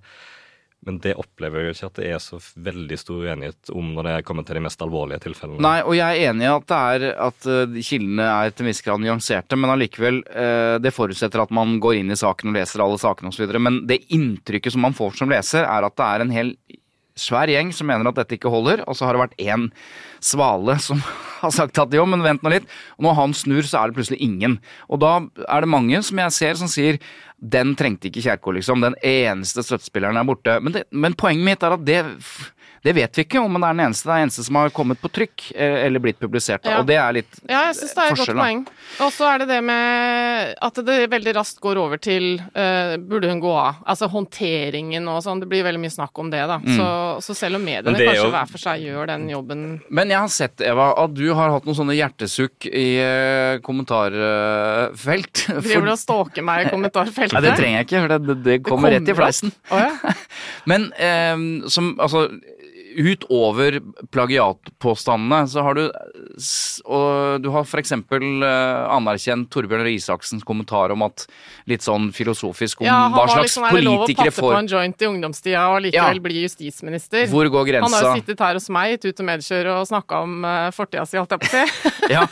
men 0.88 1.00
det 1.04 1.16
opplever 1.20 1.66
jeg 1.66 1.76
ikke 1.76 1.88
at 1.90 2.00
det 2.00 2.08
er 2.08 2.22
så 2.24 2.38
veldig 2.40 2.98
stor 3.00 3.26
uenighet 3.28 3.72
om 3.76 3.92
når 3.98 4.08
det 4.08 4.14
kommer 4.28 4.46
til 4.48 4.56
de 4.56 4.64
mest 4.64 4.82
alvorlige 4.84 5.20
tilfellene. 5.26 5.60
Nei, 5.64 5.82
og 5.84 5.96
jeg 5.98 6.08
er 6.08 6.32
enig 6.32 6.48
i 6.48 6.52
at 6.54 6.76
at 7.30 7.48
eh, 7.52 7.80
kildene 7.84 8.28
er 8.30 8.54
til 8.54 8.64
en 8.64 8.70
viss 8.72 8.84
grad 8.86 9.04
nyanserte, 9.04 9.60
men 9.60 9.74
allikevel, 9.74 10.22
eh, 10.30 10.76
det 10.80 10.94
forutsetter 10.96 11.44
at 11.44 11.52
man 11.56 11.78
går 11.84 12.00
inn 12.00 12.16
i 12.16 12.20
saken 12.20 12.54
og 12.54 12.60
leser 12.60 12.86
alle 12.86 13.00
sakene 13.02 13.34
osv. 13.34 13.52
Men 13.60 13.82
det 13.90 14.06
inntrykket 14.16 14.76
som 14.76 14.86
man 14.88 14.96
får 14.96 15.20
som 15.20 15.34
leser, 15.34 15.68
er 15.68 15.88
at 15.88 15.98
det 16.00 16.08
er 16.08 16.24
en 16.24 16.34
hel 16.36 16.54
svær 17.20 17.52
gjeng 17.52 17.72
som 17.76 17.90
mener 17.90 18.10
at 18.10 18.18
dette 18.22 18.38
ikke 18.38 18.52
holder, 18.52 18.84
og 18.88 18.98
så 18.98 19.08
har 19.08 19.16
det 19.16 19.24
vært 19.24 19.40
én 19.44 19.70
svale 20.24 20.78
som 20.84 21.02
har 21.44 21.54
sagt 21.56 21.80
at 21.82 21.96
jo, 21.96 22.06
men 22.10 22.26
vent 22.26 22.44
nå 22.44 22.54
litt. 22.54 22.70
Og 22.98 23.08
når 23.08 23.18
han 23.20 23.36
snur, 23.38 23.64
så 23.68 23.82
er 23.82 23.90
det 23.90 24.00
plutselig 24.00 24.22
ingen. 24.26 24.60
Og 24.90 25.02
da 25.04 25.18
er 25.48 25.66
det 25.66 25.72
mange 25.72 26.02
som 26.06 26.22
jeg 26.24 26.36
ser 26.36 26.60
som 26.60 26.72
sier 26.72 27.00
den 27.40 27.72
trengte 27.80 28.10
ikke 28.10 28.24
Kjerkol, 28.26 28.58
liksom. 28.60 28.84
Den 28.84 28.98
eneste 29.06 29.64
støttespilleren 29.64 30.20
er 30.20 30.28
borte. 30.28 30.58
Men, 30.64 30.76
det, 30.76 30.88
men 30.92 31.16
poenget 31.20 31.46
mitt 31.48 31.64
er 31.64 31.78
at 31.78 31.86
det 31.88 32.02
det 32.84 32.94
vet 32.96 33.18
vi 33.18 33.26
ikke 33.26 33.42
om 33.42 33.58
det 33.58 33.62
er 33.68 33.76
den 33.78 33.84
eneste. 33.88 34.08
Det 34.08 34.14
er 34.14 34.22
den 34.22 34.28
eneste 34.28 34.46
som 34.48 34.60
har 34.60 34.74
kommet 34.76 35.02
på 35.02 35.12
trykk 35.12 35.50
eh, 35.56 35.86
eller 35.86 36.04
blitt 36.04 36.20
publisert. 36.22 36.68
Ja. 36.68 36.80
Og 36.82 36.88
det 36.90 36.98
er 37.00 37.16
litt 37.20 37.40
Ja, 37.44 37.66
jeg 37.70 37.78
syns 37.80 37.96
det 37.96 38.06
er 38.06 38.14
et 38.14 38.22
godt 38.22 38.40
poeng. 38.40 38.64
Og 39.06 39.14
så 39.16 39.28
er 39.30 39.44
det 39.44 39.50
det 39.52 39.60
med 39.68 40.54
at 40.70 40.82
det 40.90 40.98
veldig 41.12 41.36
raskt 41.40 41.62
går 41.64 41.80
over 41.82 42.02
til 42.02 42.40
uh, 42.56 42.96
burde 43.00 43.30
hun 43.32 43.42
gå 43.44 43.54
av? 43.54 43.82
Altså 43.90 44.10
håndteringen 44.12 45.08
og 45.12 45.22
sånn. 45.26 45.44
Det 45.44 45.50
blir 45.52 45.66
veldig 45.68 45.82
mye 45.84 45.94
snakk 45.94 46.24
om 46.24 46.32
det, 46.34 46.42
da. 46.50 46.60
Mm. 46.64 46.76
Så, 46.78 46.90
så 47.30 47.38
selv 47.44 47.60
om 47.60 47.66
mediene 47.66 47.96
kanskje 47.96 48.18
jo- 48.24 48.34
hver 48.34 48.50
for 48.50 48.62
seg 48.62 48.84
gjør 48.86 49.10
den 49.10 49.28
jobben 49.30 49.66
Men 49.94 50.12
jeg 50.12 50.20
har 50.20 50.32
sett, 50.34 50.62
Eva, 50.66 50.92
at 51.04 51.14
du 51.16 51.26
har 51.38 51.54
hatt 51.54 51.68
noen 51.68 51.78
sånne 51.78 51.98
hjertesukk 51.98 52.68
i 52.70 52.88
kommentarfelt. 53.66 55.44
kommentarfelt. 55.50 55.66
Driver 55.66 55.88
du 55.88 55.94
og 55.94 56.02
stalker 56.02 56.46
meg 56.46 56.66
i 56.66 56.72
kommentarfeltet? 56.74 57.36
Nei, 57.36 57.44
det 57.46 57.56
trenger 57.58 57.78
jeg 57.80 57.88
ikke, 57.88 58.02
for 58.04 58.14
det, 58.14 58.20
det, 58.28 58.38
det 58.46 58.58
kommer 58.66 58.96
rett 58.96 59.10
i 59.10 59.16
fleisen. 59.18 59.54
Oh, 59.70 59.82
ja. 59.82 60.14
Men 60.70 60.90
um, 60.94 61.46
som 61.70 61.94
Altså, 62.00 62.28
utover 62.98 63.80
plagiatpåstandene, 64.14 65.48
så 65.48 65.62
har 65.62 65.74
du 65.78 65.84
Og 66.90 67.42
du 67.44 67.50
har 67.54 67.66
eksempel 67.80 68.44
eh, 68.44 68.90
anerkjent 68.96 69.50
Torbjørn 69.54 69.84
Røe 69.86 69.96
Isaksens 69.98 70.44
kommentar 70.48 70.92
om 70.96 71.04
at 71.06 71.26
Litt 71.70 71.84
sånn 71.86 72.10
filosofisk 72.16 72.82
om 72.82 72.88
Ja, 72.88 72.96
han 73.08 73.14
hva 73.14 73.26
slags 73.28 73.50
liksom, 73.50 73.64
har 73.68 73.76
liksom 73.78 73.86
lov 73.86 73.94
å 73.94 74.06
politikere 74.06 74.32
passe 74.34 74.42
på 74.42 74.54
en 74.58 74.70
joint 74.72 75.02
i 75.02 75.10
ungdomstida 75.10 75.66
og 75.74 75.82
likevel 75.86 76.20
Ja. 76.20 76.24
bli 76.26 76.44
justisminister? 76.44 77.28
Hvor 77.30 77.50
går 77.50 77.74
Han 77.82 77.94
har 77.94 78.08
jo 78.08 78.14
sittet 78.22 78.40
her 78.40 78.54
hos 78.58 78.70
meg, 78.70 79.00
tut 79.02 79.20
og 79.20 79.26
medkjør, 79.30 79.72
og 79.76 79.88
snakka 79.90 80.22
om 80.26 80.46
uh, 80.46 80.72
fortida 80.76 81.06
si, 81.06 81.18
holdt 81.18 81.36
jeg 81.36 81.44
på 81.44 81.50
å 81.50 81.54
si. 81.54 81.94
Ja, 82.16 82.24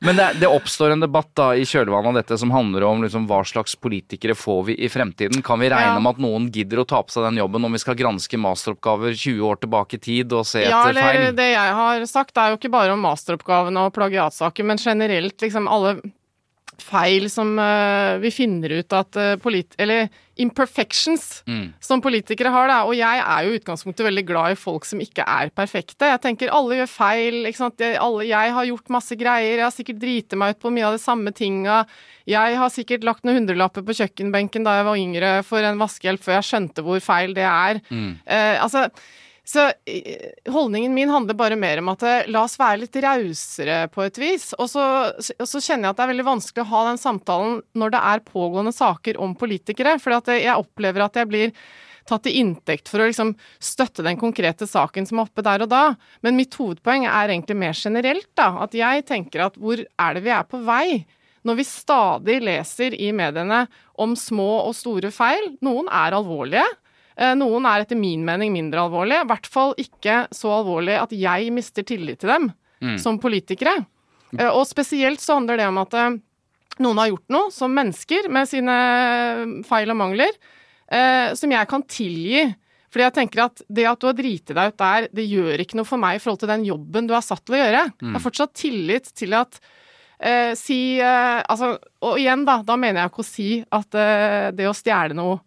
men 0.00 0.16
det, 0.16 0.28
det 0.40 0.48
oppstår 0.48 0.94
en 0.94 1.02
debatt 1.04 1.28
da 1.36 1.50
i 1.58 1.66
kjølvannet 1.68 2.08
av 2.08 2.14
dette 2.22 2.38
som 2.40 2.50
handler 2.54 2.86
om 2.88 3.02
liksom, 3.04 3.26
hva 3.28 3.42
slags 3.44 3.76
politikere 3.76 4.34
får 4.38 4.62
vi 4.70 4.78
i 4.80 4.88
fremtiden. 4.88 5.42
Kan 5.44 5.60
vi 5.60 5.68
regne 5.68 5.98
Ja. 5.98 6.00
med 6.00 6.14
at 6.16 6.22
noen 6.22 6.48
gidder 6.52 6.80
å 6.82 6.86
ta 6.88 7.02
på 7.02 7.12
seg 7.12 7.26
den 7.28 7.40
jobben 7.42 7.64
om 7.66 7.72
vi 7.72 7.80
skal 7.82 7.98
granske 7.98 8.38
masteroppgaver 8.40 9.12
20 9.12 9.44
år 9.50 9.60
tilbake 9.60 9.89
i 9.96 10.02
tid 10.02 10.32
og 10.36 10.46
se 10.48 10.62
Ja, 10.64 10.84
etter 10.86 10.94
eller 10.94 11.20
Ja, 11.26 11.32
det 11.40 11.50
jeg 11.52 11.74
har 11.80 12.06
sagt, 12.10 12.36
er 12.38 12.52
jo 12.54 12.60
ikke 12.60 12.72
bare 12.72 12.94
om 12.94 13.04
masteroppgavene 13.04 13.86
og 13.88 13.94
plagiatsaker, 13.96 14.66
men 14.66 14.80
generelt 14.80 15.40
liksom 15.42 15.68
alle 15.70 15.98
feil 16.80 17.26
som 17.28 17.58
uh, 17.60 18.16
vi 18.22 18.30
finner 18.32 18.78
ut 18.80 18.92
at 18.96 19.16
uh, 19.20 19.36
polit... 19.42 19.74
Eller 19.78 20.08
imperfections 20.40 21.42
Mm. 21.46 21.72
som 21.80 22.00
politikere 22.00 22.48
har, 22.48 22.68
da. 22.70 22.78
Og 22.88 22.94
jeg 22.96 23.20
er 23.20 23.44
jo 23.44 23.50
i 23.52 23.58
utgangspunktet 23.58 24.06
veldig 24.06 24.22
glad 24.24 24.54
i 24.54 24.56
folk 24.56 24.86
som 24.88 25.00
ikke 25.04 25.20
er 25.28 25.50
perfekte. 25.52 26.08
Jeg 26.08 26.20
tenker 26.24 26.52
alle 26.54 26.78
gjør 26.78 26.88
feil, 26.88 27.36
ikke 27.50 27.60
sant. 27.60 27.82
Jeg, 27.82 27.98
alle, 28.00 28.24
jeg 28.24 28.54
har 28.56 28.68
gjort 28.70 28.88
masse 28.94 29.18
greier, 29.20 29.58
jeg 29.58 29.66
har 29.66 29.74
sikkert 29.74 30.00
driti 30.00 30.38
meg 30.40 30.54
ut 30.56 30.62
på 30.62 30.72
mye 30.72 30.86
av 30.88 30.96
de 30.96 31.02
samme 31.02 31.32
tinga. 31.36 31.82
Jeg 32.30 32.56
har 32.56 32.72
sikkert 32.72 33.04
lagt 33.04 33.26
noen 33.28 33.42
hundrelapper 33.42 33.84
på 33.84 33.98
kjøkkenbenken 34.00 34.64
da 34.64 34.78
jeg 34.78 34.88
var 34.88 35.02
yngre 35.02 35.32
for 35.44 35.66
en 35.66 35.80
vaskehjelp 35.82 36.24
før 36.24 36.38
jeg 36.38 36.48
skjønte 36.48 36.86
hvor 36.88 37.04
feil 37.04 37.36
det 37.36 37.44
er. 37.50 37.82
Eh, 37.90 38.56
altså 38.64 38.86
så 39.50 39.64
holdningen 40.52 40.94
min 40.94 41.10
handler 41.10 41.34
bare 41.34 41.56
mer 41.58 41.80
om 41.82 41.90
at 41.90 42.04
eh, 42.06 42.28
la 42.30 42.44
oss 42.46 42.54
være 42.60 42.84
litt 42.84 42.96
rausere 43.02 43.82
på 43.90 44.04
et 44.04 44.18
vis. 44.22 44.50
Og 44.62 44.68
så, 44.70 44.84
og 45.10 45.48
så 45.48 45.62
kjenner 45.64 45.88
jeg 45.88 45.94
at 45.94 45.98
det 45.98 46.04
er 46.04 46.12
veldig 46.12 46.26
vanskelig 46.28 46.62
å 46.62 46.70
ha 46.70 46.82
den 46.90 47.00
samtalen 47.02 47.56
når 47.74 47.94
det 47.94 48.02
er 48.12 48.26
pågående 48.28 48.72
saker 48.76 49.18
om 49.22 49.34
politikere. 49.38 49.96
For 50.02 50.14
eh, 50.20 50.44
jeg 50.44 50.54
opplever 50.54 51.06
at 51.06 51.18
jeg 51.18 51.30
blir 51.32 51.54
tatt 52.06 52.24
til 52.26 52.38
inntekt 52.40 52.90
for 52.90 53.02
å 53.02 53.08
liksom 53.10 53.32
støtte 53.62 54.04
den 54.06 54.18
konkrete 54.20 54.68
saken 54.70 55.08
som 55.08 55.18
er 55.18 55.26
oppe 55.26 55.44
der 55.46 55.66
og 55.66 55.72
da. 55.72 55.84
Men 56.22 56.38
mitt 56.38 56.54
hovedpoeng 56.58 57.08
er 57.10 57.32
egentlig 57.34 57.58
mer 57.58 57.74
generelt, 57.74 58.30
da. 58.38 58.52
At 58.66 58.76
jeg 58.76 59.06
tenker 59.10 59.48
at 59.48 59.58
hvor 59.58 59.82
er 59.82 60.14
det 60.14 60.22
vi 60.26 60.34
er 60.34 60.46
på 60.46 60.62
vei? 60.66 61.02
Når 61.42 61.56
vi 61.56 61.64
stadig 61.66 62.38
leser 62.44 62.94
i 62.94 63.10
mediene 63.16 63.64
om 64.00 64.14
små 64.18 64.50
og 64.66 64.74
store 64.76 65.10
feil, 65.14 65.54
noen 65.64 65.88
er 65.88 66.14
alvorlige, 66.14 66.66
Noen 67.36 67.66
er 67.68 67.82
etter 67.84 67.98
min 68.00 68.22
mening 68.24 68.52
mindre 68.54 68.80
alvorlige, 68.86 69.22
i 69.26 69.28
hvert 69.28 69.46
fall 69.52 69.74
ikke 69.76 70.22
så 70.32 70.54
alvorlige 70.62 71.02
at 71.02 71.10
jeg 71.12 71.50
mister 71.52 71.84
tillit 71.84 72.18
til 72.22 72.30
dem 72.32 72.50
som 72.98 73.18
politikere. 73.20 73.74
Eh, 74.38 74.48
Og 74.48 74.64
spesielt 74.66 75.20
så 75.20 75.34
handler 75.36 75.58
det 75.60 75.66
om 75.68 75.76
at 75.82 75.92
eh, 76.00 76.14
noen 76.80 76.96
har 77.02 77.10
gjort 77.10 77.28
noe 77.28 77.50
som 77.52 77.74
mennesker 77.76 78.30
med 78.32 78.48
sine 78.48 78.76
feil 79.68 79.90
og 79.92 79.98
mangler, 80.00 80.32
eh, 80.90 81.34
som 81.36 81.50
jeg 81.52 81.68
kan 81.68 81.82
tilgi. 81.84 82.46
Fordi 82.90 83.04
jeg 83.04 83.14
tenker 83.18 83.44
at 83.44 83.60
det 83.68 83.84
at 83.86 84.00
du 84.00 84.06
har 84.08 84.16
driti 84.18 84.54
deg 84.56 84.72
ut 84.72 84.78
der, 84.80 85.08
det 85.14 85.26
gjør 85.30 85.60
ikke 85.62 85.76
noe 85.78 85.86
for 85.86 86.00
meg 86.02 86.16
i 86.16 86.22
forhold 86.24 86.40
til 86.42 86.50
den 86.50 86.64
jobben 86.66 87.06
du 87.06 87.12
er 87.14 87.22
satt 87.22 87.44
til 87.46 87.54
å 87.54 87.60
gjøre. 87.60 87.84
Jeg 88.00 88.16
har 88.16 88.24
fortsatt 88.24 88.54
tillit 88.58 89.12
til 89.14 89.36
at 89.38 89.60
eh, 90.18 90.54
si 90.58 90.80
eh, 90.98 91.42
Altså, 91.44 91.76
og 92.02 92.18
igjen, 92.18 92.42
da, 92.48 92.62
da 92.66 92.76
mener 92.80 93.02
jeg 93.04 93.12
ikke 93.12 93.22
å 93.22 93.28
si 93.28 93.50
at 93.70 93.94
eh, 93.94 94.50
det 94.56 94.66
å 94.66 94.74
stjele 94.74 95.14
noe 95.14 95.38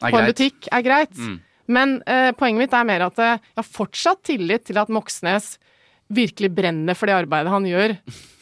På 0.00 0.06
en 0.06 0.12
greit. 0.14 0.32
butikk 0.34 0.68
er 0.72 0.82
greit. 0.86 1.14
Mm. 1.18 1.38
Men 1.68 2.02
eh, 2.06 2.30
poenget 2.38 2.58
mitt 2.64 2.74
er 2.78 2.84
mer 2.88 3.06
at 3.10 3.18
eh, 3.20 3.34
jeg 3.38 3.60
har 3.60 3.68
fortsatt 3.68 4.22
tillit 4.24 4.64
til 4.70 4.78
at 4.80 4.88
Moxnes 4.88 5.56
virkelig 6.08 6.48
brenner 6.56 6.96
for 6.96 7.10
det 7.10 7.16
arbeidet 7.18 7.52
han 7.52 7.66
gjør 7.68 7.96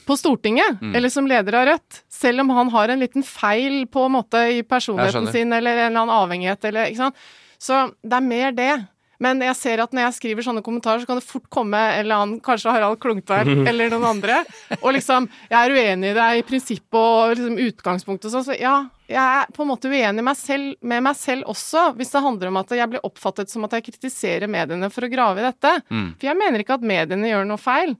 på 0.07 0.15
Stortinget, 0.15 0.77
Mm. 0.81 0.93
eller 0.95 1.11
som 1.11 1.27
leder 1.27 1.55
av 1.59 1.65
Rødt, 1.67 2.03
selv 2.09 2.45
om 2.45 2.51
han 2.55 2.69
har 2.71 2.93
en 2.95 3.01
liten 3.03 3.25
feil 3.27 3.87
på 3.91 4.05
en 4.07 4.13
måte 4.15 4.39
i 4.55 4.61
personligheten 4.63 5.27
sin, 5.33 5.53
eller 5.53 5.73
en 5.75 5.89
eller 5.91 6.01
annen 6.05 6.15
avhengighet, 6.15 6.65
eller 6.69 6.87
ikke 6.93 7.01
sant. 7.09 7.17
Så 7.59 7.81
det 8.07 8.13
er 8.15 8.21
mer 8.23 8.53
det. 8.55 8.87
Men 9.19 9.41
jeg 9.41 9.57
ser 9.57 9.81
at 9.83 9.91
når 9.97 10.05
jeg 10.05 10.15
skriver 10.21 10.45
sånne 10.45 10.63
kommentarer, 10.63 11.01
så 11.03 11.07
kan 11.09 11.17
det 11.19 11.25
fort 11.27 11.49
komme 11.51 11.75
en 11.81 11.99
eller 12.05 12.15
annen, 12.21 12.41
kanskje 12.45 12.71
Harald 12.71 13.01
Klungtveit 13.01 13.49
eller 13.73 13.91
noen 13.91 14.05
andre, 14.13 14.43
og 14.83 14.93
liksom 14.95 15.27
Jeg 15.51 15.57
er 15.59 15.75
uenig 15.75 16.11
i 16.13 16.15
deg 16.21 16.39
i 16.39 16.47
prinsippet 16.47 17.01
og 17.01 17.35
liksom 17.35 17.59
utgangspunktet 17.67 18.29
og 18.31 18.35
sånn, 18.37 18.47
så 18.53 18.61
ja, 18.61 18.77
jeg 19.07 19.23
er 19.23 19.51
på 19.55 19.63
en 19.63 19.71
måte 19.71 19.91
uenig 19.91 20.25
meg 20.27 20.39
selv, 20.39 20.75
med 20.83 21.05
meg 21.07 21.17
selv 21.19 21.47
også, 21.53 21.93
hvis 21.99 22.11
det 22.15 22.23
handler 22.25 22.51
om 22.51 22.61
at 22.61 22.73
jeg 22.75 22.91
blir 22.91 23.05
oppfattet 23.07 23.53
som 23.53 23.67
at 23.67 23.77
jeg 23.77 23.87
kritiserer 23.87 24.51
mediene 24.51 24.91
for 24.91 25.07
å 25.07 25.11
grave 25.13 25.43
i 25.43 25.47
dette. 25.47 25.73
Mm. 25.91 26.09
For 26.17 26.29
jeg 26.31 26.41
mener 26.41 26.63
ikke 26.63 26.79
at 26.79 26.87
mediene 26.87 27.31
gjør 27.31 27.47
noe 27.47 27.63
feil. 27.63 27.95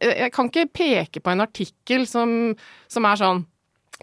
Jeg 0.00 0.30
kan 0.34 0.50
ikke 0.50 0.68
peke 0.70 1.22
på 1.24 1.32
en 1.32 1.42
artikkel 1.42 2.04
som, 2.06 2.52
som 2.90 3.08
er 3.08 3.20
sånn 3.20 3.44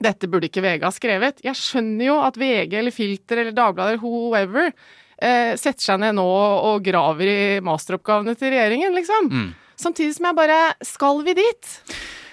dette 0.03 0.29
burde 0.29 0.49
ikke 0.49 0.61
VG 0.61 0.83
ha 0.85 0.93
skrevet. 0.93 1.39
Jeg 1.45 1.57
skjønner 1.57 2.05
jo 2.05 2.17
at 2.21 2.35
VG 2.37 2.75
eller 2.77 2.93
Filter 2.93 3.41
eller 3.41 3.55
Dagbladet 3.55 3.95
eller 3.95 4.03
whoever 4.03 4.67
eh, 4.69 5.55
setter 5.57 5.81
seg 5.81 6.01
ned 6.03 6.17
nå 6.19 6.25
og, 6.27 6.83
graver 6.85 7.31
i 7.31 7.39
masteroppgavene 7.65 8.37
til 8.37 8.53
regjeringen, 8.53 8.93
liksom. 8.97 9.31
Mm. 9.31 9.49
Samtidig 9.77 10.15
som 10.17 10.25
jeg 10.25 10.37
bare 10.39 10.59
Skal 10.85 11.19
vi 11.25 11.35
dit? 11.37 11.73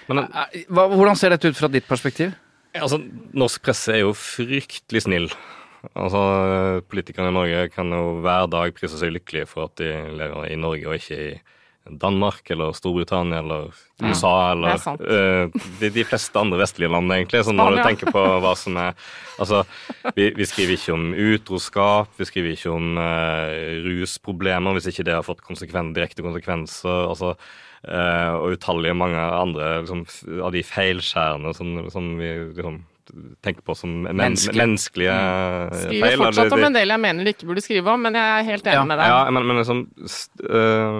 Men 0.09 0.23
Eh, 0.25 0.65
hvordan 0.69 1.17
ser 1.17 1.33
dette 1.33 1.49
ut 1.49 1.57
fra 1.57 1.69
ditt 1.71 1.87
perspektiv? 1.89 2.33
Altså, 2.81 2.99
norsk 3.35 3.63
presse 3.65 3.93
er 3.95 4.03
jo 4.03 4.13
fryktelig 4.17 5.05
snill. 5.05 5.29
Altså, 5.93 6.21
Politikerne 6.89 7.29
i 7.29 7.35
Norge 7.35 7.65
kan 7.73 7.91
jo 7.93 8.19
hver 8.25 8.47
dag 8.51 8.73
prise 8.77 8.97
seg 8.99 9.13
lykkelige 9.15 9.49
for 9.49 9.69
at 9.69 9.77
de 9.81 9.91
lever 10.17 10.49
i 10.49 10.57
Norge 10.59 10.89
og 10.89 10.97
ikke 10.97 11.19
i 11.25 11.35
Danmark 11.85 12.49
eller 12.49 12.73
Storbritannia 12.73 13.43
eller 13.43 13.67
USA 14.01 14.31
eller 14.55 14.71
det 14.71 14.73
er 14.73 14.81
sant. 14.81 15.03
eh, 15.05 15.67
de, 15.83 15.91
de 15.93 16.05
fleste 16.07 16.39
andre 16.41 16.57
vestlige 16.57 16.89
land, 16.89 17.11
egentlig. 17.13 17.43
Så 17.45 17.53
når 17.53 17.75
du 17.75 17.81
tenker 17.85 18.09
på 18.13 18.23
hva 18.41 18.55
som 18.57 18.81
er 18.81 18.97
Altså, 19.35 19.65
vi, 20.15 20.29
vi 20.31 20.45
skriver 20.47 20.77
ikke 20.77 20.93
om 20.95 21.09
utroskap, 21.11 22.13
vi 22.15 22.23
skriver 22.23 22.53
ikke 22.53 22.71
om 22.71 22.93
uh, 22.95 23.81
rusproblemer 23.83 24.77
hvis 24.77 24.87
ikke 24.93 25.03
det 25.09 25.17
har 25.17 25.25
fått 25.27 25.41
konsekven, 25.43 25.89
direkte 25.91 26.23
konsekvenser. 26.23 27.09
altså 27.11 27.33
og 28.39 28.55
utallige 28.57 28.95
mange 28.97 29.19
andre 29.21 29.71
liksom, 29.83 30.05
av 30.41 30.51
de 30.55 30.63
feilskjærene 30.65 31.53
som, 31.57 31.75
som 31.93 32.11
vi 32.17 32.33
liksom, 32.55 32.81
tenker 33.45 33.61
på 33.61 33.75
som 33.77 33.91
men, 34.01 34.17
Menneskelige. 34.17 34.57
menneskelige 34.57 35.13
eh, 35.13 35.75
Skriver 35.83 36.07
feil. 36.07 36.17
fortsatt 36.23 36.45
eller 36.47 36.57
om 36.57 36.63
en 36.65 36.73
del 36.73 36.89
jeg 36.95 37.01
mener 37.03 37.27
du 37.27 37.29
ikke 37.29 37.45
burde 37.51 37.61
skrive 37.61 37.91
om, 37.93 38.01
men 38.01 38.17
jeg 38.17 38.31
er 38.39 38.47
helt 38.47 38.65
enig 38.65 38.79
Ja, 38.79 38.85
med 38.89 38.97
deg. 38.97 39.11
ja, 39.11 39.19
men, 39.35 39.45
men, 39.45 39.59
liksom, 39.61 39.83
øh, 40.49 40.97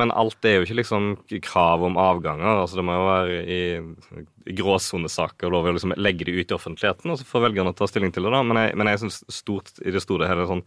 men 0.00 0.14
alt 0.16 0.48
er 0.48 0.54
jo 0.56 0.64
ikke 0.64 0.78
liksom 0.80 1.10
krav 1.44 1.84
om 1.84 1.98
avganger. 2.00 2.62
altså 2.62 2.80
Det 2.80 2.86
må 2.88 2.96
jo 2.96 3.04
være 3.10 3.42
i, 3.44 3.60
i 4.48 4.56
gråsonesaker 4.62 5.52
lov 5.52 5.68
å 5.68 5.76
liksom 5.76 5.92
legge 6.00 6.24
det 6.24 6.38
ut 6.40 6.54
i 6.54 6.56
offentligheten, 6.56 7.12
og 7.12 7.20
så 7.20 7.28
får 7.28 7.46
velgerne 7.50 7.76
ta 7.76 7.88
stilling 7.90 8.14
til 8.16 8.24
det. 8.24 8.32
da, 8.32 8.42
Men 8.42 8.62
jeg, 8.62 8.76
men 8.80 8.88
jeg 8.94 9.04
syns 9.04 9.20
stort 9.28 9.74
i 9.84 9.92
det 9.92 10.02
store 10.04 10.30
hele 10.32 10.48
sånn 10.48 10.64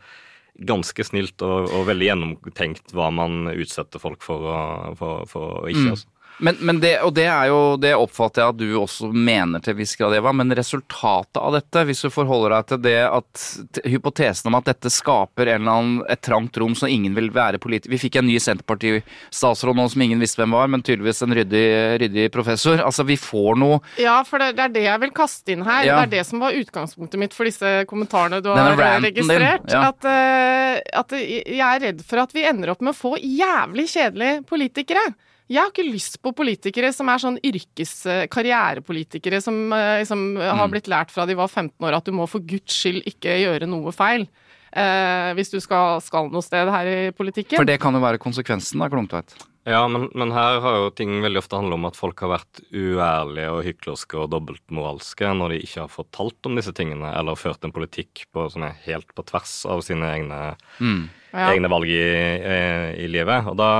ganske 0.59 1.03
snilt 1.03 1.41
og, 1.43 1.67
og 1.75 1.85
veldig 1.89 2.07
gjennomtenkt 2.07 2.93
hva 2.95 3.09
man 3.11 3.49
utsetter 3.51 3.99
folk 3.99 4.23
for, 4.23 4.45
å- 4.47 4.93
for, 4.99 5.25
for 5.27 5.57
å 5.61 5.65
ikke. 5.67 5.83
Mm. 5.83 5.93
altså. 5.95 6.07
Men, 6.37 6.57
men 6.59 6.79
det, 6.79 6.97
og 7.05 7.13
det 7.15 7.25
er 7.29 7.47
jo, 7.49 7.59
det 7.79 7.93
oppfatter 7.95 8.43
jeg 8.43 8.53
at 8.53 8.59
du 8.59 8.67
også 8.79 9.09
mener 9.11 9.63
til 9.63 9.77
viss 9.77 9.95
grad, 9.99 10.15
Eva. 10.17 10.33
Men 10.35 10.51
resultatet 10.55 11.39
av 11.39 11.55
dette, 11.55 11.83
hvis 11.87 12.03
du 12.05 12.11
forholder 12.13 12.57
deg 12.57 12.69
til 12.71 12.81
det 12.85 12.97
at 13.07 13.85
hypotesen 13.87 14.51
om 14.51 14.57
at 14.59 14.67
dette 14.69 14.91
skaper 14.91 15.53
annen, 15.55 16.01
et 16.11 16.21
trangt 16.25 16.57
rom 16.59 16.75
som 16.77 16.91
ingen 16.91 17.15
vil 17.15 17.29
være 17.33 17.59
politiker 17.61 17.93
Vi 17.93 17.99
fikk 18.01 18.19
en 18.19 18.27
ny 18.27 18.37
Senterparti-statsråd 18.41 19.77
nå 19.77 19.87
som 19.91 20.03
ingen 20.05 20.21
visste 20.21 20.41
hvem 20.41 20.55
var, 20.57 20.69
men 20.71 20.83
tydeligvis 20.85 21.23
en 21.25 21.35
ryddig, 21.37 21.65
ryddig 22.03 22.27
professor. 22.33 22.81
Altså, 22.83 23.05
vi 23.07 23.17
får 23.19 23.59
noe 23.61 23.79
Ja, 24.01 24.17
for 24.27 24.43
det, 24.43 24.55
det 24.59 24.67
er 24.67 24.75
det 24.75 24.85
jeg 24.87 25.03
vil 25.05 25.13
kaste 25.15 25.55
inn 25.55 25.65
her. 25.67 25.85
Ja. 25.87 25.99
Det 26.01 26.09
er 26.09 26.13
det 26.19 26.25
som 26.29 26.43
var 26.43 26.57
utgangspunktet 26.57 27.21
mitt 27.21 27.35
for 27.35 27.47
disse 27.47 27.77
kommentarene 27.89 28.41
du 28.43 28.51
har 28.51 28.75
registrert. 28.75 29.69
ja. 29.71 29.87
At, 29.91 30.07
uh, 30.07 30.81
at 31.01 31.15
jeg 31.15 31.61
er 31.61 31.83
redd 31.89 32.03
for 32.05 32.23
at 32.23 32.35
vi 32.35 32.45
ender 32.47 32.73
opp 32.73 32.83
med 32.83 32.95
å 32.95 32.97
få 32.97 33.15
jævlig 33.21 33.87
kjedelige 33.93 34.43
politikere. 34.49 35.05
Jeg 35.47 35.61
har 35.61 35.69
ikke 35.69 35.85
lyst 35.91 36.15
på 36.25 36.31
politikere 36.33 36.89
som 36.95 37.09
er 37.13 37.19
sånn 37.21 37.35
yrkes 37.45 37.91
eh, 38.09 38.23
karrierepolitikere 38.33 39.37
som 39.43 39.59
eh, 39.73 39.99
liksom 40.01 40.23
har 40.41 40.65
Mm. 40.65 40.71
blitt 40.73 40.87
lært 40.89 41.11
fra 41.13 41.25
de 41.29 41.35
var 41.37 41.47
15 41.47 41.85
år 41.85 41.97
at 41.99 42.05
du 42.05 42.11
må 42.17 42.25
for 42.27 42.39
guds 42.41 42.73
skyld 42.73 43.03
ikke 43.05 43.35
gjøre 43.43 43.67
noe 43.69 43.91
feil. 43.93 44.27
eh, 44.75 45.33
hvis 45.37 45.51
du 45.53 45.59
skal, 45.63 46.01
skal 46.01 46.27
noe 46.33 46.41
sted 46.43 46.67
her 46.67 46.85
i 46.89 47.11
politikken. 47.15 47.55
For 47.55 47.63
det 47.63 47.77
kan 47.79 47.93
jo 47.95 48.01
være 48.03 48.17
konsekvensen, 48.19 48.79
da, 48.81 48.89
Klungtveit. 48.89 49.31
Ja, 49.65 49.79
men, 49.89 50.03
men 50.13 50.29
her 50.35 50.59
har 50.61 50.75
jo 50.77 50.89
ting 50.93 51.15
veldig 51.23 51.39
ofte 51.41 51.57
handlet 51.57 51.79
om 51.79 51.87
at 51.89 51.95
folk 51.97 52.19
har 52.21 52.29
vært 52.35 52.59
uærlige 52.69 53.47
og 53.49 53.63
hyklerske 53.65 54.19
og 54.21 54.27
dobbeltmoralske 54.29 55.31
når 55.33 55.55
de 55.55 55.61
ikke 55.65 55.79
har 55.87 55.89
fortalt 55.89 56.45
om 56.45 56.59
disse 56.59 56.73
tingene, 56.77 57.09
eller 57.17 57.33
ført 57.39 57.65
en 57.65 57.73
politikk 57.73 58.27
på, 58.35 58.43
som 58.53 58.61
er 58.67 58.75
helt 58.85 59.09
på 59.17 59.25
tvers 59.25 59.55
av 59.65 59.81
sine 59.87 60.05
egne, 60.19 60.41
Mm. 60.77 61.07
Ja. 61.33 61.49
egne 61.55 61.67
valg 61.73 61.89
i, 61.89 61.97
i, 61.97 62.59
i 63.03 63.07
livet. 63.09 63.49
Og 63.49 63.57
da, 63.59 63.71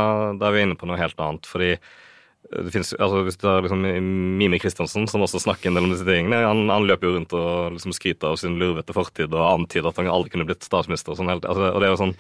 da 0.42 0.50
er 0.50 0.56
vi 0.58 0.64
inne 0.66 0.76
på 0.80 0.90
noe 0.90 0.98
helt 1.00 1.22
annet, 1.22 1.46
fordi 1.48 1.76
det 2.46 2.74
finnes, 2.74 2.92
altså 3.02 3.22
Hvis 3.26 3.38
det 3.42 3.48
er 3.50 3.64
liksom 3.66 3.86
Mime 4.38 4.60
Kristiansen, 4.62 5.08
som 5.10 5.24
også 5.26 5.40
snakker 5.42 5.70
en 5.72 5.78
del 5.80 5.88
om 5.88 5.94
disse 5.94 6.06
tingene, 6.06 6.42
han, 6.46 6.66
han 6.70 6.86
løper 6.86 7.08
jo 7.10 7.14
rundt 7.16 7.34
og 7.38 7.78
liksom 7.78 7.94
skryter 7.96 8.34
av 8.34 8.38
sin 8.42 8.58
lurvete 8.62 8.94
fortid 8.94 9.34
og 9.34 9.46
antyder 9.54 9.90
at 9.90 9.98
han 10.02 10.10
aldri 10.14 10.34
kunne 10.36 10.46
blitt 10.50 10.66
statsminister. 10.66 11.14
Og, 11.16 11.22
sånn, 11.22 11.32
helt- 11.34 11.46
altså, 11.50 11.72
og 11.72 11.80
det 11.82 11.88
er 11.88 11.94
jo 11.96 12.02
sånn 12.04 12.18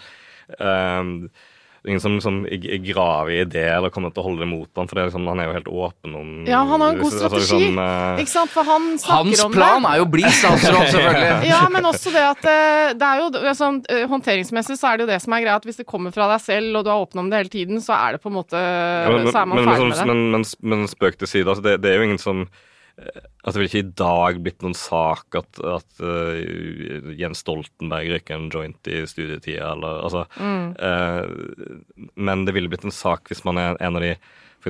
ehm, 1.86 1.91
Ingen 1.91 2.01
som 2.01 2.15
liksom 2.17 2.38
graver 2.83 3.31
i 3.31 3.43
det 3.45 3.63
eller 3.69 3.93
kommer 3.93 4.09
til 4.13 4.23
å 4.23 4.25
holde 4.25 4.41
det 4.43 4.49
mot 4.49 4.69
ham, 4.75 4.88
for 4.89 4.97
det 4.97 5.03
er 5.03 5.09
liksom, 5.11 5.27
han 5.29 5.41
er 5.41 5.49
jo 5.49 5.55
helt 5.55 5.69
åpen 5.69 6.15
om 6.17 6.29
Ja, 6.49 6.63
han 6.65 6.81
har 6.81 6.95
en 6.95 7.01
god 7.01 7.11
altså, 7.11 7.29
strategi. 7.29 7.59
liksom, 7.61 7.79
uh, 7.79 8.21
Ikke 8.23 8.33
sant? 8.33 8.53
For 8.55 8.67
han 8.67 8.89
snakker 8.97 9.29
Hans 9.29 9.43
om 9.45 9.55
plan 9.55 9.88
er 9.89 10.01
jo 10.01 10.07
å 10.07 10.11
bli 10.15 10.25
statsråd, 10.25 10.89
selvfølgelig. 10.95 11.31
Ja, 11.53 11.61
men 11.71 11.89
også 11.91 12.13
det 12.15 12.25
at 12.25 12.49
eh, 12.51 12.93
det 12.97 13.09
er 13.11 13.23
jo 13.23 13.31
det 13.36 13.43
er 13.45 13.65
eh, 13.95 14.05
Håndteringsmessig 14.11 14.79
så 14.81 14.91
er 14.91 14.97
det 14.97 15.05
jo 15.05 15.11
det 15.13 15.21
som 15.23 15.38
er 15.38 15.45
greia, 15.45 15.57
at 15.61 15.67
hvis 15.69 15.81
det 15.81 15.88
kommer 15.89 16.15
fra 16.15 16.29
deg 16.33 16.43
selv, 16.43 16.79
og 16.79 16.86
du 16.86 16.91
er 16.91 17.05
åpen 17.05 17.23
om 17.23 17.29
det 17.31 17.43
hele 17.43 17.53
tiden, 17.53 17.81
så 17.83 17.95
er 17.97 18.17
det 18.17 18.23
på 18.23 18.31
en 18.31 18.39
måte 18.39 18.59
Ja, 18.59 19.11
men, 19.11 19.29
Så 19.31 19.41
er 19.41 19.51
man 19.51 19.61
men, 19.61 19.69
ferdig 19.69 19.89
med 19.89 19.99
det. 19.99 20.07
men, 20.09 20.23
men, 20.36 20.47
men 20.73 20.88
spøk 20.89 21.19
til 21.21 21.29
side, 21.29 21.49
altså 21.49 21.65
det, 21.65 21.79
det 21.86 21.91
er 21.93 22.01
jo 22.01 22.07
ingen 22.09 22.21
som 22.21 22.47
Altså, 22.95 23.53
det 23.57 23.61
vil 23.61 23.67
ikke 23.69 23.83
i 23.83 23.95
dag 23.99 24.37
blitt 24.45 24.63
noen 24.63 24.77
sak 24.77 25.35
at, 25.35 25.59
at 25.67 25.99
uh, 25.99 27.11
Jens 27.19 27.43
Stoltenberg 27.43 28.13
røyker 28.13 28.37
en 28.37 28.47
joint 28.53 28.89
i 28.91 29.01
studietida, 29.09 29.73
eller 29.73 29.99
altså 30.07 30.23
Mm. 30.39 30.71
uh, 30.79 32.09
Men 32.15 32.45
det 32.47 32.55
ville 32.55 32.71
blitt 32.71 32.87
en 32.87 32.95
sak 32.95 33.27
hvis 33.29 33.43
man 33.45 33.59
er 33.59 33.77
en 33.83 33.99
av 33.99 34.05
de 34.05 34.15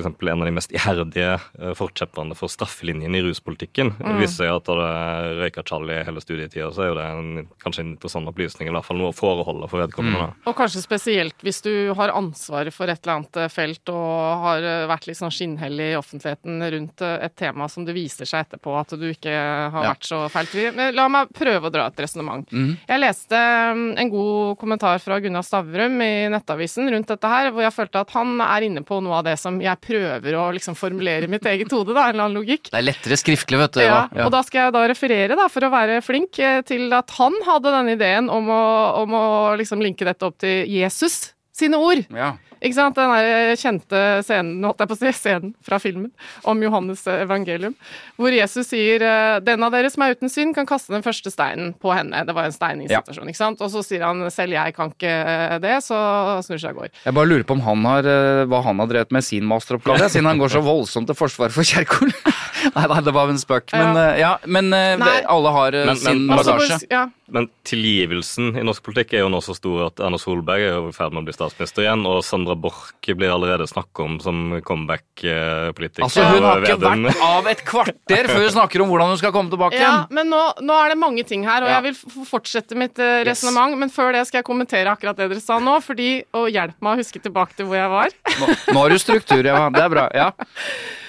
eksempel 0.02 0.28
en 0.32 0.42
av 0.44 0.48
de 0.48 0.54
mest 0.56 0.72
iherdige 0.74 1.36
uh, 1.38 1.72
forkjemperne 1.78 2.36
for 2.38 2.52
straffelinjen 2.52 3.14
i 3.16 3.22
ruspolitikken. 3.24 3.94
Mm. 4.00 4.18
Viser 4.20 4.46
seg 4.46 4.52
at 4.52 4.68
det 4.70 5.40
røyka 5.40 5.64
Charlie 5.66 6.02
hele 6.06 6.22
studietida, 6.22 6.70
så 6.74 6.84
er 6.84 6.90
jo 6.90 6.96
det 6.98 7.06
en, 7.06 7.48
kanskje 7.62 7.84
en 7.84 7.92
interessant 7.94 8.28
opplysning, 8.30 8.68
i 8.70 8.74
hvert 8.74 8.86
fall 8.86 9.00
noe 9.00 9.12
å 9.12 9.16
foreholde 9.16 9.68
for 9.70 9.82
vedkommende. 9.84 10.30
Mm. 10.32 10.44
Og 10.50 10.56
kanskje 10.58 10.82
spesielt 10.84 11.44
hvis 11.46 11.62
du 11.64 11.72
har 11.96 12.12
ansvaret 12.16 12.74
for 12.74 12.90
et 12.92 13.00
eller 13.02 13.18
annet 13.20 13.40
eh, 13.42 13.50
felt 13.52 13.92
og 13.92 14.42
har 14.46 14.66
eh, 14.66 14.86
vært 14.90 15.08
litt 15.10 15.20
sånn 15.20 15.32
skinnhellig 15.34 15.90
i 15.92 15.98
offentligheten 15.98 16.60
rundt 16.76 17.04
eh, 17.06 17.16
et 17.26 17.36
tema 17.38 17.68
som 17.72 17.86
det 17.86 17.94
viser 17.96 18.28
seg 18.28 18.46
etterpå 18.46 18.74
at 18.80 18.94
du 18.98 19.06
ikke 19.10 19.32
har 19.32 19.84
Ja. 19.86 19.92
vært 19.94 20.06
så 20.08 20.22
feilfri. 20.32 20.68
Men 20.76 20.94
La 20.96 21.08
meg 21.12 21.30
prøve 21.36 21.68
å 21.68 21.72
dra 21.72 21.86
et 21.90 22.00
resonnement. 22.00 22.48
Mm. 22.52 22.76
Jeg 22.88 23.02
leste 23.02 23.36
mm, 23.76 23.86
en 24.00 24.10
god 24.12 24.56
kommentar 24.60 24.98
fra 25.02 25.18
Gunnar 25.22 25.44
Stavrum 25.46 26.00
i 26.02 26.12
Nettavisen 26.32 26.88
rundt 26.92 27.10
dette 27.10 27.30
her, 27.30 27.50
hvor 27.52 27.64
jeg 27.66 27.74
følte 27.76 28.02
at 28.02 28.14
han 28.16 28.36
er 28.44 28.66
inne 28.68 28.82
på 28.86 28.98
noe 29.04 29.18
av 29.20 29.26
det 29.28 29.36
som 29.40 29.58
jeg 29.62 29.80
prøver 29.86 30.38
å 30.38 30.48
liksom 30.56 30.76
formulere 30.78 31.28
i 31.28 31.30
mitt 31.30 31.46
eget 31.48 31.72
hode, 31.72 31.94
da, 31.94 32.08
en 32.08 32.16
eller 32.16 32.26
annen 32.26 32.40
logikk. 32.40 32.70
Det 32.72 32.80
er 32.80 32.88
lettere 32.88 33.20
skriftlig, 33.20 33.60
vet 33.62 33.78
du. 33.78 33.84
Ja, 33.84 34.02
ja. 34.10 34.26
og 34.26 34.34
da 34.34 34.42
skal 34.46 34.66
jeg 34.66 34.76
da 34.76 34.84
referere, 34.90 35.38
da, 35.38 35.48
for 35.52 35.66
å 35.66 35.72
være 35.72 36.02
flink, 36.04 36.40
eh, 36.42 36.60
til 36.66 36.90
at 36.96 37.14
han 37.20 37.38
hadde 37.46 37.74
denne 37.74 37.96
ideen 37.96 38.30
om 38.32 38.50
å, 38.52 38.66
om 39.04 39.16
å 39.16 39.26
liksom 39.60 39.82
linke 39.84 40.08
dette 40.08 40.28
opp 40.28 40.38
til 40.42 40.66
Jesus 40.70 41.35
sine 41.56 41.80
ord. 41.80 42.04
Ja. 42.12 42.34
Ikke 42.56 42.76
sant? 42.76 42.96
Den 42.96 43.12
der 43.12 43.58
kjente 43.60 44.02
scenen, 44.24 44.64
holdt 44.64 44.80
jeg 44.80 44.90
på 44.90 44.96
å 44.96 45.00
si, 45.00 45.12
scenen 45.20 45.52
fra 45.64 45.78
filmen 45.82 46.08
om 46.48 46.62
Johannes 46.64 47.02
evangelium, 47.10 47.76
hvor 48.16 48.32
Jesus 48.32 48.70
sier 48.70 49.04
eh, 49.04 49.38
'Den 49.44 49.64
av 49.66 49.74
dere 49.74 49.90
som 49.92 50.04
er 50.06 50.16
uten 50.16 50.32
synd, 50.32 50.54
kan 50.56 50.68
kaste 50.68 50.94
den 50.94 51.04
første 51.04 51.32
steinen 51.32 51.74
på 51.80 51.92
henne'. 51.92 52.24
Det 52.26 52.36
var 52.36 52.48
en 52.48 52.56
steiningssituasjon, 52.56 53.28
ikke 53.32 53.42
sant? 53.42 53.60
Og 53.60 53.72
så 53.72 53.84
sier 53.84 54.06
han 54.06 54.24
'Selv 54.32 54.56
jeg 54.56 54.76
kan 54.76 54.92
ikke 54.92 55.12
eh, 55.12 55.58
det', 55.62 55.82
så 55.84 55.98
snur 56.46 56.60
seg 56.60 56.76
og 56.76 56.86
går. 56.86 56.94
Jeg 57.04 57.18
bare 57.18 57.30
lurer 57.30 57.46
på 57.46 57.58
om 57.58 57.64
han 57.66 57.84
har, 57.92 58.08
eh, 58.08 58.44
hva 58.48 58.62
han 58.64 58.80
har 58.80 58.90
drevet 58.92 59.12
med 59.12 59.24
sin 59.24 59.44
masteroppgave, 59.44 60.08
siden 60.08 60.30
han 60.30 60.40
går 60.40 60.56
så 60.56 60.64
voldsomt 60.64 61.08
til 61.12 61.18
forsvar 61.18 61.52
for 61.52 61.66
Kjerkol. 61.66 62.12
nei, 62.74 62.86
nei, 62.90 63.00
det 63.06 63.12
var 63.14 63.28
en 63.32 63.38
spøk. 63.38 63.72
Men, 63.72 63.94
Ja. 63.94 64.06
eh, 64.10 64.18
ja, 64.20 64.32
men 64.46 64.72
eh, 64.72 65.22
alle 65.28 65.50
har 65.52 65.74
eh, 65.74 65.86
Men- 65.86 65.96
sin 65.96 66.26
men- 66.26 66.38
Altså, 66.38 66.56
bagasje. 66.58 66.86
ja, 66.90 67.06
Men 67.28 67.48
tilgivelsen 67.64 68.56
i 68.56 68.62
norsk 68.62 68.82
politikk 68.86 69.14
er 69.14 69.24
jo 69.24 69.28
nå 69.28 69.40
så 69.42 69.54
stor 69.56 69.86
at 69.88 69.98
Erna 69.98 70.16
Solberg 70.16 70.60
er 70.62 70.74
jo 70.76 70.88
i 70.88 70.92
ferd 70.94 71.12
med 71.12 71.24
å 71.24 71.26
bli 71.26 71.34
statsminister 71.34 71.82
igjen, 71.82 72.04
og 72.06 72.22
Sandra 72.22 72.54
Borch 72.54 72.92
blir 73.02 73.30
allerede 73.34 73.66
snakket 73.66 74.04
om 74.04 74.20
som 74.20 74.60
comeback-politiker. 74.62 76.04
Altså, 76.06 76.22
hun 76.30 76.42
har 76.46 76.60
ikke 76.62 76.78
vært 76.84 77.20
av 77.22 77.46
et 77.50 77.64
kvarter 77.66 78.28
før 78.30 78.42
hun 78.44 78.54
snakker 78.54 78.82
om 78.84 78.88
hvordan 78.92 79.08
hun 79.08 79.18
skal 79.18 79.32
komme 79.34 79.50
tilbake 79.50 79.74
igjen. 79.74 79.82
Ja, 79.82 80.06
men 80.10 80.30
nå, 80.30 80.42
nå 80.62 80.78
er 80.84 80.90
det 80.94 80.98
mange 80.98 81.24
ting 81.26 81.42
her, 81.44 81.62
og 81.62 81.68
Ja. 81.68 81.80
jeg 81.80 81.94
vil 81.94 82.24
fortsette 82.30 82.76
mitt 82.76 82.94
resonnement, 82.96 83.72
yes. 83.74 83.78
Men 83.78 83.90
før 83.90 84.12
det 84.12 84.26
skal 84.28 84.42
jeg 84.42 84.46
kommentere 84.46 84.86
akkurat 84.94 85.16
det 85.16 85.28
dere 85.30 85.40
sa 85.40 85.58
nå, 85.58 85.80
fordi, 85.82 86.22
og 86.32 86.48
hjelp 86.52 86.74
meg 86.80 86.94
å 86.94 87.00
huske 87.02 87.20
tilbake 87.22 87.56
til 87.56 87.66
hvor 87.66 87.74
jeg 87.76 87.90
var. 87.90 88.08
Nå, 88.38 88.46
nå 88.72 88.78
har 88.80 88.88
du 88.88 88.98
struktur, 88.98 89.42
Eva. 89.44 89.68
Det 89.70 89.82
er 89.82 89.88
bra. 89.88 90.08
Ja. 90.14 90.30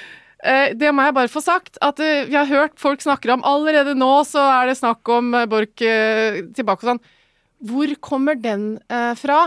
eh, 0.47 0.73
det 0.77 0.91
må 0.95 1.05
jeg 1.05 1.15
bare 1.17 1.31
få 1.31 1.43
sagt. 1.43 1.79
At 1.83 2.01
eh, 2.03 2.25
vi 2.29 2.37
har 2.37 2.49
hørt 2.49 2.77
folk 2.81 3.03
snakker 3.03 3.35
om 3.35 3.45
allerede 3.47 3.95
nå 3.97 4.11
så 4.27 4.43
er 4.55 4.71
det 4.71 4.79
snakk 4.79 5.07
om 5.13 5.33
eh, 5.37 5.47
Borch 5.49 5.77
tilbake 5.77 6.83
og 6.83 6.91
sånn. 6.93 7.05
Hvor 7.67 7.93
kommer 8.05 8.37
den 8.37 8.75
fra? 9.17 9.39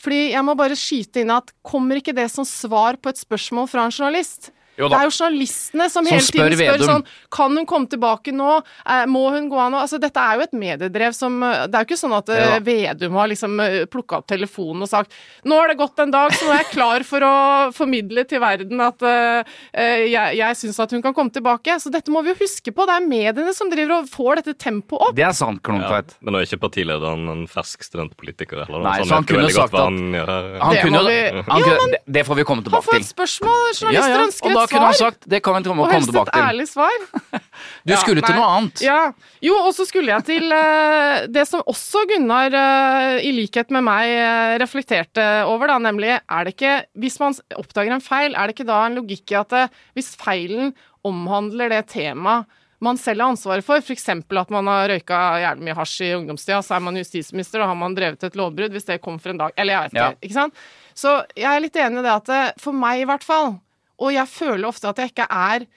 Fordi 0.00 0.20
jeg 0.30 0.42
må 0.46 0.54
bare 0.54 0.76
skyte 0.78 1.24
inn 1.24 1.32
at 1.34 1.50
kommer 1.66 1.98
ikke 1.98 2.14
det 2.14 2.28
som 2.30 2.46
svar 2.46 2.94
på 3.02 3.10
et 3.10 3.18
spørsmål 3.18 3.66
fra 3.68 3.88
en 3.88 3.94
journalist? 3.94 4.52
Jo 4.80 4.88
det 4.90 4.98
er 5.00 5.06
jo 5.08 5.12
journalistene 5.14 5.86
som, 5.92 6.06
Som 6.06 6.14
hele 6.16 6.26
spør 6.26 6.54
tiden 6.56 6.74
spør 6.80 6.86
sånn 6.88 7.04
Kan 7.36 7.56
hun 7.60 7.66
komme 7.68 7.90
tilbake 7.92 8.32
nå? 8.34 8.56
Eh, 8.86 9.04
må 9.10 9.26
hun 9.34 9.48
gå 9.52 9.58
av 9.60 9.70
nå? 9.74 9.82
Altså, 9.84 10.00
dette 10.02 10.20
er 10.22 10.40
jo 10.40 10.46
et 10.48 10.56
mediedrev 10.56 11.16
som 11.16 11.36
eh, 11.46 11.66
Det 11.68 11.76
er 11.78 11.84
jo 11.84 11.90
ikke 11.90 12.00
sånn 12.00 12.16
at 12.18 12.32
eh, 12.34 12.40
Ja. 12.50 12.58
Vedum 12.70 13.18
har 13.20 13.28
liksom 13.30 13.58
plukka 13.92 14.20
opp 14.20 14.26
telefonen 14.30 14.84
og 14.86 14.90
sagt 14.90 15.14
Nå 15.44 15.56
har 15.60 15.70
det 15.70 15.76
gått 15.80 15.98
en 16.02 16.10
dag, 16.12 16.32
så 16.34 16.46
nå 16.48 16.54
er 16.54 16.62
jeg 16.64 16.70
klar 16.74 17.04
for 17.06 17.24
å 17.24 17.34
formidle 17.76 18.24
til 18.28 18.40
verden 18.42 18.80
at 18.84 19.02
eh, 19.06 19.50
eh, 19.72 20.04
jeg, 20.10 20.36
jeg 20.40 20.58
syns 20.60 20.80
at 20.82 20.92
hun 20.94 21.02
kan 21.04 21.14
komme 21.16 21.32
tilbake. 21.34 21.76
Så 21.82 21.92
dette 21.92 22.12
må 22.12 22.22
vi 22.24 22.32
jo 22.32 22.38
huske 22.40 22.72
på. 22.74 22.86
Det 22.88 22.96
er 22.96 23.06
mediene 23.06 23.52
som 23.56 23.70
driver 23.72 24.00
og 24.00 24.10
får 24.10 24.40
dette 24.40 24.54
tempoet 24.60 25.10
opp. 25.10 25.16
Det 25.16 25.24
er 25.26 25.36
sant, 25.36 25.60
Ja, 25.70 26.00
men 26.20 26.34
nå 26.34 26.40
er 26.40 26.48
ikke 26.48 26.60
partilederen 26.64 27.26
en 27.32 27.44
fersk 27.50 27.84
studentpolitiker 27.86 28.64
heller. 28.64 28.84
Nei, 28.86 28.96
så 29.02 29.08
så 29.10 29.18
han 29.18 29.28
kunne 29.28 29.50
sagt 29.54 29.74
at- 29.74 29.80
han. 29.80 29.98
Han 30.14 30.74
Det 30.74 30.82
kunne, 30.84 31.02
vi- 31.06 31.44
han 31.50 31.60
Jo, 31.60 31.66
men, 31.66 31.90
det, 31.94 32.00
det 32.18 32.26
får 32.26 32.40
vi 32.40 32.44
komme 32.48 32.64
Han 32.70 32.82
får 32.82 32.96
et 33.00 33.08
spørsmål, 33.10 33.62
journalister 33.74 34.10
ja, 34.10 34.20
og 34.20 34.26
ønsker 34.28 34.50
et 34.50 34.69
kunne 34.70 34.88
han 34.88 34.94
sagt 34.98 35.26
Det 35.28 35.40
kan 35.44 35.56
vi 35.58 35.62
komme, 35.68 35.82
og 35.82 35.88
komme 35.90 35.96
helst 35.98 36.08
et 36.08 36.14
tilbake 36.14 36.32
til. 36.34 36.46
ærlig 36.48 36.66
svar. 36.70 36.98
Du 37.84 37.92
Ja, 37.92 37.98
skulle 38.00 38.22
til 38.24 38.34
nei. 38.34 38.38
noe 38.40 38.50
annet. 38.56 38.80
Ja. 38.84 39.12
Jo, 39.44 39.54
og 39.66 39.74
så 39.76 39.84
skulle 39.88 40.12
jeg 40.14 40.24
til 40.28 40.46
uh, 40.52 41.26
det 41.28 41.46
som 41.48 41.62
også 41.68 42.06
Gunnar, 42.08 42.52
uh, 42.56 43.18
i 43.24 43.32
likhet 43.36 43.70
med 43.74 43.84
meg, 43.84 44.12
uh, 44.16 44.54
reflekterte 44.62 45.26
over, 45.48 45.66
da, 45.68 45.78
nemlig 45.90 46.14
er 46.18 46.44
det 46.48 46.54
ikke 46.56 46.74
Hvis 47.00 47.18
man 47.20 47.36
oppdager 47.60 47.92
en 47.96 48.04
feil, 48.04 48.32
er 48.36 48.46
det 48.48 48.56
ikke 48.56 48.68
da 48.70 48.80
en 48.86 48.96
logikk 49.00 49.32
i 49.34 49.38
at 49.40 49.56
hvis 49.96 50.14
feilen 50.20 50.72
omhandler 51.04 51.68
det 51.72 51.86
temaet 51.92 52.46
man 52.80 52.96
selv 52.96 53.20
har 53.20 53.34
ansvaret 53.34 53.60
for, 53.64 53.76
f.eks. 53.84 54.06
at 54.08 54.50
man 54.54 54.66
har 54.70 54.86
røyka 54.88 55.16
jævlig 55.42 55.66
mye 55.66 55.74
hasj 55.76 55.98
i 56.06 56.14
ungdomstida, 56.16 56.62
så 56.64 56.78
er 56.78 56.80
man 56.86 56.96
justisminister, 56.96 57.60
da 57.60 57.66
har 57.68 57.76
man 57.76 57.92
drevet 57.92 58.24
et 58.24 58.38
lovbrudd, 58.40 58.72
hvis 58.72 58.86
det 58.88 59.02
kommer 59.04 59.20
for 59.20 59.34
en 59.34 59.40
dag 59.42 59.52
Eller 59.60 59.74
jeg 59.74 59.82
vet 59.82 59.92
ikke, 59.92 60.06
Ja. 60.06 60.14
ikke 60.24 60.38
sant? 60.38 60.54
Så 60.96 61.12
jeg 61.36 61.44
er 61.50 61.60
litt 61.60 61.76
enig 61.76 62.00
i 62.00 62.06
det 62.08 62.14
at 62.30 62.60
for 62.60 62.72
meg 62.72 63.02
i 63.02 63.04
hvert 63.04 63.26
fall, 63.26 63.58
og 64.00 64.14
jeg 64.14 64.32
føler 64.32 64.68
ofte 64.68 64.88
at 64.90 65.00
jeg 65.00 65.12
ikke 65.12 65.28
er 65.28 65.68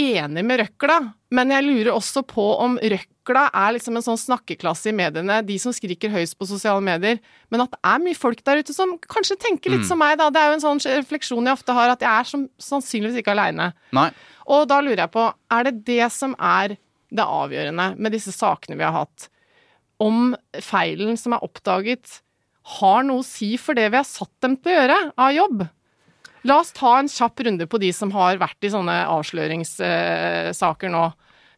enig 0.00 0.42
med 0.46 0.60
røkla, 0.62 0.98
men 1.34 1.50
jeg 1.50 1.66
lurer 1.66 1.90
også 1.92 2.22
på 2.26 2.44
om 2.62 2.76
røkla 2.78 3.46
er 3.54 3.74
liksom 3.74 3.98
en 3.98 4.04
sånn 4.04 4.20
snakkeklasse 4.20 4.90
i 4.90 4.94
mediene, 4.96 5.40
de 5.46 5.56
som 5.62 5.74
skriker 5.74 6.12
høyest 6.12 6.36
på 6.38 6.46
sosiale 6.48 6.82
medier, 6.84 7.18
men 7.50 7.64
at 7.64 7.72
det 7.74 7.80
er 7.92 8.04
mye 8.04 8.18
folk 8.18 8.42
der 8.46 8.62
ute 8.62 8.74
som 8.74 8.96
kanskje 9.10 9.38
tenker 9.42 9.74
litt 9.74 9.86
som 9.88 9.98
meg, 10.02 10.16
da. 10.20 10.28
Det 10.30 10.42
er 10.42 10.50
jo 10.50 10.58
en 10.58 10.64
sånn 10.66 10.82
refleksjon 11.00 11.50
jeg 11.50 11.58
ofte 11.58 11.76
har, 11.76 11.94
at 11.94 12.06
jeg 12.06 12.10
er 12.10 12.30
som, 12.30 12.46
sannsynligvis 12.62 13.20
ikke 13.22 13.34
aleine. 13.34 13.72
Og 14.50 14.64
da 14.70 14.80
lurer 14.82 15.04
jeg 15.04 15.14
på, 15.14 15.26
er 15.54 15.68
det 15.68 15.74
det 15.90 16.06
som 16.14 16.34
er 16.38 16.78
det 17.10 17.26
avgjørende 17.26 17.92
med 17.98 18.14
disse 18.14 18.34
sakene 18.34 18.78
vi 18.78 18.86
har 18.86 18.94
hatt? 18.94 19.28
Om 20.00 20.32
feilen 20.64 21.18
som 21.20 21.34
er 21.36 21.44
oppdaget, 21.44 22.20
har 22.78 23.04
noe 23.06 23.24
å 23.24 23.26
si 23.26 23.56
for 23.58 23.78
det 23.78 23.88
vi 23.90 23.98
har 23.98 24.06
satt 24.06 24.32
dem 24.44 24.54
til 24.58 24.72
å 24.72 24.78
gjøre 24.78 24.98
av 25.18 25.34
jobb? 25.34 25.66
La 26.48 26.60
oss 26.62 26.72
ta 26.72 26.94
en 26.98 27.10
kjapp 27.10 27.42
runde 27.44 27.66
på 27.68 27.80
de 27.82 27.90
som 27.92 28.12
har 28.14 28.38
vært 28.40 28.64
i 28.64 28.72
sånne 28.72 28.96
avsløringssaker 29.12 30.92
nå. 30.92 31.06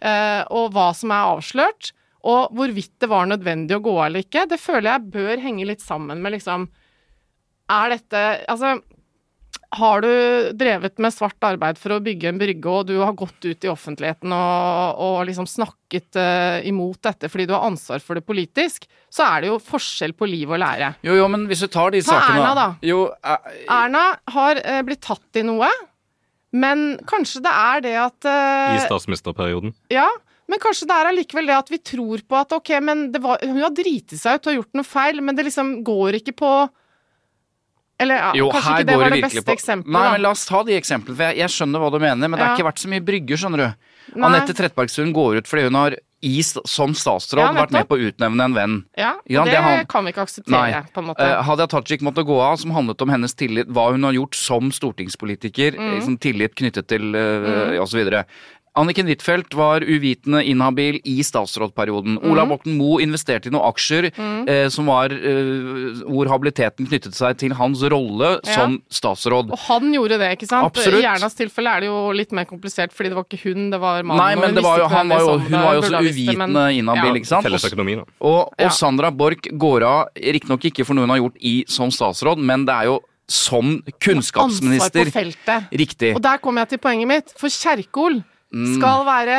Eh, 0.03 0.43
og 0.51 0.72
hva 0.74 0.89
som 0.99 1.12
er 1.14 1.28
avslørt, 1.37 1.93
og 2.26 2.55
hvorvidt 2.55 2.95
det 3.03 3.11
var 3.11 3.28
nødvendig 3.30 3.76
å 3.78 3.83
gå 3.83 3.93
av 3.97 4.09
eller 4.09 4.24
ikke. 4.26 4.47
Det 4.51 4.59
føler 4.62 4.91
jeg 4.91 5.12
bør 5.14 5.43
henge 5.43 5.66
litt 5.66 5.83
sammen 5.83 6.22
med 6.22 6.37
liksom 6.37 6.68
Er 7.72 7.95
dette 7.95 8.20
Altså, 8.51 8.76
har 9.73 10.03
du 10.05 10.53
drevet 10.53 10.99
med 11.01 11.14
svart 11.14 11.45
arbeid 11.49 11.79
for 11.81 11.95
å 11.95 12.01
bygge 12.05 12.29
en 12.29 12.41
brygge, 12.41 12.68
og 12.68 12.89
du 12.91 12.99
har 13.01 13.14
gått 13.16 13.47
ut 13.47 13.64
i 13.64 13.70
offentligheten 13.73 14.33
og, 14.37 14.99
og 15.01 15.14
liksom 15.29 15.49
snakket 15.49 16.18
uh, 16.20 16.59
imot 16.68 17.01
dette 17.07 17.31
fordi 17.33 17.47
du 17.49 17.55
har 17.57 17.64
ansvar 17.70 18.03
for 18.05 18.18
det 18.18 18.25
politisk, 18.27 18.85
så 19.12 19.25
er 19.31 19.45
det 19.45 19.53
jo 19.53 19.61
forskjell 19.64 20.12
på 20.18 20.29
liv 20.29 20.53
og 20.53 20.61
lære. 20.61 20.93
Jo, 21.07 21.16
jo, 21.16 21.31
men 21.33 21.47
hvis 21.49 21.64
du 21.64 21.70
tar 21.73 21.95
de 21.95 22.03
Ta 22.05 22.18
sakene 22.18 22.43
Erna, 22.43 22.53
da. 22.59 22.66
Jo, 22.85 23.07
eh, 23.16 23.55
Erna 23.79 24.05
har 24.35 24.61
uh, 24.61 24.83
blitt 24.85 25.03
tatt 25.09 25.41
i 25.41 25.47
noe, 25.47 25.70
men 26.53 26.85
kanskje 27.09 27.41
det 27.47 27.57
er 27.62 27.87
det 27.87 27.97
at 28.03 28.29
uh, 28.29 28.77
I 28.77 28.85
statsministerperioden. 28.85 29.73
Ja, 29.93 30.11
men 30.53 30.61
kanskje 30.61 30.85
det 30.91 31.01
er 31.01 31.09
allikevel 31.09 31.49
det 31.49 31.57
at 31.57 31.73
vi 31.73 31.81
tror 31.81 32.20
på 32.29 32.37
at 32.37 32.53
ok, 32.53 32.75
men 32.85 33.07
det 33.14 33.25
var, 33.25 33.41
hun 33.41 33.62
har 33.62 33.73
driti 33.73 34.20
seg 34.20 34.37
ut 34.37 34.53
og 34.53 34.61
gjort 34.61 34.81
noe 34.83 34.89
feil, 34.89 35.25
men 35.25 35.39
det 35.39 35.49
liksom 35.49 35.79
går 35.87 36.20
ikke 36.20 36.37
på 36.45 36.53
Eller 38.03 38.21
ja, 38.21 38.31
jo, 38.43 38.51
kanskje 38.53 38.77
ikke 38.77 38.89
det 38.91 38.99
var 39.01 39.11
det 39.17 39.23
beste 39.29 39.45
på 39.47 39.55
eksempelet, 39.57 39.93
Nei, 39.95 40.05
da. 40.09 40.13
men 40.17 40.23
la 40.27 40.31
oss 40.37 40.45
ta 40.49 40.63
de 40.67 40.77
eksemplene, 40.79 41.17
for 41.17 41.29
jeg, 41.31 41.39
jeg 41.43 41.55
skjønner 41.57 41.83
hva 41.85 41.91
du 41.95 41.99
mener, 42.03 42.23
men 42.29 42.37
det 42.39 42.45
har 42.47 42.53
Ja. 42.53 42.57
ikke 42.59 42.71
vært 42.73 42.83
så 42.83 42.91
mye 42.93 43.05
brygger, 43.07 43.37
skjønner 43.41 43.63
du. 43.65 43.69
Nei. 44.17 44.27
Anette 44.29 44.55
Trettebergstuen 44.59 45.13
går 45.15 45.39
ut 45.43 45.47
fordi 45.49 45.69
hun 45.71 45.79
har 45.79 45.95
i, 46.23 46.37
som 46.43 46.93
statsråd 46.95 47.41
Ja, 47.43 47.51
vært 47.57 47.73
med 47.75 47.89
på 47.91 47.97
å 47.99 48.03
utnevne 48.11 48.45
en 48.47 48.55
venn. 48.55 48.75
Ja, 48.99 49.15
Ja, 49.27 49.43
det, 49.47 49.55
det 49.57 49.63
han... 49.63 49.87
kan 49.91 50.05
vi 50.07 50.13
ikke 50.13 50.23
akseptere, 50.23 50.55
Nei. 50.55 50.83
på 50.95 51.03
en 51.03 51.09
måte. 51.11 51.23
Uh, 51.27 51.43
Hadia 51.49 51.67
Tajik 51.67 52.03
måtte 52.07 52.23
gå 52.27 52.37
av, 52.39 52.57
som 52.63 52.71
handlet 52.77 53.03
om 53.03 53.11
hennes 53.11 53.35
tillit, 53.35 53.67
hva 53.75 53.89
hun 53.91 54.05
har 54.07 54.15
gjort 54.15 54.39
som 54.39 54.71
stortingspolitiker, 54.75 55.75
Mm. 55.79 55.95
liksom 55.97 56.19
tillit 56.23 56.55
knyttet 56.59 56.87
til 56.91 57.15
uh, 57.15 57.75
osv. 57.83 58.05
Anniken 58.75 59.05
Huitfeldt 59.07 59.53
var 59.53 59.85
uvitende 59.85 60.41
inhabil 60.49 60.97
i 61.05 61.18
statsrådperioden. 61.23 62.14
Mm. 62.23 62.31
Ola 62.33 62.47
Borten 62.49 62.79
Moe 62.79 63.03
investerte 63.05 63.51
i 63.51 63.53
noen 63.53 63.66
aksjer 63.68 64.07
eh, 64.49 64.68
som 64.73 64.87
var, 64.89 65.12
eh, 65.12 66.01
hvor 66.09 66.31
habiliteten 66.33 66.89
knyttet 66.89 67.12
seg 67.18 67.37
til 67.43 67.53
hans 67.59 67.83
rolle 67.93 68.39
Ja. 68.47 68.55
som 68.57 68.79
statsråd. 68.89 69.53
Og 69.53 69.59
han 69.68 69.93
gjorde 69.93 70.16
det, 70.23 70.31
ikke 70.39 70.49
sant? 70.49 70.70
Absolutt. 70.70 71.03
I 71.03 71.05
Jernas 71.05 71.37
tilfelle 71.37 71.68
er 71.77 71.81
det 71.85 71.91
jo 71.93 71.99
litt 72.16 72.33
mer 72.33 72.49
komplisert, 72.49 72.97
fordi 72.97 73.12
det 73.12 73.16
var 73.20 73.29
ikke 73.29 73.43
hun, 73.45 73.68
det 73.70 73.81
var 73.83 74.03
mannen. 74.09 74.25
Nei, 74.25 74.35
men 74.41 74.49
hun 74.49 74.55
det 74.55 74.64
var 74.64 74.79
jo, 74.79 74.89
var 74.89 75.05
jo, 75.20 75.39
hun 75.39 75.53
var 75.53 75.75
jo 75.75 75.81
også 75.83 75.93
det, 75.93 76.01
men- 76.01 76.51
uvitende 76.57 76.64
inhabil, 76.79 77.12
Ja. 77.12 77.14
ikke 77.20 77.27
sant? 77.35 77.45
Fellesøkonomi, 77.45 77.97
da. 78.01 78.05
Og, 78.23 78.41
og 78.49 78.55
Ja. 78.59 78.68
Sandra 78.70 79.11
Borch 79.12 79.53
går 79.53 79.83
av, 79.85 80.09
riktignok 80.16 80.64
ikke 80.64 80.87
for 80.87 80.95
noe 80.95 81.03
hun 81.05 81.11
har 81.11 81.18
gjort 81.20 81.37
i 81.45 81.64
som 81.68 81.91
statsråd, 81.91 82.39
men 82.39 82.64
det 82.64 82.73
er 82.75 82.85
jo 82.87 83.01
som 83.29 83.83
Ansvar 83.85 83.99
kunnskapsminister. 84.01 85.05
på 85.05 85.12
feltet. 85.12 85.68
Riktig. 85.73 86.14
Og 86.16 86.23
der 86.23 86.39
kommer 86.39 86.62
jeg 86.62 86.70
til 86.70 86.79
poenget 86.79 87.07
mitt, 87.07 87.33
for 87.37 87.49
Kjerkol 87.49 88.23
Mm. 88.23 88.25
Skal 88.53 89.05
være 89.09 89.37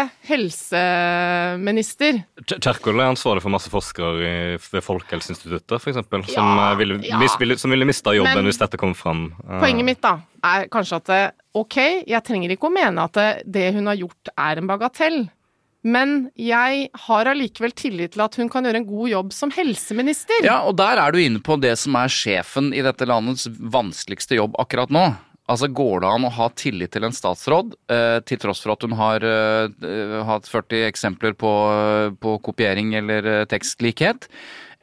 helseminister. 1.14 2.24
Kjer- 2.44 2.60
Kjerkol 2.66 3.00
er 3.00 3.12
ansvarlig 3.12 3.44
for 3.46 3.54
masse 3.54 3.70
forskere 3.70 4.58
ved 4.58 4.84
Folkehelseinstituttet, 4.84 5.76
f.eks., 5.78 6.00
som, 6.02 6.28
Ja, 6.34 6.72
eh, 6.72 6.78
ville, 6.80 6.98
ja. 7.06 7.20
ville, 7.40 7.58
som 7.58 7.72
ville 7.72 7.86
mista 7.86 8.12
jobben 8.16 8.36
Men- 8.42 8.46
hvis 8.50 8.58
dette 8.60 8.78
kom 8.78 8.94
fram. 8.94 9.34
Eh, 9.48 9.60
Poenget 9.62 9.86
mitt 9.86 10.02
da, 10.02 10.18
er 10.44 10.68
kanskje 10.68 10.96
at 10.98 11.34
ok, 11.54 12.04
jeg 12.08 12.24
trenger 12.24 12.50
ikke 12.56 12.70
å 12.70 12.74
mene 12.74 13.04
at 13.04 13.14
det, 13.14 13.44
det 13.46 13.74
hun 13.74 13.86
har 13.86 13.96
gjort 13.96 14.30
er 14.38 14.58
en 14.58 14.68
bagatell. 14.68 15.30
Men 15.86 16.32
jeg 16.38 16.90
har 16.96 17.26
allikevel 17.26 17.74
tillit 17.76 18.12
til 18.14 18.22
at 18.24 18.36
hun 18.36 18.48
kan 18.50 18.64
gjøre 18.64 18.78
en 18.78 18.86
god 18.88 19.10
jobb 19.10 19.34
som 19.34 19.52
helseminister. 19.52 20.42
Ja, 20.42 20.62
og 20.64 20.78
der 20.78 20.98
er 20.98 21.12
du 21.12 21.18
inne 21.20 21.42
på 21.44 21.60
det 21.60 21.78
som 21.78 21.94
er 22.00 22.08
sjefen 22.08 22.74
i 22.74 22.82
dette 22.82 23.06
landets 23.06 23.48
vanskeligste 23.48 24.36
jobb 24.40 24.56
akkurat 24.58 24.90
nå. 24.90 25.14
Altså 25.52 25.68
Går 25.76 26.04
det 26.04 26.08
an 26.10 26.28
å 26.28 26.32
ha 26.38 26.46
tillit 26.56 26.94
til 26.96 27.04
en 27.04 27.16
statsråd, 27.16 27.74
eh, 27.92 28.20
til 28.24 28.40
tross 28.40 28.62
for 28.64 28.76
at 28.76 28.86
hun 28.86 28.96
har 28.96 29.26
eh, 29.28 29.66
eh, 29.84 30.20
hatt 30.24 30.48
40 30.48 30.86
eksempler 30.88 31.36
på, 31.36 31.52
eh, 31.74 32.14
på 32.16 32.38
kopiering 32.48 32.94
eller 32.96 33.28
eh, 33.28 33.48
tekstlikhet? 33.52 34.30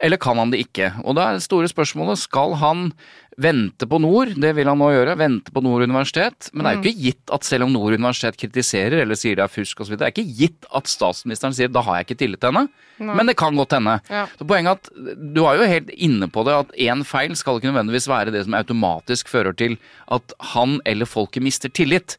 Eller 0.01 0.21
kan 0.21 0.37
han 0.37 0.53
det 0.53 0.61
ikke? 0.67 0.91
Og 1.01 1.17
da 1.17 1.29
er 1.29 1.39
det 1.39 1.45
store 1.45 1.69
spørsmålet, 1.69 2.21
skal 2.21 2.53
han 2.61 2.91
vente 3.39 3.87
på 3.87 3.99
Nord? 4.01 4.33
Det 4.41 4.51
vil 4.57 4.67
han 4.67 4.79
nå 4.81 4.89
gjøre, 4.91 5.15
vente 5.19 5.53
på 5.53 5.63
Nord 5.63 5.85
universitet. 5.87 6.49
Men 6.51 6.65
det 6.65 6.71
er 6.71 6.77
jo 6.77 6.83
ikke 6.83 7.05
gitt 7.05 7.33
at 7.37 7.47
selv 7.47 7.67
om 7.67 7.73
Nord 7.73 7.95
universitet 7.95 8.39
kritiserer 8.41 9.03
eller 9.03 9.19
sier 9.19 9.37
det 9.39 9.45
er 9.45 9.53
fusk 9.53 9.83
osv., 9.83 9.95
det 9.95 10.07
er 10.07 10.13
ikke 10.13 10.35
gitt 10.41 10.67
at 10.75 10.91
statsministeren 10.91 11.55
sier 11.57 11.71
da 11.71 11.83
har 11.85 11.99
jeg 11.99 12.09
ikke 12.09 12.19
tillit 12.23 12.43
til 12.43 12.51
henne. 12.51 12.67
Men 13.01 13.31
det 13.31 13.37
kan 13.39 13.57
godt 13.57 13.73
hende. 13.77 13.97
Ja. 14.11 14.25
Så 14.37 14.45
poenget 14.45 14.77
at 14.77 14.91
Du 15.33 15.43
er 15.47 15.57
jo 15.57 15.69
helt 15.69 15.89
inne 15.95 16.27
på 16.29 16.43
det, 16.45 16.57
at 16.65 16.75
én 16.77 17.05
feil 17.07 17.33
skal 17.39 17.57
ikke 17.57 17.71
nødvendigvis 17.71 18.09
være 18.11 18.33
det 18.35 18.43
som 18.45 18.57
automatisk 18.59 19.31
fører 19.31 19.55
til 19.57 19.79
at 20.11 20.35
han 20.53 20.79
eller 20.85 21.09
folket 21.09 21.43
mister 21.45 21.71
tillit. 21.71 22.17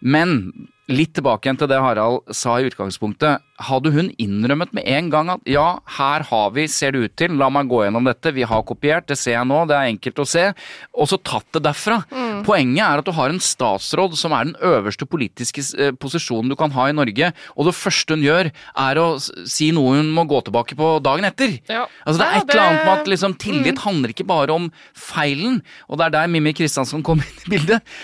Men 0.00 0.52
litt 0.92 1.14
tilbake 1.16 1.48
igjen 1.48 1.58
til 1.60 1.68
det 1.70 1.80
Harald 1.82 2.28
sa 2.34 2.58
i 2.60 2.68
utgangspunktet. 2.68 3.42
Hadde 3.62 3.92
hun 3.94 4.08
innrømmet 4.20 4.72
med 4.74 4.86
en 4.90 5.08
gang 5.12 5.28
at 5.34 5.42
ja, 5.48 5.66
her 5.98 6.24
har 6.26 6.52
vi, 6.56 6.64
ser 6.70 6.94
det 6.94 7.02
ut 7.04 7.14
til, 7.20 7.36
la 7.38 7.48
meg 7.52 7.68
gå 7.70 7.82
gjennom 7.84 8.06
dette, 8.08 8.32
vi 8.34 8.46
har 8.48 8.64
kopiert, 8.66 9.06
det 9.10 9.18
ser 9.20 9.36
jeg 9.36 9.48
nå, 9.48 9.60
det 9.70 9.76
er 9.78 9.90
enkelt 9.92 10.18
å 10.18 10.26
se, 10.26 10.48
og 10.96 11.10
så 11.10 11.18
tatt 11.22 11.46
det 11.54 11.62
derfra. 11.68 12.00
Poenget 12.46 12.82
er 12.84 13.02
at 13.02 13.06
du 13.06 13.12
har 13.14 13.30
en 13.30 13.42
statsråd 13.42 14.16
som 14.18 14.34
er 14.34 14.48
den 14.50 14.56
øverste 14.66 15.06
politiske 15.06 15.62
eh, 15.78 15.92
posisjonen 15.94 16.50
du 16.50 16.56
kan 16.58 16.74
ha 16.74 16.88
i 16.90 16.96
Norge, 16.96 17.30
og 17.54 17.70
det 17.70 17.76
første 17.78 18.16
hun 18.18 18.26
gjør 18.26 18.50
er 18.50 19.02
å 19.02 19.06
si 19.22 19.70
noe 19.76 20.00
hun 20.00 20.10
må 20.16 20.26
gå 20.30 20.42
tilbake 20.48 20.78
på 20.78 20.96
dagen 21.04 21.28
etter. 21.28 21.56
Ja. 21.70 21.86
Altså 22.02 22.18
Det 22.18 22.26
er 22.26 22.34
Ja, 22.34 22.42
et 22.42 22.50
eller 22.50 22.66
annet 22.66 22.84
med 22.88 22.94
at 22.98 23.12
liksom, 23.14 23.38
tillit 23.40 23.84
handler 23.86 24.12
ikke 24.14 24.26
bare 24.28 24.58
om 24.58 24.68
feilen, 24.98 25.62
og 25.86 26.00
det 26.00 26.08
er 26.08 26.16
der 26.18 26.34
Mimmi 26.34 26.54
Kristiansson 26.56 27.06
kom 27.06 27.22
inn 27.22 27.40
i 27.46 27.54
bildet. 27.56 27.94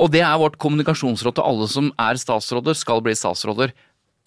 Og 0.00 0.12
det 0.12 0.22
er 0.24 0.38
vårt 0.40 0.58
kommunikasjonsråd 0.62 1.36
til 1.36 1.44
alle 1.44 1.68
som 1.68 1.90
er 2.00 2.20
statsråder, 2.20 2.76
skal 2.78 3.02
bli 3.04 3.14
statsråder. 3.16 3.74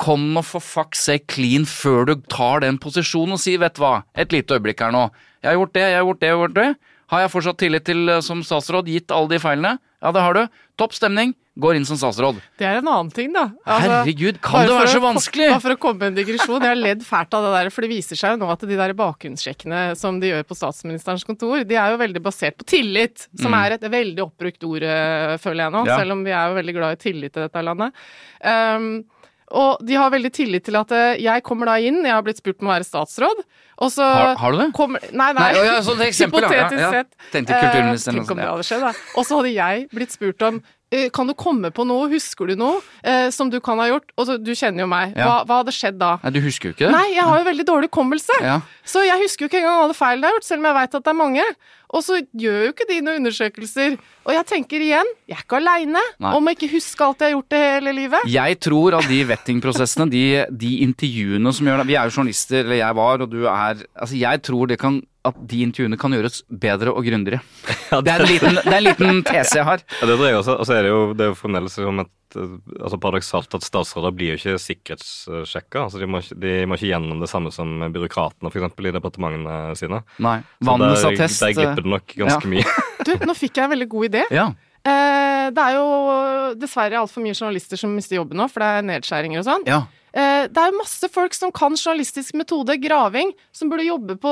Kom 0.01 0.27
nå 0.35 0.43
for 0.45 0.63
fuck 0.63 0.97
seg 0.99 1.23
clean 1.31 1.65
før 1.69 2.09
du 2.09 2.13
tar 2.29 2.61
den 2.65 2.77
posisjonen 2.81 3.37
og 3.37 3.41
si, 3.41 3.55
vet 3.57 3.77
du 3.77 3.81
hva, 3.81 4.03
et 4.13 4.35
lite 4.35 4.57
øyeblikk 4.57 4.83
her 4.83 4.93
nå. 4.93 5.07
Jeg 5.41 5.53
har 5.53 5.57
gjort 5.61 5.73
det, 5.77 5.85
jeg 5.85 5.97
har 5.97 6.05
gjort 6.09 6.21
det, 6.21 6.27
jeg 6.27 6.35
har 6.35 6.43
gjort 6.43 6.59
det. 6.59 6.69
Har 7.13 7.21
jeg 7.21 7.31
fortsatt 7.31 7.59
tillit 7.61 7.85
til 7.85 8.09
eh, 8.09 8.21
som 8.25 8.41
statsråd, 8.45 8.89
gitt 8.89 9.13
alle 9.13 9.31
de 9.31 9.41
feilene? 9.41 9.75
Ja, 10.01 10.11
det 10.13 10.23
har 10.25 10.37
du. 10.37 10.45
Topp 10.81 10.95
stemning. 10.97 11.35
Går 11.57 11.77
inn 11.77 11.85
som 11.87 11.95
statsråd. 11.95 12.41
Det 12.59 12.65
er 12.67 12.81
en 12.81 12.87
annen 12.91 13.11
ting, 13.15 13.31
da. 13.31 13.45
Altså, 13.63 13.89
Herregud, 14.03 14.41
kan 14.43 14.65
det 14.67 14.73
være 14.75 14.91
så 14.91 14.99
vanskelig? 15.03 15.49
Bare 15.53 15.61
for 15.63 15.75
å 15.75 15.79
komme 15.79 15.99
med 15.99 16.07
en 16.11 16.17
digresjon. 16.19 16.59
Jeg 16.59 16.67
har 16.73 16.75
ledd 16.75 17.01
fælt 17.07 17.33
av 17.37 17.45
det 17.47 17.51
der, 17.55 17.69
for 17.71 17.81
det 17.85 17.91
viser 17.93 18.19
seg 18.19 18.35
jo 18.35 18.41
nå 18.43 18.49
at 18.51 18.59
de 18.67 18.75
der 18.75 18.93
bakgrunnssjekkene 18.99 19.83
som 19.95 20.19
de 20.19 20.33
gjør 20.33 20.43
på 20.49 20.57
statsministerens 20.59 21.23
kontor, 21.23 21.63
de 21.63 21.75
er 21.79 21.91
jo 21.95 21.97
veldig 22.03 22.21
basert 22.25 22.57
på 22.59 22.67
tillit, 22.67 23.27
som 23.39 23.53
er 23.55 23.77
et 23.77 23.81
veldig 23.87 24.19
oppbrukt 24.27 24.63
ord, 24.67 24.83
eh, 24.83 25.37
føler 25.39 25.63
jeg 25.63 25.71
nå, 25.71 25.83
Mm. 25.85 25.87
Ja. 25.87 25.97
selv 25.97 26.11
om 26.11 26.23
vi 26.25 26.31
er 26.31 26.49
jo 26.49 26.55
veldig 26.59 26.73
glad 26.75 26.91
i 26.99 27.03
tillit 27.09 27.37
i 27.37 27.45
dette 27.47 27.63
landet. 27.63 27.93
Um, 28.43 29.05
og 29.55 29.77
de 29.85 29.93
har 29.95 30.09
veldig 30.09 30.31
tillit 30.33 30.63
til 30.65 30.75
at 30.75 30.91
eh, 30.91 31.17
jeg 31.21 31.43
kommer 31.45 31.69
da 31.69 31.75
inn, 31.77 32.01
jeg 32.03 32.11
har 32.11 32.23
blitt 32.25 32.39
spurt 32.41 32.59
om 32.63 32.67
å 32.71 32.73
være 32.73 32.87
statsråd, 32.87 33.43
og 33.77 33.91
så 33.93 34.01
Har- 34.03 34.35
har 34.41 34.51
du 34.51 34.57
det? 34.57 34.73
Kommer, 34.73 34.99
nei, 35.13 35.31
nei. 35.33 35.51
Nei, 35.53 35.65
ja, 35.65 35.75
sånn 35.85 36.01
eksempel. 36.01 36.41
Hypotetisk 36.41 36.79
Ja, 36.79 36.91
ja. 36.91 36.91
sett. 36.91 37.11
Tenkte 37.31 37.53
kulturministeren 37.61 38.15
Eh, 38.15 38.19
Tenk 38.25 38.31
om 38.31 38.37
det 38.37 38.47
hadde 38.49 38.65
skjedd, 38.65 38.81
da. 38.81 38.93
Og 39.15 39.25
så 39.25 39.37
hadde 39.37 39.53
jeg 39.53 39.89
blitt 39.93 40.11
spurt 40.11 40.41
om 40.47 40.61
kan 41.15 41.29
du 41.29 41.35
komme 41.37 41.71
på 41.75 41.85
noe, 41.87 42.09
husker 42.11 42.51
du 42.51 42.55
noe 42.59 42.81
eh, 43.03 43.29
som 43.33 43.49
du 43.51 43.59
kan 43.63 43.79
ha 43.81 43.87
gjort? 43.89 44.11
Og 44.17 44.27
så, 44.29 44.37
du 44.41 44.51
kjenner 44.55 44.85
jo 44.85 44.89
meg. 44.91 45.15
Hva, 45.17 45.41
hva 45.47 45.61
hadde 45.61 45.73
skjedd 45.75 45.99
da? 46.01 46.15
Nei, 46.23 46.33
du 46.35 46.41
husker 46.45 46.71
jo 46.71 46.77
ikke 46.77 46.87
det? 46.87 46.93
Nei, 46.95 47.07
jeg 47.15 47.25
har 47.29 47.41
jo 47.41 47.47
veldig 47.49 47.67
dårlig 47.69 47.89
hukommelse. 47.91 48.37
Ja. 48.45 48.59
Så 48.85 49.05
jeg 49.05 49.21
husker 49.23 49.45
jo 49.45 49.51
ikke 49.51 49.61
engang 49.63 49.85
alle 49.85 49.97
feilene 49.97 50.27
jeg 50.27 50.33
har 50.33 50.39
gjort, 50.39 50.49
selv 50.49 50.63
om 50.63 50.69
jeg 50.69 50.79
veit 50.79 50.99
at 50.99 51.07
det 51.07 51.13
er 51.13 51.19
mange. 51.21 51.47
Og 51.95 52.03
så 52.03 52.19
gjør 52.35 52.61
jo 52.65 52.73
ikke 52.73 52.87
de 52.89 52.99
noen 53.05 53.21
undersøkelser. 53.21 53.97
Og 54.25 54.33
jeg 54.33 54.47
tenker 54.49 54.83
igjen, 54.83 55.09
jeg 55.29 55.37
er 55.37 55.43
ikke 55.45 55.59
aleine 55.61 56.01
om 56.31 56.49
å 56.49 56.53
ikke 56.55 56.71
huske 56.73 57.05
alt 57.05 57.21
jeg 57.21 57.29
har 57.31 57.35
gjort 57.37 57.53
det 57.53 57.61
hele 57.63 57.95
livet. 57.95 58.29
Jeg 58.31 58.59
tror 58.65 58.97
at 58.99 59.09
de 59.09 59.19
vettingprosessene, 59.29 60.09
de, 60.11 60.23
de 60.49 60.71
intervjuene 60.85 61.53
som 61.55 61.69
gjør 61.69 61.83
det 61.83 61.89
Vi 61.91 61.97
er 61.99 62.09
jo 62.09 62.17
journalister, 62.19 62.63
eller 62.65 62.81
jeg 62.81 62.97
var, 63.01 63.25
og 63.25 63.31
du 63.31 63.43
er 63.45 63.83
Altså, 63.95 64.15
jeg 64.17 64.41
tror 64.45 64.71
det 64.71 64.79
kan 64.81 64.99
at 65.25 65.37
de 65.49 65.61
intervjuene 65.65 65.97
kan 65.99 66.13
gjøres 66.15 66.41
bedre 66.49 66.93
og 66.93 67.05
grundigere. 67.07 67.41
Det 68.05 68.11
er 68.11 68.23
en 68.23 68.29
liten, 68.29 68.57
det 68.59 68.71
er 68.71 68.77
en 68.77 68.85
liten 68.85 69.23
tese 69.27 69.59
jeg 69.59 69.65
har. 69.67 69.81
Ja, 70.01 70.07
det 70.09 70.17
tror 70.17 70.27
jeg 70.27 70.37
også. 70.39 70.55
Og 70.59 70.67
så 70.67 70.75
er 70.75 70.85
det 70.85 70.91
jo, 70.91 71.01
det 71.15 71.25
er 71.25 71.29
jo 71.31 71.37
fremdeles 71.39 71.77
som 71.77 72.01
et 72.01 72.37
eh, 72.41 72.55
altså 72.81 72.99
paradoksalt 73.01 73.57
at 73.57 73.67
statsråder 73.67 74.15
blir 74.17 74.33
jo 74.33 74.39
ikke 74.39 74.61
sikkerhetssjekka. 74.63 75.85
Altså 75.85 76.01
de, 76.01 76.09
må, 76.09 76.21
de 76.43 76.55
må 76.67 76.79
ikke 76.79 76.89
gjennom 76.91 77.23
det 77.23 77.29
samme 77.31 77.53
som 77.55 77.71
byråkratene 77.93 78.51
for 78.51 78.61
eksempel, 78.61 78.89
i 78.89 78.95
departementene 78.97 79.57
sine. 79.79 80.01
Nei. 80.25 80.37
Så 80.65 80.77
der. 81.13 81.25
Der 81.29 81.57
glipper 81.59 81.85
det 81.85 81.93
nok 81.95 82.15
ganske 82.25 82.49
ja. 82.49 82.53
mye. 82.55 82.77
Du, 83.05 83.11
nå 83.21 83.35
fikk 83.37 83.59
jeg 83.59 83.67
en 83.67 83.75
veldig 83.75 83.85
god 83.91 84.07
idé. 84.07 84.21
Ja. 84.33 84.47
Eh, 84.85 85.51
det 85.53 85.61
er 85.61 85.75
jo 85.77 85.85
dessverre 86.57 87.03
altfor 87.03 87.21
mye 87.21 87.35
journalister 87.37 87.77
som 87.77 87.93
mister 87.93 88.17
jobben 88.17 88.39
nå, 88.41 88.49
for 88.49 88.63
det 88.63 88.71
er 88.71 88.89
nedskjæringer 88.93 89.43
og 89.43 89.47
sånn. 89.49 89.69
ja. 89.69 89.85
Eh, 90.15 90.45
det 90.47 90.61
er 90.63 90.75
masse 90.77 91.09
folk 91.11 91.33
som 91.35 91.51
kan 91.51 91.73
journalistisk 91.75 92.37
metode, 92.39 92.77
graving, 92.79 93.33
som 93.51 93.67
burde 93.71 93.83
jobbe 93.83 94.15
på 94.23 94.31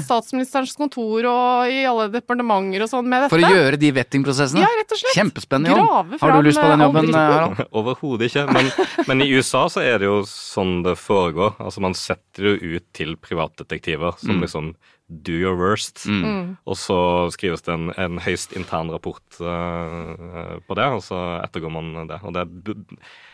statsministerens 0.00 0.72
kontor 0.78 1.26
og 1.28 1.68
i 1.68 1.82
alle 1.84 2.06
departementer 2.14 2.86
og 2.86 2.88
sånn 2.88 3.08
med 3.10 3.26
dette. 3.26 3.34
For 3.34 3.44
å 3.44 3.50
gjøre 3.52 3.80
de 3.80 3.90
vettingprosessene. 3.98 4.62
Ja, 4.64 4.70
rett 4.80 4.94
og 4.96 5.00
slett. 5.02 5.16
Kjempespennende 5.18 5.74
jobb. 5.74 5.84
Grave 5.84 6.20
Har 6.22 6.32
du 6.42 6.48
lyst 6.48 6.60
på 6.62 6.70
den 6.70 6.80
eh, 6.80 6.86
jobben, 6.88 7.12
Harald? 7.18 7.60
Overhodet 7.82 8.30
ikke. 8.30 8.46
Men, 8.56 8.70
men 9.10 9.26
i 9.26 9.28
USA 9.36 9.66
så 9.68 9.84
er 9.84 10.00
det 10.00 10.08
jo 10.08 10.22
sånn 10.28 10.80
det 10.86 10.96
foregår. 11.00 11.58
Altså 11.60 11.84
Man 11.84 11.96
setter 11.98 12.46
det 12.48 12.54
jo 12.56 12.78
ut 12.80 12.88
til 12.96 13.16
privatdetektiver 13.20 14.16
som 14.20 14.38
Mm. 14.40 14.44
liksom 14.46 14.74
do 15.10 15.34
your 15.34 15.58
worst. 15.58 16.04
Mm. 16.06 16.56
Og 16.64 16.78
så 16.78 16.98
skrives 17.34 17.66
det 17.66 17.74
en, 17.74 17.90
en 17.98 18.20
høyst 18.22 18.54
intern 18.56 18.92
rapport 18.94 19.40
uh, 19.42 20.60
på 20.66 20.78
det, 20.78 20.86
og 20.86 21.02
så 21.06 21.18
ettergår 21.42 21.74
man 21.74 22.08
det. 22.10 22.20
Og 22.22 22.36
det 22.36 22.46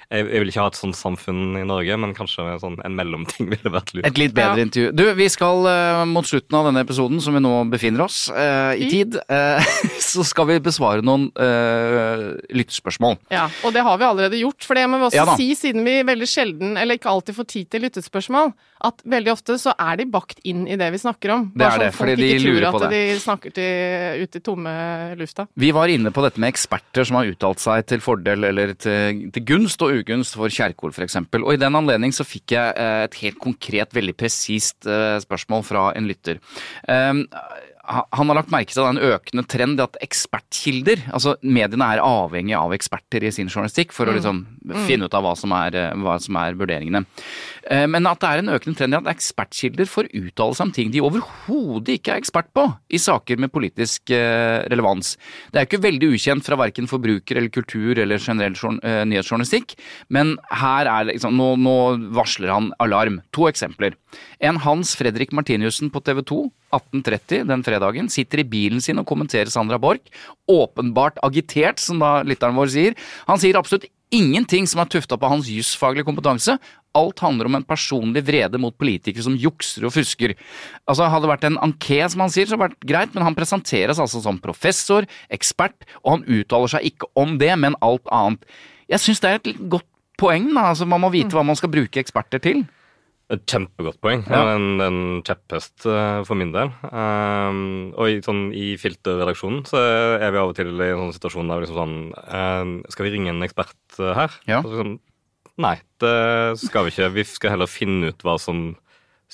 jeg, 0.06 0.22
jeg 0.30 0.38
vil 0.38 0.50
ikke 0.52 0.62
ha 0.62 0.70
et 0.70 0.78
sånt 0.78 0.94
samfunn 0.94 1.56
i 1.58 1.64
Norge, 1.66 1.96
men 1.98 2.12
kanskje 2.14 2.44
en 2.46 2.60
sånn, 2.62 2.76
en 2.86 2.94
mellomting 2.94 3.48
ville 3.50 3.72
vært 3.74 3.90
lurt. 3.94 4.06
Et 4.06 4.20
litt 4.20 4.36
bedre 4.36 4.60
Ja. 4.60 4.66
intervju. 4.68 4.92
Du, 4.94 5.02
vi 5.18 5.26
skal 5.32 5.66
uh, 5.66 6.04
mot 6.06 6.26
slutten 6.26 6.54
av 6.54 6.68
denne 6.68 6.84
episoden, 6.86 7.18
som 7.24 7.34
vi 7.34 7.42
nå 7.42 7.54
befinner 7.72 8.04
oss 8.06 8.28
uh, 8.30 8.70
i 8.78 8.86
I. 8.86 8.90
tid, 8.92 9.18
så 10.10 10.22
skal 10.26 10.46
vi 10.52 10.60
besvare 10.62 11.02
noen 11.02 11.26
uh, 11.34 12.38
lyttespørsmål. 12.54 13.18
Ja, 13.34 13.48
og 13.66 13.74
det 13.74 13.82
har 13.82 13.98
vi 13.98 14.06
allerede 14.06 14.38
gjort. 14.38 14.62
For 14.62 14.78
det 14.78 14.86
må 14.90 15.02
vi 15.02 15.08
også 15.10 15.18
Ja 15.18 15.34
si, 15.36 15.50
siden 15.58 15.82
vi 15.86 15.98
veldig 16.06 16.30
sjelden, 16.30 16.76
eller 16.78 17.00
ikke 17.00 17.10
alltid 17.10 17.40
får 17.40 17.50
tid 17.50 17.70
til 17.74 17.86
lyttespørsmål, 17.88 18.54
at 18.86 19.02
veldig 19.10 19.34
ofte 19.34 19.58
så 19.58 19.74
er 19.74 19.98
de 19.98 20.06
bakt 20.06 20.38
inn 20.46 20.68
i 20.70 20.78
det 20.78 20.92
vi 20.94 21.02
snakker 21.02 21.34
om. 21.34 21.48
Det 21.56 21.65
er 21.66 21.82
det, 21.82 21.90
sånn 21.90 21.98
fordi 21.98 22.14
folk 22.14 22.22
de 22.22 22.30
ikke 22.30 22.44
lurer 22.46 22.66
tror 22.66 22.76
på 22.76 22.80
at 22.80 22.94
de 22.94 23.02
snakker 23.22 23.54
til, 23.58 24.22
ut 24.22 24.38
i 24.38 24.42
tomme 24.48 24.74
lufta. 25.20 25.46
Vi 25.66 25.70
var 25.76 25.92
inne 25.92 26.12
på 26.14 26.24
dette 26.24 26.42
med 26.42 26.54
eksperter 26.54 27.08
som 27.08 27.20
har 27.20 27.30
uttalt 27.32 27.62
seg 27.62 27.86
til 27.92 28.02
fordel 28.04 28.48
eller 28.50 28.74
til, 28.78 29.22
til 29.34 29.46
gunst 29.48 29.84
og 29.86 30.00
ugunst 30.00 30.38
for 30.38 30.52
Kjerkol 30.52 30.94
f.eks. 30.94 31.20
Og 31.42 31.52
i 31.54 31.60
den 31.60 31.78
anledning 31.78 32.14
så 32.16 32.26
fikk 32.26 32.56
jeg 32.56 32.76
eh, 32.76 33.04
et 33.06 33.20
helt 33.22 33.40
konkret, 33.42 33.94
veldig 33.96 34.16
presist 34.18 34.88
eh, 34.88 35.16
spørsmål 35.22 35.66
fra 35.66 35.88
en 35.96 36.08
lytter. 36.08 36.42
Um, 36.88 37.24
han 37.86 38.30
har 38.30 38.38
lagt 38.40 38.52
merke 38.52 38.74
til 38.74 38.86
en 38.86 38.98
økende 38.98 39.44
trend 39.48 39.80
i 39.80 39.84
at 39.84 39.96
ekspertkilder 40.04 41.04
Altså 41.14 41.36
mediene 41.44 41.86
er 41.94 42.02
avhengig 42.02 42.56
av 42.58 42.74
eksperter 42.74 43.26
i 43.26 43.32
sin 43.34 43.50
journalistikk 43.50 43.94
for 43.94 44.08
å 44.10 44.14
liksom 44.16 44.42
finne 44.86 45.06
ut 45.06 45.14
av 45.14 45.24
hva 45.24 45.34
som 45.38 45.52
er, 45.54 45.76
eh, 45.78 45.94
hva 46.02 46.16
som 46.22 46.36
er 46.40 46.56
vurderingene. 46.58 47.04
Eh, 47.70 47.86
Men 47.86 48.06
at 48.06 48.20
det 48.20 48.28
er 48.28 48.42
en 48.42 48.52
økende 48.56 48.76
trend 48.76 48.94
i 48.94 48.98
at 48.98 49.10
ekspertkilder 49.14 49.86
får 49.86 50.10
uttale 50.12 50.54
seg 50.58 50.66
om 50.66 50.72
ting 50.72 50.90
de 50.90 51.00
overhodet 51.04 51.98
ikke 52.00 52.14
er 52.14 52.20
ekspert 52.22 52.50
på 52.56 52.66
i 52.90 52.98
saker 52.98 53.38
med 53.38 53.52
politisk 53.54 54.10
eh, 54.10 54.66
relevans. 54.70 55.16
Det 55.52 55.60
er 55.60 55.68
ikke 55.68 55.82
veldig 55.86 56.12
ukjent 56.16 56.44
fra 56.44 56.58
verken 56.58 56.90
forbruker 56.90 57.36
eller 57.38 57.54
kultur 57.54 57.98
eller 57.98 58.18
generell 58.18 58.56
nyhetsjournalistikk, 58.56 59.76
men 60.10 60.36
her 60.50 60.86
er 60.90 61.08
liksom, 61.12 61.36
nå, 61.36 61.56
nå 61.60 61.76
varsler 62.16 62.52
han 62.52 62.72
alarm. 62.82 63.20
To 63.36 63.46
eksempler. 63.50 63.94
En 64.40 64.60
Hans 64.64 64.94
Fredrik 64.98 65.32
Martiniussen 65.36 65.90
på 65.92 66.02
TV 66.04 66.22
2 66.26 66.40
18.30 66.76 67.46
den 67.48 67.64
fredagen 67.64 68.08
sitter 68.12 68.42
i 68.42 68.48
bilen 68.48 68.82
sin 68.84 69.00
og 69.00 69.08
kommenterer 69.08 69.50
Sandra 69.52 69.78
Borch. 69.80 70.04
Åpenbart 70.50 71.20
agitert, 71.24 71.80
som 71.80 72.02
da 72.02 72.20
lytteren 72.26 72.58
vår 72.58 72.72
sier. 72.72 72.98
Han 73.30 73.40
sier 73.40 73.58
absolutt 73.58 73.88
ingenting 74.14 74.66
som 74.70 74.80
er 74.82 74.90
tufta 74.90 75.18
på 75.18 75.30
hans 75.30 75.48
jusfaglige 75.50 76.06
kompetanse. 76.06 76.56
Alt 76.96 77.20
handler 77.20 77.50
om 77.50 77.58
en 77.58 77.66
personlig 77.66 78.22
vrede 78.24 78.60
mot 78.60 78.76
politikere 78.78 79.24
som 79.24 79.36
jukser 79.36 79.86
og 79.88 79.94
fusker. 79.96 80.36
Altså 80.88 81.08
Hadde 81.10 81.26
det 81.26 81.32
vært 81.32 81.48
en 81.48 81.58
anké, 81.66 82.00
som 82.08 82.24
han 82.24 82.32
sier, 82.32 82.46
så 82.46 82.56
hadde 82.56 82.70
det 82.70 82.76
vært 82.76 82.88
greit, 82.92 83.16
men 83.16 83.26
han 83.26 83.36
presenteres 83.36 84.00
altså 84.02 84.22
som 84.24 84.40
professor, 84.42 85.08
ekspert, 85.32 85.88
og 86.04 86.16
han 86.16 86.24
uttaler 86.38 86.76
seg 86.76 86.88
ikke 86.92 87.10
om 87.18 87.36
det, 87.42 87.52
men 87.60 87.76
alt 87.84 88.06
annet. 88.14 88.46
Jeg 88.88 89.02
syns 89.02 89.22
det 89.22 89.30
er 89.30 89.42
et 89.42 89.68
godt 89.68 89.88
poeng. 90.16 90.48
da, 90.54 90.70
altså 90.72 90.86
Man 90.88 91.02
må 91.02 91.12
vite 91.12 91.36
hva 91.36 91.44
man 91.44 91.58
skal 91.58 91.72
bruke 91.72 92.00
eksperter 92.00 92.42
til. 92.42 92.64
Et 93.34 93.42
kjempegodt 93.50 93.96
poeng. 94.00 94.20
Ja. 94.30 94.44
En, 94.54 94.66
en 94.80 94.98
kjepphest 95.26 95.82
eh, 95.90 96.20
for 96.28 96.38
min 96.38 96.52
del. 96.54 96.68
Um, 96.94 97.62
og 97.98 98.06
i, 98.12 98.20
sånn, 98.22 98.44
i 98.54 98.76
filterredaksjonen 98.78 99.64
så 99.66 99.80
er 100.22 100.30
vi 100.30 100.38
av 100.38 100.52
og 100.52 100.54
til 100.54 100.70
i 100.70 100.90
en 100.92 101.00
sånn 101.08 101.16
situasjon 101.16 101.50
der 101.50 101.64
liksom 101.64 101.80
sånn 101.80 101.96
eh, 102.22 102.70
Skal 102.94 103.08
vi 103.08 103.14
ringe 103.16 103.32
en 103.34 103.42
ekspert 103.42 103.98
eh, 103.98 104.12
her? 104.14 104.36
Ja. 104.46 104.60
Så 104.62 104.70
liksom, 104.70 104.92
Nei, 105.58 105.74
det 106.04 106.12
skal 106.60 106.84
vi 106.86 106.92
ikke. 106.92 107.08
Vi 107.16 107.24
skal 107.26 107.54
heller 107.56 107.70
finne 107.72 108.12
ut 108.12 108.22
hva 108.22 108.36
som 108.38 108.60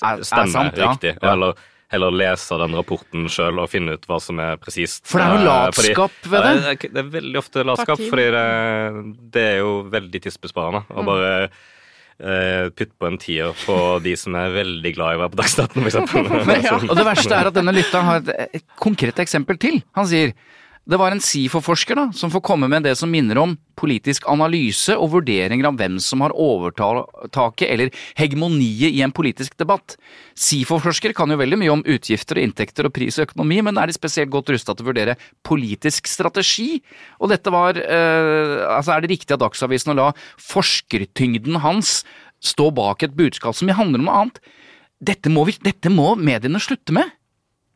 Er- 0.01 0.21
er 0.21 0.25
stemmer 0.25 0.53
sant, 0.55 0.77
ja. 0.79 0.89
riktig. 0.95 1.11
Og 1.19 1.27
heller, 1.29 1.53
heller 1.93 2.15
lese 2.15 2.57
den 2.63 2.73
rapporten 2.79 3.27
sjøl 3.29 3.59
og 3.61 3.69
finne 3.69 3.93
ut 3.99 4.07
hva 4.09 4.17
som 4.23 4.39
er 4.41 4.55
presist. 4.57 5.03
For 5.05 5.19
det 5.21 5.27
er 5.27 5.35
jo 5.35 5.43
latskap 5.51 5.83
latskap 5.83 6.31
ved 6.31 6.39
Ja, 6.47 6.53
det. 6.55 6.71
er- 6.87 6.93
det 6.95 7.03
er 7.03 7.11
veldig 7.19 7.37
ofte 7.43 7.65
latskap, 7.67 8.01
fordi 8.09 8.25
det, 8.39 8.47
det 9.35 9.43
er 9.51 9.57
jo 9.61 9.73
veldig 9.93 10.23
tidsbesparende 10.25 10.81
Mm. 10.87 10.95
å 10.97 11.05
bare 11.11 11.29
eh, 11.43 11.61
putte 12.17 12.93
på 12.99 13.07
en 13.09 13.17
tier 13.19 13.53
på 13.65 13.77
de 14.03 14.13
som 14.19 14.35
er 14.39 14.53
veldig 14.53 14.91
glad 14.95 15.15
i 15.15 15.17
å 15.17 15.23
være 15.23 15.33
på 15.33 15.39
Dagsnytt, 15.41 15.77
Sånn. 15.95 16.89
og 16.91 16.97
det 16.99 17.05
verste 17.07 17.37
er 17.39 17.49
at 17.49 17.57
denne 17.57 17.73
lytteren 17.75 18.09
har 18.09 18.21
et, 18.21 18.59
et 18.61 18.65
konkret 18.79 19.19
eksempel 19.23 19.57
til. 19.59 19.81
Han 19.97 20.07
sier 20.09 20.35
det 20.83 20.97
var 20.99 21.13
en 21.13 21.21
SIFO-forsker 21.23 21.95
da, 21.95 22.03
som 22.11 22.31
får 22.31 22.41
komme 22.43 22.67
med 22.67 22.83
det 22.83 22.97
som 22.99 23.11
minner 23.11 23.37
om 23.39 23.53
politisk 23.79 24.25
analyse 24.27 24.91
og 24.99 25.13
vurderinger 25.13 25.69
av 25.69 25.77
hvem 25.79 25.95
som 26.03 26.23
har 26.25 26.35
overtaket 26.35 27.69
eller 27.69 27.93
hegemoniet 28.19 28.91
i 28.91 28.99
en 29.05 29.13
politisk 29.15 29.55
debatt. 29.59 29.95
SIFO-forskere 30.35 31.15
kan 31.15 31.31
jo 31.31 31.39
veldig 31.39 31.61
mye 31.61 31.71
om 31.71 31.85
utgifter 31.87 32.39
og 32.39 32.49
inntekter 32.49 32.89
og 32.89 32.95
pris 32.97 33.15
og 33.15 33.29
økonomi, 33.29 33.61
men 33.63 33.79
er 33.79 33.87
de 33.87 33.95
spesielt 33.95 34.33
godt 34.33 34.51
rusta 34.51 34.75
til 34.75 34.83
å 34.83 34.91
vurdere 34.91 35.15
politisk 35.47 36.11
strategi? 36.11 36.81
Og 37.23 37.31
dette 37.31 37.53
var 37.53 37.79
eh, 37.79 38.59
Altså, 38.73 38.93
er 38.93 39.03
det 39.03 39.13
riktig 39.13 39.33
av 39.35 39.39
Dagsavisen 39.43 39.93
å 39.93 39.97
la 39.97 40.11
forskertyngden 40.41 41.61
hans 41.63 42.01
stå 42.43 42.67
bak 42.75 43.05
et 43.05 43.15
budskap 43.15 43.55
som 43.55 43.71
handler 43.71 44.03
om 44.03 44.09
noe 44.09 44.21
annet? 44.23 44.43
Dette 45.03 45.31
må, 45.31 45.47
vi, 45.47 45.55
dette 45.63 45.91
må 45.91 46.13
mediene 46.19 46.59
slutte 46.63 46.95
med. 46.95 47.07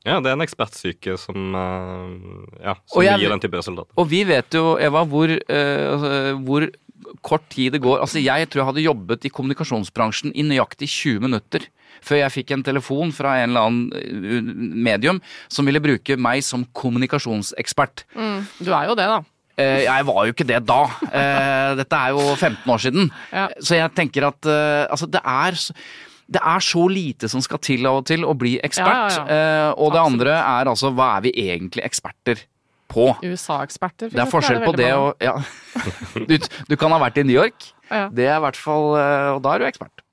Ja, 0.07 0.21
det 0.23 0.31
er 0.31 0.37
en 0.37 0.45
ekspertsyke 0.45 1.17
som, 1.19 1.53
eh, 1.59 2.59
ja, 2.63 2.75
som 2.87 3.03
jeg- 3.03 3.19
gir 3.19 3.33
den 3.35 3.43
type 3.43 3.59
resultater. 3.59 3.91
Og 3.97 4.07
vi 4.09 4.23
vet 4.23 4.49
jo, 4.55 4.77
Eva, 4.79 5.03
hvor, 5.05 5.27
altså, 5.27 6.43
hvor 6.47 6.69
kort 7.23 7.47
tid 7.53 7.73
det 7.75 7.81
går. 7.83 7.99
Altså, 8.01 8.21
jeg 8.23 8.49
tror 8.49 8.61
jeg 8.63 8.69
hadde 8.71 8.85
jobbet 8.87 9.25
i 9.27 9.31
kommunikasjonsbransjen 9.33 10.33
i 10.35 10.45
nøyaktig 10.47 10.87
20 10.89 11.19
minutter 11.27 11.67
før 12.03 12.19
jeg 12.21 12.33
fikk 12.35 12.51
en 12.53 12.63
telefon 12.65 13.11
fra 13.15 13.37
en 13.41 13.49
eller 13.49 13.67
annen 13.67 13.87
eh, 13.97 14.41
medium 14.87 15.21
som 15.49 15.65
ville 15.67 15.81
bruke 15.83 16.17
meg 16.19 16.43
som 16.45 16.65
kommunikasjonsekspert. 16.77 18.03
Mm. 18.15 18.45
Du 18.61 18.71
er 18.71 18.87
jo 18.91 18.95
det, 18.97 19.07
da. 19.13 19.23
Uh, 19.57 19.81
jeg 19.81 20.05
var 20.05 20.25
jo 20.27 20.33
ikke 20.35 20.45
det 20.45 20.59
da. 20.69 20.83
Uh, 21.01 21.71
dette 21.79 21.97
er 21.97 22.11
jo 22.13 22.35
15 22.37 22.69
år 22.69 22.77
siden. 22.83 23.07
Ja. 23.33 23.47
Så 23.57 23.73
jeg 23.79 23.89
tenker 23.97 24.27
at 24.27 24.45
uh, 24.45 24.85
altså, 24.93 25.09
det 25.09 25.21
er 25.25 25.57
så- 25.57 25.73
det 26.27 26.41
er 26.43 26.63
så 26.63 26.83
lite 26.91 27.29
som 27.31 27.43
skal 27.43 27.61
til 27.63 27.87
av 27.87 28.01
og 28.01 28.07
til 28.09 28.25
å 28.27 28.33
bli 28.37 28.57
ekspert. 28.65 29.15
Ja, 29.15 29.23
ja. 29.23 29.25
Eh, 29.27 29.69
og 29.77 29.93
det 29.93 30.01
Absolutt. 30.01 30.11
andre 30.11 30.37
er 30.41 30.71
altså 30.73 30.91
hva 30.95 31.09
er 31.17 31.25
vi 31.27 31.33
egentlig 31.47 31.85
eksperter 31.87 32.41
på. 32.91 33.09
USA-eksperter, 33.23 34.11
Det 34.11 34.23
er 34.23 34.31
forskjell 34.31 34.61
på 34.63 34.73
det 34.79 34.91
og 34.95 35.23
ja. 35.23 35.35
du, 36.29 36.37
du 36.39 36.75
kan 36.79 36.93
ha 36.95 36.99
vært 37.03 37.19
i 37.19 37.27
New 37.27 37.35
York. 37.35 37.71
Det 37.87 38.27
er 38.27 38.35
i 38.35 38.43
hvert 38.43 38.59
fall 38.59 38.97
eh, 38.99 39.29
Og 39.37 39.41
da 39.45 39.53
er 39.55 39.63
du 39.63 39.67
ekspert. 39.69 40.03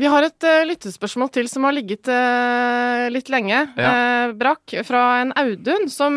Vi 0.00 0.08
har 0.08 0.24
et 0.24 0.44
uh, 0.48 0.62
lyttespørsmål 0.64 1.28
til 1.34 1.48
som 1.50 1.66
har 1.68 1.74
ligget 1.76 2.08
uh, 2.08 3.06
litt 3.12 3.28
lenge. 3.32 3.58
Ja. 3.76 3.90
Uh, 3.92 4.32
brakk 4.40 4.72
fra 4.88 5.02
en 5.20 5.32
Audun, 5.36 5.88
som, 5.92 6.16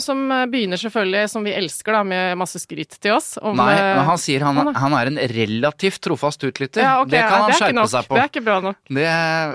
som 0.00 0.20
begynner 0.52 0.80
selvfølgelig, 0.80 1.24
som 1.32 1.44
vi 1.44 1.52
elsker, 1.56 1.92
da, 1.98 2.02
med 2.06 2.38
masse 2.40 2.60
skryt 2.62 2.96
til 3.02 3.16
oss. 3.16 3.34
Om, 3.42 3.58
Nei, 3.60 3.74
men 3.76 4.06
han 4.08 4.20
sier 4.22 4.44
han, 4.46 4.60
han 4.76 4.96
er- 4.96 5.10
en 5.10 5.18
relativt 5.34 6.00
trofast 6.04 6.44
utlytter. 6.46 6.80
ja, 6.84 6.94
okay, 7.02 7.10
det 7.16 7.22
kan 7.24 7.34
ja, 7.34 7.40
han 7.42 7.50
det 7.50 7.56
er 7.56 7.60
skjerpe 7.64 7.86
seg 7.92 8.08
på. 8.08 8.16
Det 8.16 8.22
er 8.24 8.30
ikke 8.32 8.44
bra 8.46 8.58
nok. 8.68 8.78
Det, 8.88 9.08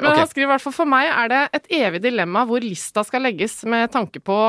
Men 0.04 0.20
han 0.20 0.30
skriver 0.32 0.50
i 0.50 0.52
hvert 0.54 0.66
fall 0.66 0.76
for 0.82 0.92
meg 0.92 1.10
er 1.14 1.32
det 1.32 1.42
et 1.62 1.72
evig 1.82 2.02
dilemma 2.06 2.46
hvor 2.50 2.62
lista 2.66 3.04
skal 3.08 3.24
legges 3.26 3.62
med 3.70 3.90
tanke 3.94 4.22
på 4.22 4.40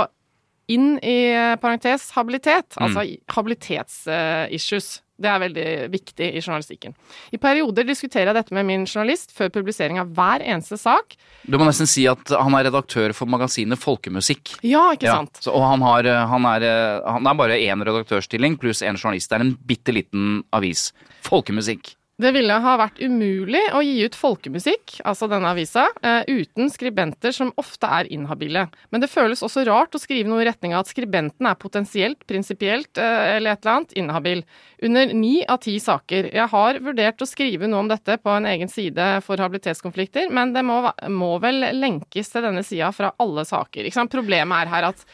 inn 0.74 0.96
i 0.98 1.18
parentes 1.62 2.08
habilitet, 2.16 2.74
Mm. 2.74 2.82
altså 2.88 3.04
habilitetsissues. 3.36 4.88
Det 5.16 5.28
er 5.32 5.40
veldig 5.40 5.66
viktig 5.92 6.26
i 6.36 6.40
journalistikken. 6.42 6.92
I 7.32 7.38
perioder 7.40 7.86
diskuterer 7.88 8.28
jeg 8.28 8.36
dette 8.36 8.56
med 8.56 8.66
min 8.68 8.84
journalist 8.84 9.32
før 9.32 9.48
publisering 9.54 9.96
av 10.02 10.10
hver 10.16 10.44
eneste 10.44 10.76
sak. 10.76 11.16
Du 11.48 11.56
må 11.56 11.64
nesten 11.68 11.88
si 11.88 12.04
at 12.10 12.34
han 12.36 12.56
er 12.58 12.68
redaktør 12.68 13.14
for 13.16 13.30
magasinet 13.32 13.80
Folkemusikk. 13.80 14.58
Ja, 14.66 14.90
ikke 14.92 15.08
Ja, 15.08 15.16
sant? 15.22 15.40
så, 15.40 15.54
og 15.56 15.64
han, 15.64 15.84
har, 15.86 16.04
eh, 16.04 16.26
han, 16.28 16.48
er, 16.52 16.66
eh, 16.68 17.10
han 17.16 17.26
er 17.26 17.38
bare 17.38 17.56
én 17.56 17.84
redaktørstilling 17.86 18.58
pluss 18.60 18.82
én 18.84 19.00
journalist. 19.00 19.30
Det 19.32 19.38
er 19.40 19.46
en 19.46 19.56
bitte 19.66 19.94
liten 19.96 20.42
avis. 20.52 20.90
Folkemusikk. 21.24 21.94
Det 22.16 22.30
ville 22.32 22.54
ha 22.64 22.70
vært 22.80 22.96
umulig 23.04 23.60
å 23.76 23.82
gi 23.84 23.98
ut 24.06 24.14
folkemusikk, 24.16 25.02
altså 25.04 25.26
denne 25.28 25.50
avisa, 25.52 25.82
eh, 26.00 26.22
uten 26.24 26.70
skribenter 26.72 27.34
som 27.36 27.50
ofte 27.60 27.90
er 27.92 28.08
inhabile. 28.08 28.62
Men 28.88 29.02
det 29.02 29.10
føles 29.12 29.44
også 29.44 29.66
rart 29.68 29.92
å 29.92 30.00
skrive 30.00 30.30
noe 30.30 30.40
i 30.40 30.46
retning 30.48 30.72
av 30.72 30.86
at 30.86 30.92
skribenten 30.94 31.44
er 31.44 31.60
potensielt, 31.60 32.24
prinsipielt 32.24 32.96
eh, 32.96 33.36
eller 33.36 33.52
et 33.52 33.60
eller 33.60 33.74
annet 33.74 33.92
inhabil. 34.00 34.42
Under 34.88 35.12
ni 35.12 35.44
av 35.44 35.60
ti 35.60 35.76
saker. 35.76 36.32
Jeg 36.32 36.48
har 36.54 36.80
vurdert 36.80 37.20
å 37.20 37.28
skrive 37.28 37.68
noe 37.68 37.84
om 37.84 37.92
dette 37.92 38.16
på 38.16 38.32
en 38.32 38.48
egen 38.48 38.72
side 38.72 39.20
for 39.20 39.36
habilitetskonflikter, 39.36 40.32
men 40.32 40.56
det 40.56 40.64
må, 40.64 40.86
må 41.12 41.34
vel 41.44 41.68
lenkes 41.76 42.32
til 42.32 42.48
denne 42.48 42.64
sida 42.64 42.94
fra 42.96 43.12
alle 43.20 43.44
saker. 43.44 43.92
Problemet 44.08 44.64
er 44.64 44.72
her 44.72 44.88
at 44.94 45.04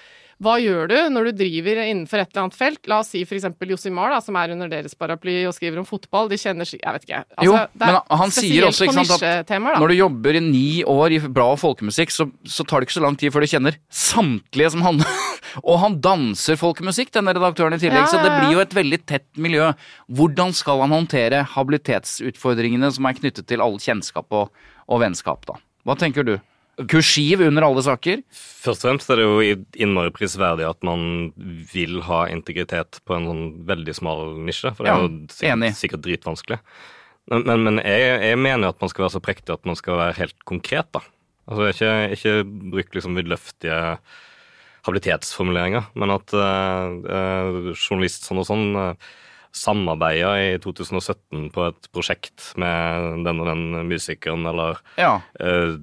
hva 0.43 0.57
gjør 0.59 0.89
du 0.91 0.97
når 1.15 1.29
du 1.29 1.39
driver 1.43 1.81
innenfor 1.85 2.23
et 2.23 2.33
eller 2.33 2.45
annet 2.47 2.57
felt? 2.59 2.81
La 2.91 2.99
oss 3.03 3.13
si 3.15 3.23
f.eks. 3.23 3.47
Josimar, 3.73 4.11
da, 4.11 4.19
som 4.25 4.37
er 4.41 4.55
under 4.55 4.71
deres 4.71 4.97
paraply 4.99 5.37
og 5.47 5.55
skriver 5.55 5.79
om 5.81 5.87
fotball. 5.87 6.31
De 6.33 6.39
kjenner 6.41 6.67
Jeg 6.67 6.83
vet 6.83 7.07
ikke. 7.07 7.23
Altså, 7.37 7.47
Jo, 7.47 7.55
men 7.79 7.99
han 8.23 8.35
sier 8.35 8.67
også 8.67 8.89
sant, 8.91 9.15
at. 9.23 9.53
Når 9.53 9.93
du 9.93 9.97
jobber 9.97 10.39
i 10.39 10.43
ni 10.45 10.67
år 10.89 11.15
i 11.15 11.21
bra 11.23 11.47
folkemusikk, 11.61 12.15
så, 12.15 12.27
så 12.43 12.67
tar 12.67 12.83
det 12.83 12.91
ikke 12.91 12.99
så 12.99 13.05
lang 13.07 13.19
tid 13.21 13.35
før 13.35 13.47
du 13.47 13.53
kjenner 13.55 13.79
samtlige 13.89 14.75
som 14.75 14.87
han 14.87 15.03
Og 15.69 15.77
han 15.83 15.99
danser 16.03 16.57
folkemusikk, 16.57 17.11
denne 17.15 17.35
redaktøren 17.37 17.77
i 17.77 17.81
tillegg, 17.83 18.07
Ja, 18.07 18.11
så 18.11 18.23
det 18.23 18.31
blir 18.39 18.57
jo 18.57 18.63
et 18.63 18.73
veldig 18.77 18.99
tett 19.05 19.27
miljø. 19.37 19.69
Hvordan 20.09 20.55
skal 20.57 20.81
han 20.85 20.95
håndtere 20.97 21.43
habilitetsutfordringene 21.55 22.89
som 22.95 23.07
er 23.09 23.19
knyttet 23.19 23.51
til 23.51 23.63
all 23.65 23.77
kjennskap 23.83 24.33
og, 24.33 24.65
og 24.89 25.03
vennskap, 25.05 25.45
da? 25.51 25.59
Hva 25.87 25.99
tenker 25.99 26.27
du? 26.27 26.39
Kursiv 26.89 27.43
under 27.45 27.67
alle 27.67 27.83
saker? 27.85 28.23
Først 28.33 28.87
og 28.87 28.89
fremst 28.89 29.11
er 29.13 29.21
det 29.21 29.27
jo 29.27 29.43
innmari 29.85 30.13
prisverdig 30.15 30.65
at 30.65 30.81
man 30.87 31.33
vil 31.73 32.01
ha 32.07 32.25
integritet 32.33 33.03
på 33.05 33.17
en 33.19 33.29
sånn 33.29 33.45
veldig 33.69 33.95
smal 33.99 34.23
nisje, 34.47 34.73
for 34.73 34.87
det 34.87 34.93
er 34.93 34.97
Ja, 34.97 35.05
jo 35.05 35.35
sikkert, 35.37 35.79
sikkert 35.83 36.05
dritvanskelig. 36.07 36.59
Men, 37.31 37.45
men, 37.47 37.67
men 37.69 37.81
jeg, 37.85 38.07
jeg 38.25 38.41
mener 38.41 38.73
at 38.73 38.81
man 38.83 38.91
skal 38.91 39.05
være 39.05 39.15
så 39.19 39.23
prektig 39.23 39.55
at 39.55 39.69
man 39.69 39.79
skal 39.79 40.01
være 40.01 40.17
helt 40.23 40.39
konkret, 40.49 40.89
da. 40.97 41.05
Altså 41.51 41.69
ikke, 41.75 41.93
ikke 42.17 42.35
bruk 42.73 42.97
liksom 42.97 43.19
vidløftige 43.19 43.79
habilitetsformuleringer, 44.87 45.93
men 45.99 46.15
at 46.15 46.33
uh, 46.35 46.97
uh, 47.05 47.71
journalist 47.77 48.27
sånn 48.27 48.41
og 48.43 48.49
sånn 48.49 48.65
uh, 48.79 49.13
samarbeida 49.53 50.31
i 50.41 50.59
2017 50.63 51.51
på 51.53 51.67
et 51.69 51.89
prosjekt 51.93 52.53
med 52.61 53.25
den 53.27 53.41
og 53.43 53.49
den 53.51 53.65
musikeren, 53.89 54.47
eller 54.49 54.79
Ja. 54.99 55.19
uh, 55.41 55.77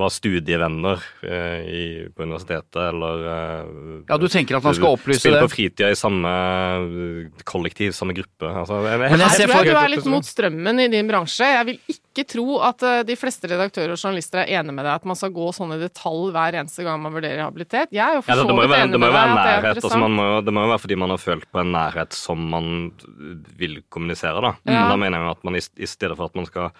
var 0.00 0.08
studievenner 0.14 1.02
uh, 1.24 1.60
i, 1.68 1.82
på 2.16 2.24
universitetet, 2.24 2.80
eller 2.90 3.24
uh, 3.28 4.04
Ja, 4.08 4.16
du 4.20 4.26
tenker 4.32 4.56
at 4.56 4.64
man 4.64 4.74
skal 4.76 4.96
opplyse 4.96 5.20
Spille 5.20 5.42
det? 5.42 5.48
på 5.48 5.52
fritida 5.56 5.90
i 5.92 5.98
samme 5.98 6.32
kollektiv, 7.44 7.92
samme 7.92 8.14
gruppe. 8.16 8.48
Altså, 8.48 8.80
jeg, 8.88 9.00
jeg, 9.00 9.20
jeg 9.20 9.48
tror 9.50 9.64
jeg 9.64 9.74
du 9.74 9.80
er 9.82 9.92
litt 9.94 10.08
mot 10.10 10.26
strømmen 10.26 10.80
i 10.84 10.88
din 10.92 11.08
bransje. 11.10 11.48
Jeg 11.58 11.68
vil 11.68 11.78
ikke 11.96 12.24
tro 12.30 12.58
at 12.64 12.84
de 13.08 13.16
fleste 13.18 13.48
redaktører 13.50 13.94
og 13.94 14.00
journalister 14.00 14.44
er 14.44 14.52
enige 14.60 14.74
med 14.76 14.86
deg 14.86 14.94
at 15.00 15.08
man 15.08 15.18
skal 15.18 15.32
gå 15.34 15.48
sånn 15.56 15.74
i 15.76 15.80
detalj 15.82 16.30
hver 16.34 16.58
eneste 16.62 16.84
gang 16.86 17.00
man 17.02 17.14
vurderer 17.16 17.44
habilitet. 17.44 17.92
Jeg 17.94 18.04
er 18.04 18.18
jo 18.18 18.22
Ja, 18.22 18.26
for 18.28 18.44
så 18.44 18.58
vidt 18.60 18.64
enig 18.64 18.70
med 18.70 18.80
deg. 18.84 18.92
det 18.94 19.00
må 19.02 19.10
jo 19.10 19.16
være 19.18 19.34
nærhet. 19.34 19.82
Altså, 19.84 19.98
må, 20.08 20.28
det 20.46 20.54
må 20.54 20.66
jo 20.66 20.72
være 20.74 20.82
fordi 20.84 21.00
man 21.04 21.14
har 21.14 21.22
følt 21.22 21.48
på 21.52 21.62
en 21.64 21.72
nærhet 21.74 22.16
som 22.16 22.44
man 22.54 22.70
vil 23.58 23.80
kommunisere. 23.88 24.40
Da. 24.44 24.52
Ja. 24.68 24.84
Da 24.90 24.98
mener 25.00 25.18
jeg 25.20 25.34
at 25.34 25.44
man 25.46 25.58
i, 25.58 25.62
i 25.82 25.88
stedet 25.90 26.16
for 26.18 26.30
at 26.30 26.38
man 26.38 26.46
skal 26.46 26.70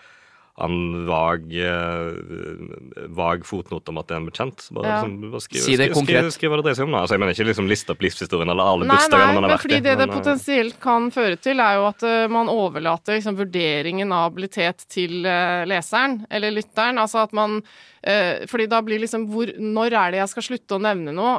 en 0.63 1.07
vag, 1.09 1.49
eh, 1.51 3.07
vag 3.11 3.43
fotnote 3.43 3.91
om 3.91 3.99
at 3.99 4.07
det 4.07 4.15
er 4.15 4.21
en 4.21 4.29
bekjent, 4.29 4.69
bare, 4.71 4.87
Ja. 4.87 5.03
liksom, 5.03 5.31
bare 5.33 5.41
skriv, 5.43 5.61
Si 5.61 5.77
det 5.77 5.89
skriv, 5.91 5.95
konkret. 5.95 6.31
skriv, 6.31 6.31
skriv 6.31 6.51
hva 6.51 6.57
det 6.61 6.65
dreier 6.65 6.79
seg 6.79 6.87
om. 6.87 6.95
Altså, 6.95 7.15
jeg 7.15 7.21
mener 7.21 7.35
ikke 7.35 7.49
liksom 7.51 7.69
liste 7.69 7.91
opp 7.91 7.99
livshistorien 7.99 8.51
eller 8.51 8.63
alle 8.63 8.87
bursdagene 8.87 9.35
man 9.35 9.43
har 9.43 9.51
vært 9.57 9.67
fordi 9.67 9.75
i. 9.75 9.81
det 9.81 9.99
det 9.99 10.07
men, 10.07 10.11
eh, 10.11 10.21
potensielt 10.21 10.81
kan 10.81 11.11
føre 11.11 11.41
til, 11.41 11.59
er 11.59 11.75
jo 11.75 11.89
at 11.89 12.03
uh, 12.07 12.29
man 12.29 12.47
overlater 12.47 13.19
liksom, 13.19 13.35
vurderingen 13.37 14.13
av 14.13 14.31
habilitet 14.31 14.87
til 14.89 15.27
uh, 15.27 15.65
leseren, 15.67 16.25
eller 16.31 16.55
lytteren. 16.55 16.99
Altså 17.03 17.25
at 17.25 17.33
man 17.33 17.63
uh, 18.07 18.47
Fordi 18.47 18.67
da 18.69 18.81
blir 18.85 19.01
liksom 19.01 19.27
hvor, 19.33 19.49
Når 19.59 19.95
er 19.97 20.11
det 20.13 20.19
jeg 20.19 20.29
skal 20.29 20.43
slutte 20.43 20.77
å 20.77 20.83
nevne 20.83 21.11
noe? 21.17 21.33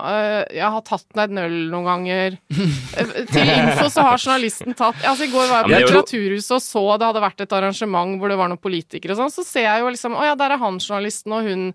Jeg 0.49 0.65
har 0.65 0.81
tatt 0.81 1.05
ned 1.15 1.29
en 1.31 1.43
øl 1.45 1.57
noen 1.69 1.85
ganger. 1.85 2.37
Til 3.31 3.51
info 3.53 3.87
så 3.93 4.01
har 4.01 4.17
journalisten 4.17 4.73
tatt 4.73 4.97
Altså 5.05 5.27
I 5.27 5.31
går 5.31 5.45
var 5.45 5.61
jeg 5.61 5.63
på 5.63 5.69
det 5.69 5.77
er 5.77 5.85
Litteraturhuset 5.85 6.55
og 6.57 6.63
så 6.65 6.97
det 6.97 7.05
hadde 7.05 7.21
vært 7.21 7.45
et 7.45 7.53
arrangement 7.53 8.17
hvor 8.17 8.29
det 8.31 8.37
var 8.39 8.49
noen 8.49 8.61
politikere 8.61 9.04
og 9.13 9.19
sånn, 9.19 9.33
så 9.33 9.45
ser 9.45 9.67
jeg 9.67 9.83
jo 9.83 9.93
liksom 9.93 10.17
Å 10.17 10.25
ja, 10.29 10.35
der 10.39 10.55
er 10.55 10.61
han 10.61 10.81
journalisten 10.81 11.35
og 11.35 11.47
hun 11.47 11.69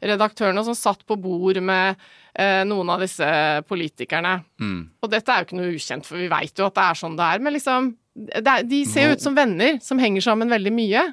redaktørene 0.00 0.64
som 0.64 0.76
satt 0.76 1.02
på 1.08 1.16
bord 1.20 1.58
med 1.60 1.98
eh, 2.32 2.62
noen 2.64 2.92
av 2.92 3.02
disse 3.04 3.26
politikerne. 3.68 4.38
Mm. 4.60 4.78
Og 5.02 5.12
dette 5.12 5.32
er 5.32 5.42
jo 5.42 5.48
ikke 5.48 5.58
noe 5.58 5.74
ukjent, 5.76 6.08
for 6.08 6.20
vi 6.20 6.30
veit 6.32 6.56
jo 6.56 6.68
at 6.68 6.76
det 6.78 6.86
er 6.86 7.00
sånn 7.02 7.18
det 7.18 7.26
er. 7.26 7.42
Men 7.44 7.56
liksom, 7.56 7.90
det 8.16 8.56
de 8.70 8.80
ser 8.88 9.08
jo 9.08 9.18
ut 9.18 9.24
som 9.24 9.36
venner 9.36 9.76
som 9.84 10.00
henger 10.00 10.24
sammen 10.24 10.52
veldig 10.52 10.72
mye. 10.72 11.04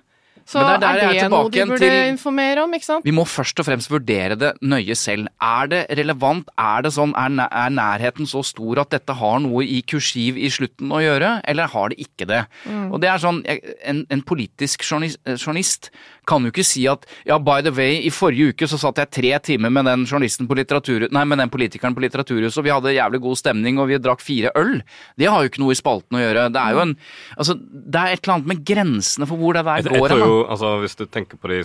Så 0.47 0.61
er 0.63 0.77
er, 0.79 1.01
det 1.11 1.29
noe 1.29 1.49
du 1.51 1.57
burde 1.59 1.77
til- 1.81 2.07
informere 2.13 2.63
om, 2.63 2.71
ikke 2.77 2.87
sant? 2.87 3.03
Vi 3.03 3.11
må 3.11 3.25
først 3.27 3.59
og 3.59 3.65
fremst 3.67 3.89
vurdere 3.91 4.37
det 4.39 4.53
nøye 4.63 4.95
selv. 4.95 5.27
Er 5.43 5.67
det 5.67 5.81
relevant? 5.99 6.47
Er 6.57 6.81
det 6.85 6.93
sånn? 6.95 7.11
Er, 7.19 7.35
er 7.51 7.69
nærheten 7.75 8.25
så 8.29 8.43
stor 8.47 8.79
at 8.79 8.89
dette 8.95 9.13
har 9.19 9.39
noe 9.43 9.65
i 9.67 9.81
kursiv 9.83 10.37
i 10.39 10.47
slutten 10.53 10.89
å 10.95 11.01
gjøre, 11.03 11.41
eller 11.43 11.67
har 11.73 11.89
det 11.91 11.99
ikke 12.07 12.27
det? 12.31 12.45
Mm. 12.65 12.93
Og 12.93 13.01
det 13.03 13.09
er 13.11 13.17
sånn, 13.19 13.43
En, 13.87 14.05
en 14.09 14.21
politisk 14.21 14.81
journalis- 14.87 15.17
eh, 15.25 15.35
journalist 15.35 15.89
kan 16.27 16.43
jo 16.43 16.51
ikke 16.51 16.63
si 16.65 16.85
at 16.87 17.05
ja, 17.25 17.37
by 17.39 17.61
the 17.61 17.71
way, 17.71 18.01
i 18.07 18.09
forrige 18.11 18.51
uke 18.53 18.67
så 18.67 18.77
satt 18.79 18.97
jeg 18.99 19.11
tre 19.11 19.39
timer 19.39 19.69
med 19.71 19.85
den 19.87 20.05
journalisten 20.05 20.47
på 20.47 20.55
litteratur, 20.59 21.07
nei, 21.11 21.23
med 21.27 21.37
den 21.39 21.49
politikeren 21.51 21.95
på 21.95 22.01
Litteraturhuset, 22.03 22.57
og 22.59 22.65
vi 22.67 22.73
hadde 22.73 22.95
jævlig 22.95 23.21
god 23.23 23.37
stemning, 23.39 23.79
og 23.79 23.87
vi 23.91 23.97
drakk 23.99 24.21
fire 24.23 24.51
øl. 24.55 24.81
Det 25.17 25.27
har 25.27 25.43
jo 25.43 25.49
ikke 25.51 25.61
noe 25.63 25.71
i 25.75 25.79
spalten 25.79 26.17
å 26.19 26.23
gjøre. 26.23 26.47
Det 26.55 26.61
er 26.63 26.71
jo 26.75 26.79
en 26.83 26.95
Altså, 27.37 27.53
det 27.59 27.95
er 27.99 28.13
et 28.13 28.21
eller 28.23 28.35
annet 28.37 28.47
med 28.47 28.61
grensene 28.65 29.27
for 29.27 29.37
hvor 29.39 29.53
det 29.53 29.63
der 29.65 29.81
Jeg, 29.81 29.85
jeg 29.91 29.99
går 30.01 30.09
tror 30.09 30.19
jo, 30.19 30.27
da. 30.27 30.36
Altså 30.45 30.75
Hvis 30.83 30.95
du 30.99 31.05
tenker 31.09 31.37
på 31.41 31.49
de 31.51 31.63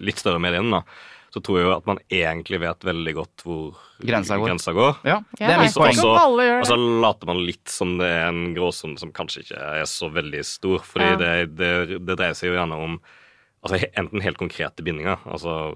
litt 0.00 0.18
større 0.22 0.40
mediene, 0.40 0.70
da, 0.80 0.82
så 1.34 1.42
tror 1.44 1.58
jeg 1.60 1.66
jo 1.68 1.74
at 1.76 1.86
man 1.90 1.98
egentlig 2.08 2.58
vet 2.62 2.86
veldig 2.88 3.12
godt 3.18 3.42
hvor 3.44 3.76
Grensa 4.00 4.38
går. 4.40 4.46
Grensa 4.48 4.72
går. 4.72 4.94
Ja, 5.04 5.18
det 5.36 5.44
er 5.44 5.60
mitt 5.60 5.74
poeng. 5.76 5.98
Og 6.00 6.64
så 6.70 6.78
later 7.04 7.28
man 7.28 7.42
litt 7.44 7.68
som 7.68 7.98
det 8.00 8.08
er 8.08 8.30
en 8.30 8.54
gråsone 8.56 8.96
som 8.98 9.12
kanskje 9.12 9.42
ikke 9.44 9.60
er 9.82 9.84
så 9.90 10.08
veldig 10.14 10.40
stor. 10.48 10.80
Fordi 10.88 11.10
Ja. 11.10 11.16
det, 11.20 11.32
det, 11.60 11.72
det 12.08 12.16
dreier 12.16 12.38
seg 12.38 12.48
jo 12.48 12.56
gjerne 12.56 12.78
om 12.80 12.96
altså, 13.60 13.82
enten 13.98 14.22
helt 14.24 14.38
konkrete 14.40 14.84
bindinger, 14.86 15.18
altså 15.28 15.74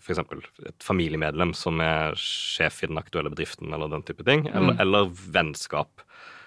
f.eks. 0.00 0.20
et 0.64 0.82
familiemedlem 0.86 1.52
som 1.58 1.80
er 1.84 2.14
sjef 2.16 2.80
i 2.84 2.88
den 2.88 2.96
aktuelle 3.02 3.28
bedriften, 3.34 3.68
eller 3.74 3.92
den 3.92 4.02
type 4.06 4.24
ting, 4.24 4.46
eller, 4.48 4.72
Mm. 4.78 4.80
eller 4.80 5.10
vennskap. 5.36 5.90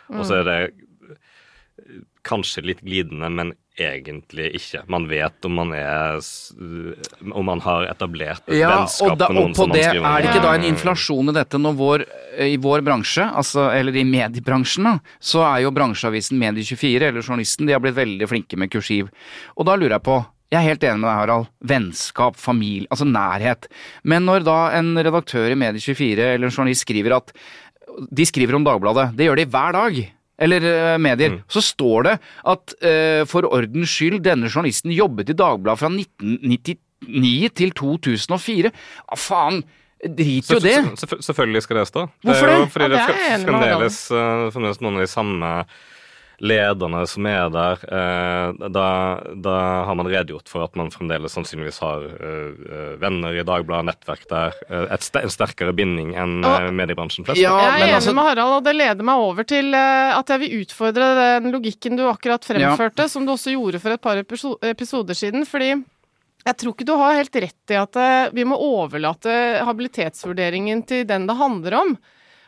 Og 0.10 0.26
så 0.26 0.40
er 0.42 0.44
det 0.48 0.60
kanskje 2.28 2.64
litt 2.68 2.82
glidende, 2.86 3.30
men 3.32 3.54
egentlig 3.80 4.50
ikke. 4.60 4.82
Man 4.92 5.06
vet 5.08 5.46
om 5.48 5.54
man 5.56 5.70
er 5.72 6.18
Om 6.20 7.46
man 7.48 7.62
har 7.64 7.86
etablert 7.88 8.44
et 8.50 8.58
Ja, 8.60 8.74
vennskap 8.82 9.14
og, 9.14 9.20
da, 9.22 9.30
med 9.30 9.38
noen 9.40 9.54
og 9.54 9.56
på 9.56 9.64
som 9.64 9.70
man 9.72 9.78
det 9.78 9.86
skriver 9.86 10.04
om. 10.04 10.10
er 10.12 10.22
det 10.26 10.32
ikke 10.34 10.44
da 10.44 10.56
en 10.58 10.68
inflasjon 10.68 11.32
i 11.32 11.36
dette 11.38 11.62
når 11.64 11.78
vår, 11.80 12.04
i 12.44 12.58
vår 12.60 12.84
bransje, 12.84 13.24
altså, 13.42 13.70
eller 13.72 13.96
i 13.96 14.04
mediebransjen, 14.04 14.90
da, 14.90 14.98
så 15.24 15.46
er 15.48 15.64
jo 15.64 15.72
bransjeavisen 15.76 16.42
Medie24 16.42 17.08
eller 17.08 17.24
journalisten, 17.24 17.70
de 17.70 17.78
har 17.78 17.80
blitt 17.84 17.96
veldig 17.96 18.28
flinke 18.28 18.60
med 18.60 18.72
kursiv. 18.74 19.08
Og 19.56 19.66
da 19.70 19.78
lurer 19.80 19.96
jeg 19.96 20.06
på, 20.10 20.20
jeg 20.52 20.60
er 20.60 20.68
helt 20.74 20.84
enig 20.84 21.00
med 21.00 21.08
deg, 21.08 21.18
Harald, 21.22 21.50
vennskap, 21.72 22.36
familie, 22.42 22.88
altså 22.92 23.06
nærhet. 23.08 23.68
Men 24.04 24.26
når 24.28 24.44
da 24.48 24.60
en 24.80 24.96
redaktør 24.98 25.54
i 25.54 25.60
Medie24 25.62 26.34
eller 26.34 26.50
en 26.50 26.56
journalist 26.56 26.84
skriver 26.88 27.16
at 27.22 27.32
de 28.12 28.26
skriver 28.28 28.56
om 28.58 28.64
Dagbladet, 28.68 29.12
det 29.16 29.28
gjør 29.28 29.40
de 29.40 29.46
hver 29.56 29.76
dag. 29.76 30.00
Eller 30.40 30.64
eh, 30.64 30.98
medier. 31.04 31.34
Mm. 31.36 31.42
Så 31.52 31.62
står 31.66 32.04
det 32.08 32.14
at 32.48 32.74
uh, 32.80 33.26
for 33.28 33.44
ordens 33.52 33.92
skyld, 33.92 34.22
denne 34.24 34.48
journalisten 34.48 34.94
jobbet 34.96 35.30
i 35.34 35.36
Dagbladet 35.36 35.82
fra 35.82 35.90
1999 35.92 37.50
til 37.60 37.72
2004. 37.76 38.72
Ah, 39.10 39.20
faen? 39.20 39.62
Drit 40.00 40.48
jo 40.48 40.62
det. 40.64 40.78
Selvfø- 40.80 40.96
selvfø- 41.02 41.22
Selvfølgelig 41.28 41.62
skal 41.66 41.76
det 41.82 41.88
stå. 41.90 42.06
Hvorfor 42.24 42.46
det? 42.48 42.54
er 42.56 42.60
jo 42.62 42.68
fordi 42.72 42.86
Ja, 42.86 42.90
det 42.90 43.16
det 43.20 43.32
er 43.34 43.42
fremdeles, 43.46 43.98
eh, 44.16 44.44
fremdeles 44.56 44.80
noen 44.86 44.96
av 44.96 45.02
de 45.04 45.08
samme 45.12 45.50
lederne 46.42 47.02
som 47.08 47.26
er 47.30 47.50
der. 47.54 47.82
Eh, 47.90 48.68
Da, 48.70 48.86
da 49.36 49.56
har 49.86 49.96
man 49.96 50.08
redegjort 50.08 50.48
for 50.50 50.64
at 50.64 50.76
man 50.80 50.90
fremdeles 50.92 51.34
sannsynligvis 51.36 51.80
har 51.84 52.04
eh, 52.06 52.50
eh, 52.70 52.94
venner 53.02 53.36
i 53.40 53.44
Dagbladet, 53.44 53.86
nettverk 53.90 54.26
der. 54.30 54.54
eh, 54.70 54.94
Et 54.94 55.02
st 55.04 55.20
en 55.24 55.30
sterkere 55.30 55.74
binding 55.76 56.14
enn 56.16 56.44
Og- 56.46 56.62
eh, 56.62 56.72
mediebransjen 56.72 57.26
flest. 57.26 57.42
Ja, 57.42 57.58
Jeg 57.60 57.68
er 57.68 57.72
men 57.80 57.88
enig 57.90 57.96
altså- 58.00 58.16
med 58.16 58.24
Harald, 58.24 58.58
og 58.58 58.64
det 58.64 58.76
leder 58.76 59.04
meg 59.04 59.16
over 59.16 59.44
til 59.44 59.74
eh, 59.74 60.18
at 60.18 60.28
jeg 60.28 60.40
vil 60.40 60.62
utfordre 60.64 61.40
den 61.42 61.52
logikken 61.52 61.96
du 61.98 62.04
akkurat 62.10 62.42
fremførte, 62.46 63.10
som 63.10 63.26
du 63.26 63.32
også 63.34 63.52
gjorde 63.54 63.80
for 63.80 63.92
et 63.92 64.02
par 64.02 64.18
episoder 64.18 65.14
siden. 65.16 65.46
fordi 65.46 65.84
jeg 66.46 66.56
tror 66.58 66.72
ikke 66.74 66.86
du 66.86 66.96
har 66.98 67.14
helt 67.16 67.36
rett 67.36 67.70
i 67.70 67.76
at 67.76 68.34
vi 68.34 68.44
må 68.46 68.56
overlate 68.58 69.62
habilitetsvurderingen 69.66 70.86
til 70.88 71.04
den 71.06 71.28
det 71.28 71.36
handler 71.38 71.74
om. 71.82 71.98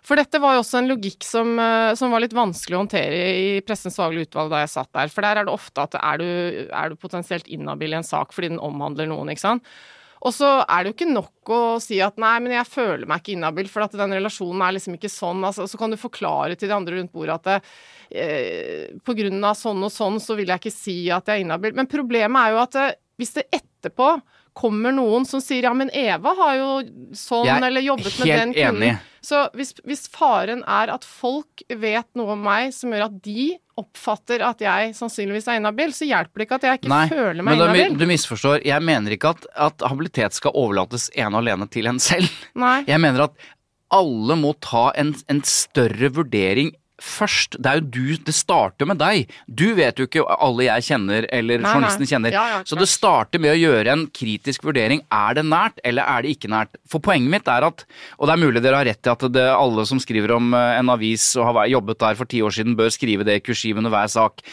For 0.01 0.17
dette 0.17 0.41
var 0.41 0.55
jo 0.55 0.63
også 0.63 0.79
en 0.79 0.89
logikk 0.89 1.25
som, 1.25 1.53
eh, 1.61 1.93
som 1.97 2.13
var 2.13 2.23
litt 2.23 2.33
vanskelig 2.33 2.77
å 2.77 2.83
håndtere 2.83 3.21
i 3.37 3.47
Pressens 3.65 3.99
faglige 3.99 4.31
utvalg 4.31 4.49
da 4.49 4.63
jeg 4.63 4.73
satt 4.73 4.89
der. 4.97 5.11
For 5.13 5.25
der 5.25 5.41
er 5.41 5.45
det 5.45 5.53
ofte 5.53 5.85
at 5.85 5.97
er 5.99 6.21
du, 6.21 6.29
er 6.73 6.89
du 6.89 6.97
potensielt 6.97 7.49
inhabil 7.51 7.93
i 7.93 7.99
en 7.99 8.07
sak 8.07 8.33
fordi 8.33 8.49
den 8.55 8.63
omhandler 8.63 9.09
noen, 9.11 9.29
ikke 9.29 9.45
sant. 9.45 9.67
Og 10.21 10.33
så 10.35 10.49
er 10.69 10.83
det 10.83 10.91
jo 10.91 10.95
ikke 10.95 11.13
nok 11.13 11.51
å 11.53 11.61
si 11.81 11.97
at 12.05 12.19
nei, 12.21 12.35
men 12.43 12.53
jeg 12.53 12.69
føler 12.69 13.07
meg 13.09 13.23
ikke 13.23 13.33
inhabil, 13.33 13.69
for 13.73 13.85
at 13.85 13.95
den 13.97 14.13
relasjonen 14.13 14.61
er 14.61 14.75
liksom 14.75 14.97
ikke 14.97 15.09
sånn. 15.09 15.41
Altså, 15.47 15.65
så 15.69 15.79
kan 15.81 15.93
du 15.93 15.97
forklare 15.97 16.57
til 16.57 16.69
de 16.69 16.75
andre 16.75 16.99
rundt 16.99 17.13
bordet 17.13 17.39
at 17.39 17.71
eh, 18.13 18.91
på 19.01 19.15
grunn 19.17 19.41
av 19.41 19.57
sånn 19.57 19.81
og 19.81 19.93
sånn, 19.93 20.19
så 20.21 20.37
vil 20.37 20.53
jeg 20.53 20.61
ikke 20.61 20.75
si 20.75 20.97
at 21.13 21.25
jeg 21.25 21.41
er 21.41 21.47
inhabil. 21.47 21.73
Men 21.77 21.89
problemet 21.89 22.37
er 22.37 22.53
jo 22.53 22.61
at 22.61 22.77
eh, 22.77 22.93
hvis 23.21 23.33
det 23.37 23.47
etterpå 23.57 24.13
kommer 24.57 24.91
noen 24.91 25.23
som 25.25 25.39
sier 25.43 25.63
ja, 25.63 25.71
men 25.73 25.89
Eva 25.95 26.33
har 26.37 26.55
jo 26.59 26.69
sånn, 27.15 27.45
Jeg 27.47 27.55
er 27.61 27.65
eller 27.69 27.81
jobbet 27.85 28.17
med 28.19 28.27
den 28.27 28.53
kunden. 28.53 28.83
enig. 28.83 28.97
Så 29.21 29.43
hvis, 29.53 29.71
hvis 29.85 30.07
faren 30.09 30.63
er 30.65 30.89
at 30.91 31.05
folk 31.05 31.61
vet 31.69 32.07
noe 32.17 32.33
om 32.33 32.41
meg 32.43 32.73
som 32.73 32.89
gjør 32.91 33.05
at 33.05 33.19
de 33.23 33.51
oppfatter 33.77 34.41
at 34.43 34.59
jeg 34.65 34.95
sannsynligvis 34.97 35.47
er 35.47 35.59
inhabil, 35.61 35.93
så 35.93 36.07
hjelper 36.09 36.41
det 36.41 36.47
ikke 36.47 36.57
at 36.59 36.65
jeg 36.67 36.79
ikke 36.81 36.91
Nei, 36.91 37.05
føler 37.13 37.39
meg 37.45 37.45
men 37.53 37.61
Nei, 37.61 37.69
inhabil. 37.77 37.97
du 38.01 38.05
misforstår. 38.09 38.65
Jeg 38.65 38.81
mener 38.89 39.15
ikke 39.15 39.31
at, 39.37 39.45
at 39.69 39.85
habilitet 39.87 40.33
skal 40.37 40.57
overlates 40.57 41.07
ene 41.15 41.31
og 41.37 41.43
alene 41.45 41.69
til 41.71 41.87
en 41.91 42.01
selv. 42.01 42.27
Nei. 42.57 42.79
Jeg 42.89 42.99
mener 43.01 43.27
at 43.29 43.37
alle 43.91 44.37
må 44.39 44.53
ta 44.63 44.89
en, 44.97 45.13
en 45.29 45.41
større 45.47 46.09
vurdering 46.15 46.73
først. 47.01 47.57
Det 47.57 47.69
er 47.71 47.79
jo 47.79 47.85
du, 47.95 48.05
det 48.27 48.33
starter 48.37 48.87
med 48.89 48.99
deg. 49.01 49.31
Du 49.49 49.71
vet 49.77 49.97
jo 49.99 50.05
ikke 50.07 50.25
alle 50.37 50.67
jeg 50.67 50.85
kjenner 50.91 51.27
eller 51.33 51.59
Nei, 51.59 51.65
nei. 51.65 51.73
journalisten 51.73 52.09
kjenner. 52.11 52.35
Ja, 52.35 52.43
ja, 52.53 52.59
så 52.67 52.77
det 52.79 52.87
starter 52.91 53.41
med 53.41 53.55
å 53.55 53.59
gjøre 53.59 53.95
en 53.95 54.05
kritisk 54.13 54.65
vurdering. 54.67 55.03
Er 55.11 55.39
det 55.39 55.45
nært, 55.49 55.81
eller 55.87 56.07
er 56.07 56.23
det 56.25 56.35
ikke 56.37 56.51
nært? 56.53 56.77
For 56.89 57.03
poenget 57.03 57.33
mitt 57.33 57.49
er 57.51 57.65
at, 57.67 57.83
og 58.19 58.29
det 58.29 58.35
er 58.37 58.43
mulig 58.45 58.63
dere 58.63 58.81
har 58.83 58.89
rett 58.91 59.09
i 59.09 59.13
at 59.15 59.27
det, 59.33 59.47
alle 59.51 59.87
som 59.89 60.01
skriver 60.01 60.35
om 60.37 60.53
eh, 60.57 60.77
en 60.79 60.93
avis 60.93 61.25
og 61.41 61.49
har 61.49 61.67
jobbet 61.73 62.01
der 62.05 62.17
for 62.21 62.29
ti 62.29 62.41
år 62.45 62.55
siden, 62.55 62.77
bør 62.79 62.93
skrive 62.93 63.27
det 63.27 63.39
i 63.41 63.43
kursiv 63.45 63.81
under 63.81 63.93
hver 63.93 64.09
sak. 64.11 64.45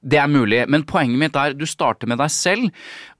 Det 0.00 0.16
er 0.16 0.30
mulig, 0.32 0.62
men 0.72 0.86
poenget 0.88 1.20
mitt 1.20 1.36
er 1.36 1.52
du 1.52 1.66
starter 1.68 2.08
med 2.08 2.20
deg 2.22 2.32
selv. 2.32 2.70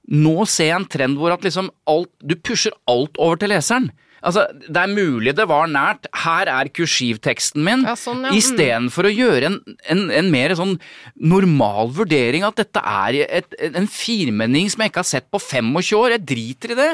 Nå 0.09 0.47
ser 0.49 0.71
jeg 0.71 0.79
en 0.79 0.87
trend 0.89 1.19
hvor 1.21 1.35
at 1.35 1.43
liksom 1.45 1.69
alt, 1.89 2.09
du 2.25 2.33
pusher 2.41 2.73
alt 2.89 3.19
over 3.21 3.37
til 3.37 3.53
leseren. 3.53 3.91
Altså, 4.21 4.45
Det 4.53 4.77
er 4.77 4.91
mulig 4.91 5.33
det 5.37 5.47
var 5.49 5.69
nært. 5.71 6.05
Her 6.23 6.49
er 6.51 6.69
kursivteksten 6.69 7.63
min. 7.65 7.85
Ja, 7.87 7.95
sånn, 7.97 8.23
ja. 8.27 8.31
Mm. 8.33 8.37
Istedenfor 8.37 9.09
å 9.09 9.13
gjøre 9.13 9.49
en, 9.49 9.57
en, 9.89 10.05
en 10.21 10.31
mer 10.33 10.53
sånn 10.57 10.77
normal 11.17 11.91
vurdering 11.97 12.45
at 12.47 12.59
dette 12.61 12.83
er 12.85 13.21
et, 13.25 13.57
en 13.71 13.89
firmenning 13.89 14.69
som 14.71 14.83
jeg 14.83 14.93
ikke 14.93 15.03
har 15.03 15.11
sett 15.11 15.29
på 15.33 15.41
25 15.41 15.97
år. 15.97 16.17
Jeg 16.17 16.27
driter 16.33 16.75
i 16.75 16.79
det. 16.83 16.91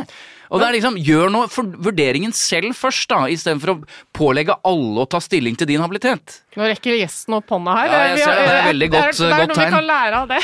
Og 0.52 0.60
det 0.62 0.68
er 0.70 0.76
liksom, 0.78 0.98
Gjør 1.08 1.32
noe 1.34 1.48
for 1.52 1.64
vurderingen 1.88 2.34
selv 2.36 2.74
først, 2.78 3.08
da, 3.12 3.24
istedenfor 3.32 3.72
å 3.74 3.78
pålegge 4.16 4.56
alle 4.68 5.04
å 5.04 5.10
ta 5.10 5.20
stilling 5.24 5.56
til 5.60 5.68
din 5.70 5.82
habilitet. 5.84 6.42
Nå 6.58 6.66
rekker 6.72 6.96
gjesten 6.98 7.36
opp 7.38 7.52
hånda 7.54 7.74
her. 7.78 7.88
Ja, 7.92 8.00
jeg 8.14 8.22
ser 8.24 8.34
det. 8.34 8.46
Det 8.48 8.56
er 8.58 8.68
veldig 8.72 8.90
godt- 8.94 9.18
det 9.18 9.28
er, 9.28 9.34
det 9.34 9.42
er 9.42 9.52
noe 9.52 9.66
vi 9.66 9.76
kan 9.76 9.88
lære 9.88 10.22
av 10.22 10.28
det. 10.32 10.40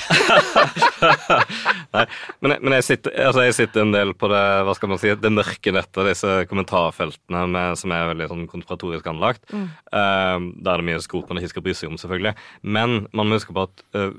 Nei, 1.93 2.03
men, 2.43 2.55
men 2.63 2.75
jeg, 2.77 2.85
sitter, 2.87 3.15
altså 3.27 3.45
jeg 3.47 3.55
sitter 3.57 3.83
en 3.85 3.93
del 3.95 4.13
på 4.17 4.29
det 4.31 4.41
hva 4.67 4.75
skal 4.77 4.91
man 4.93 5.01
si, 5.01 5.13
det 5.19 5.31
mørke 5.33 5.73
nettet, 5.75 6.07
disse 6.09 6.35
kommentarfeltene 6.49 7.45
med, 7.53 7.79
som 7.79 7.93
er 7.95 8.09
veldig 8.11 8.29
sånn 8.31 8.45
konspiratorisk 8.51 9.09
anlagt. 9.13 9.43
Mm. 9.53 9.67
Uh, 9.93 10.51
der 10.63 10.75
er 10.77 10.83
det 10.83 10.89
mye 10.91 11.01
skrot 11.05 11.29
man 11.31 11.41
ikke 11.41 11.53
skal 11.55 11.65
bry 11.65 11.75
seg 11.77 11.91
om, 11.93 11.97
selvfølgelig. 12.01 12.35
Men 12.65 13.03
man 13.13 13.29
må 13.29 13.39
huske 13.39 13.55
på 13.55 13.65
at 13.67 13.85
uh, 13.97 14.11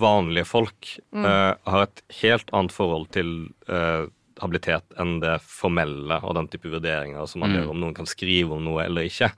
vanlige 0.00 0.46
folk 0.48 0.94
Mm. 1.12 1.24
eh, 1.24 1.54
har 1.72 1.82
et 1.86 2.00
helt 2.20 2.50
annet 2.56 2.72
forhold 2.72 3.06
til 3.14 3.28
eh, 3.68 4.06
habilitet 4.42 4.84
enn 4.98 5.20
det 5.20 5.40
formelle 5.42 6.20
og 6.22 6.34
den 6.38 6.48
type 6.48 6.70
vurderinger 6.70 7.26
som 7.28 7.40
man 7.40 7.50
Mm. 7.50 7.56
gjør 7.58 7.70
om 7.70 7.80
noen 7.80 7.94
kan 7.94 8.06
skrive 8.06 8.52
om 8.52 8.64
noe 8.64 8.84
eller 8.84 9.02
ikke. 9.08 9.32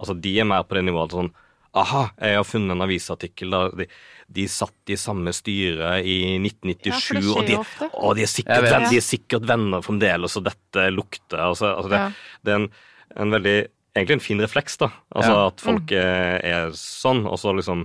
Altså, 0.00 0.14
De 0.20 0.38
er 0.40 0.44
mer 0.44 0.62
på 0.64 0.74
det 0.74 0.84
nivået 0.84 1.10
sånn 1.12 1.32
Aha, 1.76 2.10
jeg 2.22 2.36
har 2.36 2.44
funnet 2.46 2.70
en 2.70 2.82
avisartikkel 2.82 3.50
der 3.50 3.70
de, 3.74 3.86
de 4.30 4.44
satt 4.46 4.92
i 4.94 4.94
samme 4.94 5.32
styre 5.34 5.96
i 6.06 6.38
1997, 6.38 7.18
Ja, 7.18 7.32
og, 7.34 7.46
de, 7.48 7.56
og 7.98 8.14
de, 8.14 8.22
er 8.22 8.30
sikkert, 8.30 8.62
vet. 8.62 8.70
venn- 8.72 8.90
de 8.92 8.96
er 9.00 9.02
sikkert 9.02 9.42
venner 9.48 9.82
fremdeles, 9.82 10.36
og 10.38 10.44
dette 10.44 10.84
lukter 10.94 11.36
altså, 11.42 11.72
altså 11.74 11.90
det, 11.90 11.98
Ja. 11.98 12.12
det 12.44 12.52
er 12.52 12.60
en, 12.62 12.68
en 13.16 13.30
veldig 13.30 13.56
Egentlig 13.96 14.14
en 14.14 14.20
fin 14.20 14.40
refleks, 14.42 14.76
da. 14.76 14.88
Altså 15.14 15.30
Ja. 15.34 15.46
At 15.46 15.60
folk 15.60 15.92
er, 15.92 16.40
er 16.42 16.70
sånn, 16.74 17.26
og 17.30 17.38
så 17.38 17.52
liksom 17.54 17.84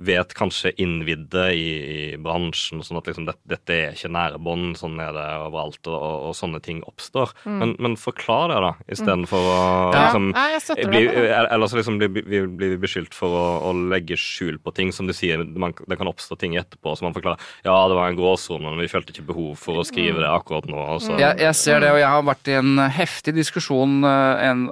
vet 0.00 0.32
kanskje 0.38 0.72
innvidde 0.80 1.44
i, 1.52 1.66
i 1.92 2.16
bransjen 2.22 2.80
sånn 2.84 2.98
at 3.00 3.08
liksom 3.10 3.26
dette, 3.28 3.42
dette 3.48 3.74
er 3.76 3.96
ikke 3.96 4.10
nære 4.12 4.38
bånd, 4.42 4.76
sånn 4.80 4.96
er 5.02 5.12
det 5.16 5.26
overalt, 5.44 5.80
og, 5.90 5.96
og, 5.96 6.16
og 6.30 6.36
sånne 6.38 6.60
ting 6.64 6.80
oppstår. 6.88 7.32
Men, 7.44 7.74
men 7.82 7.96
forklar 8.00 8.52
det, 8.52 8.60
da, 8.64 8.72
istedenfor 8.96 9.48
å 9.52 9.56
Ja. 9.92 10.04
liksom 10.06 10.30
Eller 10.32 10.58
jeg 10.58 10.88
bli. 10.92 11.02
Ellers 11.42 11.74
så 11.74 11.80
liksom 11.80 11.98
blir 12.00 12.12
vi 12.22 12.40
blir 12.46 12.76
beskyldt 12.82 13.14
for 13.16 13.34
å, 13.36 13.44
å 13.68 13.72
legge 13.92 14.16
skjul 14.20 14.58
på 14.62 14.72
ting. 14.76 14.92
Som 14.92 15.08
du 15.10 15.14
sier, 15.16 15.42
man, 15.44 15.74
det 15.88 15.98
kan 16.00 16.10
oppstå 16.10 16.38
ting 16.40 16.56
etterpå 16.60 16.96
som 16.98 17.08
man 17.10 17.16
forklarer. 17.16 17.40
Ja, 17.66 17.76
det 17.88 17.96
var 17.98 18.08
en 18.10 18.18
gråsone, 18.18 18.72
men 18.72 18.80
vi 18.84 18.90
følte 18.92 19.12
ikke 19.14 19.28
behov 19.32 19.56
for 19.60 19.80
å 19.82 19.86
skrive 19.88 20.22
det 20.22 20.30
akkurat 20.30 20.68
nå. 20.70 20.78
Og 20.96 21.02
så, 21.04 21.16
Jeg, 21.20 21.38
jeg 21.44 21.58
ser 21.58 21.82
det, 21.84 21.92
og 21.94 22.00
jeg 22.00 22.08
har 22.16 22.26
vært 22.32 22.48
i 22.52 22.56
en 22.60 22.76
heftig 22.92 23.34
diskusjon 23.36 24.00
eh, 24.08 24.46
en, 24.50 24.66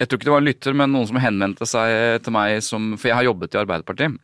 Jeg 0.00 0.08
tror 0.08 0.18
ikke 0.20 0.28
det 0.30 0.34
var 0.34 0.42
en 0.44 0.48
lytter, 0.48 0.76
men 0.76 0.92
noen 0.94 1.08
som 1.10 1.20
henvendte 1.20 1.66
seg 1.68 2.22
til 2.24 2.32
meg 2.36 2.60
som 2.64 2.92
For 2.96 3.10
jeg 3.10 3.18
har 3.18 3.26
jobbet 3.30 3.56
i 3.56 3.60
Arbeiderpartiet 3.64 4.18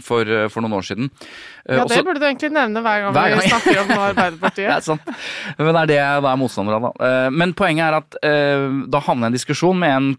for, 0.00 0.22
eh, 0.24 0.48
for 0.48 0.62
noen 0.64 0.72
år 0.78 0.86
siden. 0.86 1.10
Eh, 1.68 1.76
Ja, 1.76 1.84
det 1.84 2.04
burde 2.04 2.20
du 2.20 2.26
egentlig 2.26 2.52
nevne 2.52 2.80
hver 2.82 3.02
gang 3.04 3.12
Hver 3.14 3.28
gang. 3.34 3.40
vi 3.40 3.48
snakker 3.50 3.80
om 3.82 3.90
Arbeiderpartiet. 4.08 4.68
Det 4.68 4.76
er 4.76 4.80
sant. 4.80 5.02
Men 5.58 5.72
det 5.74 5.82
er 5.82 5.86
det 5.92 5.98
jeg 6.00 6.22
er 6.24 6.36
motstander 6.40 6.78
av, 6.78 6.86
da. 6.88 7.10
Eh, 7.10 7.30
Men 7.30 7.52
poenget 7.54 7.84
er 7.90 7.98
at 8.00 8.16
da 8.90 9.00
havnet 9.00 9.22
jeg 9.22 9.28
i 9.28 9.32
en 9.32 9.38
diskusjon 9.38 9.78
med 9.78 9.90
en 9.96 10.16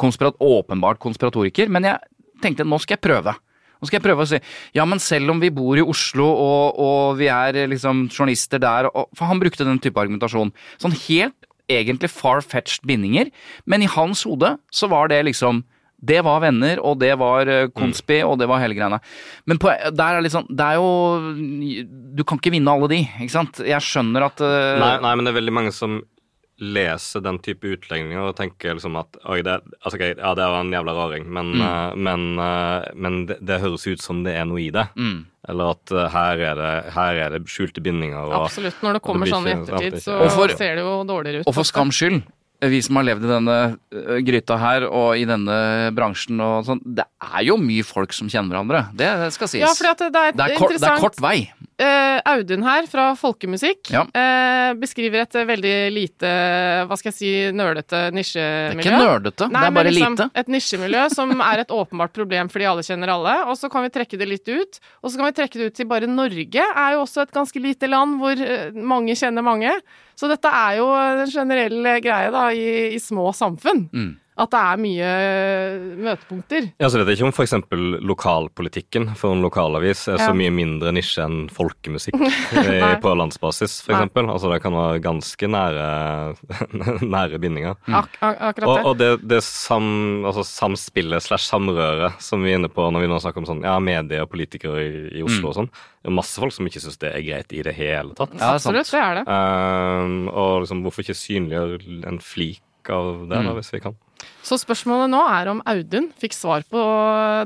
konspirat, 0.00 0.36
åpenbart 0.40 0.98
konspiratoriker, 1.02 1.68
men 1.68 1.84
jeg 1.84 1.98
tenkte 2.40 2.64
nå 2.64 2.78
skal 2.80 2.96
jeg 2.96 3.04
prøve. 3.04 3.34
Nå 3.80 3.88
skal 3.88 3.98
jeg 4.00 4.04
prøve 4.04 4.24
å 4.24 4.28
si 4.28 4.38
ja, 4.76 4.84
men 4.84 4.98
selv 5.00 5.30
om 5.32 5.40
vi 5.40 5.48
bor 5.50 5.76
i 5.76 5.84
Oslo 5.84 6.26
og, 6.28 6.78
og 6.80 7.16
vi 7.20 7.28
er 7.32 7.56
liksom 7.68 8.08
journalister 8.12 8.60
der 8.60 8.88
og, 8.92 9.08
For 9.16 9.24
han 9.26 9.40
brukte 9.40 9.64
den 9.64 9.78
type 9.80 9.96
argumentasjon. 10.00 10.52
Sånn 10.80 10.92
helt 11.08 11.34
egentlig 11.70 12.10
far-fetched 12.10 12.82
bindinger, 12.88 13.30
men 13.64 13.82
i 13.82 13.88
hans 13.88 14.24
hode 14.26 14.56
så 14.74 14.88
var 14.90 15.08
det 15.08 15.22
liksom 15.28 15.62
det 16.00 16.22
var 16.24 16.40
venner, 16.40 16.80
og 16.80 16.98
det 17.00 17.12
var 17.20 17.44
konspi, 17.44 17.74
konspi, 17.80 18.20
og 18.24 18.38
det 18.40 18.48
var 18.48 18.62
hele 18.62 18.76
greiene. 18.78 19.00
Men 19.46 19.58
på, 19.60 19.68
der 19.92 20.16
er 20.20 20.28
sånn 20.32 20.46
Det 20.48 20.64
er 20.64 20.78
jo 20.80 20.88
Du 22.16 22.22
kan 22.24 22.40
ikke 22.40 22.54
vinne 22.54 22.72
alle 22.72 22.88
de, 22.88 23.02
ikke 23.20 23.34
sant? 23.34 23.60
Jeg 23.66 23.84
skjønner 23.84 24.24
at 24.30 24.40
uh, 24.40 24.78
Nei, 24.80 24.94
nei, 25.04 25.12
men 25.14 25.26
det 25.26 25.34
er 25.34 25.40
veldig 25.40 25.56
mange 25.58 25.74
som 25.76 26.00
leser 26.60 27.22
den 27.24 27.38
type 27.40 27.64
utlegninger 27.64 28.20
og 28.20 28.34
tenker 28.36 28.74
liksom 28.76 28.98
at 29.00 29.16
Oi, 29.32 29.38
det, 29.46 29.54
altså, 29.80 29.96
okay, 29.96 30.12
ja, 30.12 30.32
det 30.36 30.44
var 30.52 30.60
en 30.60 30.72
jævla 30.74 30.92
raring, 30.96 31.24
men, 31.32 31.54
Mm. 31.56 31.62
uh, 31.64 31.94
men, 31.96 32.26
uh, 32.38 32.84
men 32.94 33.20
det, 33.30 33.38
det 33.40 33.60
høres 33.62 33.86
ut 33.88 34.02
som 34.04 34.20
det 34.24 34.34
er 34.36 34.44
noe 34.48 34.60
i 34.60 34.70
det. 34.74 34.86
Mm. 34.96 35.22
Eller 35.48 35.70
at 35.72 35.90
eh, 35.96 36.08
her, 36.12 36.40
er 36.50 36.58
det, 36.58 36.72
her 36.92 37.16
er 37.24 37.32
det 37.32 37.48
skjulte 37.48 37.80
bindinger. 37.80 38.28
Og, 38.28 38.44
Absolutt. 38.44 38.76
Når 38.84 38.98
det 38.98 39.00
kommer 39.06 39.24
det 39.24 39.32
sånn 39.32 39.46
i 39.48 39.54
ettertid, 39.54 39.96
så, 40.04 40.18
så 40.28 40.34
for- 40.36 40.52
ser 40.52 40.76
det 40.76 40.84
jo 40.84 40.92
dårligere 41.08 41.40
ut. 41.40 41.48
Og 41.48 41.56
for 41.56 41.64
skams 41.64 41.96
skyld, 41.96 42.20
vi 42.68 42.80
som 42.84 42.98
har 43.00 43.06
levd 43.08 43.24
i 43.24 43.30
denne 43.30 43.56
eh, 43.94 44.18
gryta 44.26 44.58
her 44.60 44.84
og 44.88 45.16
i 45.16 45.24
denne 45.28 45.56
bransjen 45.96 46.40
og 46.44 46.66
sånn, 46.68 46.82
det 46.84 47.06
er 47.24 47.46
jo 47.48 47.56
mye 47.60 47.86
folk 47.86 48.12
som 48.16 48.28
kjenner 48.28 48.52
hverandre. 48.52 48.82
Det 48.96 49.08
skal 49.36 49.48
sies. 49.48 49.64
Ja, 49.64 49.94
det 49.96 50.10
er, 50.10 50.34
det, 50.36 50.48
er 50.50 50.58
kort, 50.60 50.76
det 50.76 50.90
er 50.90 51.00
kort 51.00 51.20
vei. 51.24 51.38
Eh, 51.80 52.20
Audun 52.28 52.64
her 52.66 52.84
fra 52.90 53.06
Folkemusikk 53.16 53.88
Ja. 53.94 54.02
uh, 54.04 54.74
beskriver 54.76 55.22
et 55.22 55.36
eh, 55.38 55.46
veldig 55.48 55.74
lite, 55.94 56.32
hva 56.84 56.98
skal 56.98 57.08
jeg 57.08 57.16
si, 57.16 57.30
nølete 57.56 58.02
Det 58.12 58.20
er 58.20 58.76
ikke 58.76 58.98
nølete, 59.00 59.48
det 59.48 59.62
er 59.62 59.72
bare 59.78 59.92
liksom 59.94 60.18
lite. 60.18 60.28
Et 60.42 60.52
nisjemiljø 60.52 61.06
som 61.14 61.32
er 61.40 61.62
et 61.64 61.72
åpenbart 61.72 62.12
problem 62.16 62.52
fordi 62.52 62.68
alle 62.68 62.84
kjenner 62.84 63.14
alle. 63.14 63.34
Og 63.48 63.56
så 63.56 63.70
kan 63.72 63.86
vi 63.86 63.92
trekke 63.94 64.20
det 64.20 64.28
litt 64.28 64.50
ut. 64.50 64.80
Og 65.00 65.10
så 65.10 65.16
kan 65.16 65.30
vi 65.30 65.36
trekke 65.40 65.60
det 65.60 65.70
ut 65.70 65.78
til 65.80 65.88
bare 65.88 66.10
Norge 66.10 66.68
er 66.68 66.96
jo 66.96 67.04
også 67.06 67.24
et 67.24 67.32
ganske 67.34 67.62
lite 67.62 67.88
land 67.88 68.20
hvor 68.20 68.44
mange 68.76 69.16
kjenner 69.16 69.46
mange. 69.46 69.72
Så 70.20 70.28
dette 70.28 70.52
er 70.52 70.80
jo 70.82 70.90
en 70.92 71.32
generell 71.32 71.94
greie 72.04 72.32
da 72.34 72.50
i, 72.52 72.66
i 72.92 73.00
små 73.00 73.30
samfunn. 73.36 73.86
Mm. 73.88 74.12
At 74.40 74.50
det 74.54 74.60
er 74.60 74.78
mye 74.80 75.08
møtepunkter. 76.00 76.68
Ja, 76.80 76.88
så 76.88 77.00
vet 77.00 77.10
jeg 77.12 77.18
ikke 77.18 77.28
om 77.28 77.34
f.eks. 77.36 77.54
lokalpolitikken 78.10 79.10
for 79.18 79.34
en 79.34 79.42
lokalavis 79.44 80.06
er 80.08 80.16
så 80.20 80.30
Ja. 80.30 80.36
mye 80.36 80.52
mindre 80.54 80.92
nisje 80.96 81.24
enn 81.24 81.48
folkemusikk 81.52 82.16
på 83.04 83.12
landsbasis, 83.20 83.80
f.eks. 83.84 84.08
Altså 84.16 84.52
det 84.52 84.60
kan 84.64 84.72
være 84.76 85.02
ganske 85.04 85.50
nære, 85.50 85.88
nære 87.14 87.40
bindinger. 87.42 87.76
Ak 87.88 88.16
ak 88.20 88.40
akkurat 88.50 88.76
det. 88.80 88.86
og 88.86 88.98
det, 89.00 89.10
det 89.28 89.42
sam, 89.44 90.24
altså 90.24 90.44
samspillet 90.46 91.22
slash 91.22 91.50
samrøret 91.50 92.16
som 92.22 92.42
vi 92.44 92.52
er 92.54 92.60
inne 92.60 92.70
på 92.72 92.88
når 92.90 93.04
vi 93.04 93.10
nå 93.12 93.20
snakker 93.22 93.42
om 93.44 93.48
sånn, 93.48 93.62
ja, 93.66 93.76
medier 93.82 94.24
og 94.24 94.30
politikere 94.32 94.80
i, 94.86 95.04
i 95.20 95.22
Oslo 95.26 95.50
og 95.52 95.58
sånn, 95.60 95.70
det 96.00 96.08
er 96.10 96.16
masse 96.16 96.40
folk 96.40 96.54
som 96.56 96.66
ikke 96.68 96.80
syns 96.82 96.96
det 97.02 97.12
er 97.12 97.24
greit 97.26 97.52
i 97.52 97.62
det 97.66 97.74
hele 97.76 98.14
tatt. 98.16 98.32
Ja, 98.38 98.54
er. 98.54 98.60
Absolutt, 98.60 98.88
det 98.90 99.00
er 99.04 99.20
det. 99.20 99.24
Um, 99.28 100.28
og 100.32 100.62
liksom, 100.64 100.80
hvorfor 100.86 101.04
ikke 101.04 101.18
synliggjøre 101.18 102.02
en 102.08 102.20
flik 102.24 102.62
av 102.90 103.26
det, 103.28 103.36
da, 103.36 103.42
Mm. 103.50 103.56
hvis 103.58 103.72
vi 103.74 103.80
kan? 103.84 103.94
Så 104.42 104.56
spørsmålet 104.58 105.10
nå 105.12 105.20
er 105.30 105.48
om 105.52 105.60
Audun 105.68 106.08
fikk 106.18 106.32
svar 106.34 106.64
på 106.70 106.80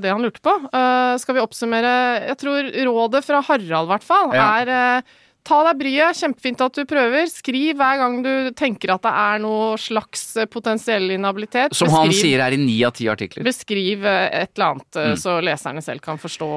det 0.00 0.10
han 0.14 0.22
lurte 0.24 0.40
på. 0.44 0.54
Uh, 0.70 1.16
skal 1.20 1.34
vi 1.36 1.42
oppsummere 1.42 1.94
Jeg 2.30 2.38
tror 2.40 2.70
rådet 2.86 3.24
fra 3.26 3.42
Harald, 3.44 3.90
i 3.90 3.92
hvert 3.96 4.06
fall, 4.06 4.32
Ja. 4.34 4.48
er 4.62 4.74
uh, 5.00 5.20
Ta 5.44 5.58
deg 5.66 5.76
bryet, 5.76 6.16
kjempefint 6.16 6.62
at 6.64 6.72
du 6.72 6.86
prøver. 6.88 7.26
Skriv 7.28 7.76
hver 7.76 7.98
gang 8.00 8.14
du 8.24 8.30
tenker 8.56 8.94
at 8.94 9.02
det 9.04 9.10
er 9.12 9.42
noe 9.44 9.74
slags 9.76 10.22
eh, 10.40 10.46
potensiell 10.48 11.10
inhabilitet. 11.12 11.74
Som 11.76 11.90
han 11.92 12.08
Beskriv- 12.08 12.22
sier 12.30 12.40
er 12.46 12.56
i 12.56 12.56
ni 12.56 12.78
av 12.88 12.94
ti 12.96 13.04
artikler. 13.12 13.44
Beskriv 13.44 14.06
et 14.08 14.54
eller 14.56 14.70
annet, 14.70 14.88
Mm. 14.96 15.18
så 15.20 15.34
leserne 15.44 15.82
selv 15.84 16.00
kan 16.00 16.16
forstå 16.16 16.48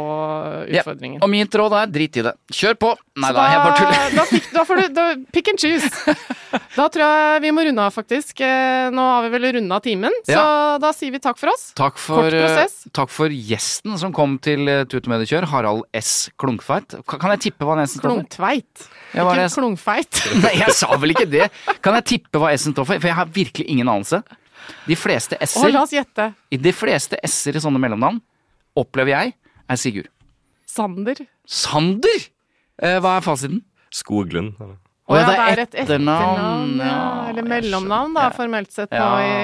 utfordringen. 0.71 1.19
Ja. 1.19 1.25
Og 1.27 1.29
mitt 1.35 1.51
råd 1.51 1.75
er 1.81 1.91
drit 1.91 2.15
i 2.15 2.23
det. 2.29 2.33
Kjør 2.47 2.79
på! 2.79 2.93
Nei 3.19 3.33
da 3.33 3.41
da, 3.41 3.49
jeg 3.51 3.59
bare 3.65 3.77
tuller. 3.81 4.15
da, 4.15 4.25
fikk, 4.31 4.47
da 4.55 4.63
får 4.63 4.75
du 4.81 4.87
da, 4.95 5.05
pick 5.35 5.49
and 5.51 5.59
choose. 5.59 5.91
Da 6.75 6.85
tror 6.93 7.03
jeg 7.03 7.41
vi 7.43 7.51
må 7.55 7.63
runde 7.67 7.83
av, 7.83 7.93
faktisk. 7.95 8.39
Eh, 8.45 8.87
Nå 8.93 9.03
har 9.03 9.25
vi 9.25 9.31
vel 9.33 9.47
runda 9.57 9.79
timen, 9.83 10.13
så 10.27 10.41
da 10.81 10.91
sier 10.95 11.11
vi 11.15 11.19
takk 11.23 11.39
for 11.39 11.51
oss. 11.51 11.65
Takk 11.77 11.99
for, 12.01 12.31
eh, 12.33 12.65
takk 12.95 13.11
for 13.13 13.33
gjesten 13.33 13.97
som 13.99 14.13
kom 14.15 14.37
til 14.43 14.63
uh, 14.69 14.83
Tut 14.87 15.03
og 15.07 15.13
Mediekjør, 15.15 15.47
Harald 15.51 15.83
S. 15.97 16.29
Klunkfeit. 16.39 16.95
Kan 17.09 17.33
jeg 17.35 17.43
tippe 17.49 17.67
hva 17.67 17.75
den 17.79 17.87
S-en 17.89 17.99
står 18.01 18.09
for? 18.09 18.21
Klungtveit. 18.23 18.87
Ja, 19.17 19.27
Ikke 19.27 19.47
klungfeit. 19.57 20.23
Nei, 20.45 20.53
jeg 20.61 20.75
sa 20.77 20.91
vel 20.99 21.15
ikke 21.15 21.27
det! 21.29 21.49
Kan 21.85 21.97
jeg 21.99 22.07
tippe 22.15 22.41
hva 22.43 22.53
S-en 22.55 22.75
står 22.77 22.87
for? 22.87 23.01
For 23.03 23.11
jeg 23.11 23.19
har 23.19 23.31
virkelig 23.39 23.67
ingen 23.67 23.91
anelse. 23.91 24.21
De 24.87 24.95
fleste 24.99 25.37
S-er 25.43 25.71
la 25.71 25.83
oss 25.85 25.93
gjette. 25.95 26.31
De 26.51 26.73
fleste 26.75 27.19
S-er 27.27 27.59
i 27.59 27.63
sånne 27.63 27.79
mellomnavn, 27.81 28.19
opplever 28.77 29.13
jeg, 29.15 29.35
er 29.67 29.79
Sigurd. 29.79 30.09
Sander. 30.67 31.23
Sander! 31.47 32.27
Eh, 32.77 32.97
hva 33.01 33.17
er 33.17 33.23
fasiten? 33.25 33.63
Skoglund. 33.93 34.57
eller? 34.61 34.75
Å 35.07 35.15
ja, 35.15 35.27
det 35.29 35.35
er 35.39 35.59
et 35.63 35.75
etternavn, 35.85 36.71
ja. 36.83 36.95
Eller 37.31 37.45
mellomnavn, 37.47 38.11
da, 38.17 38.25
formelt 38.35 38.73
sett, 38.75 38.91
nå 38.91 39.05
i, 39.23 39.37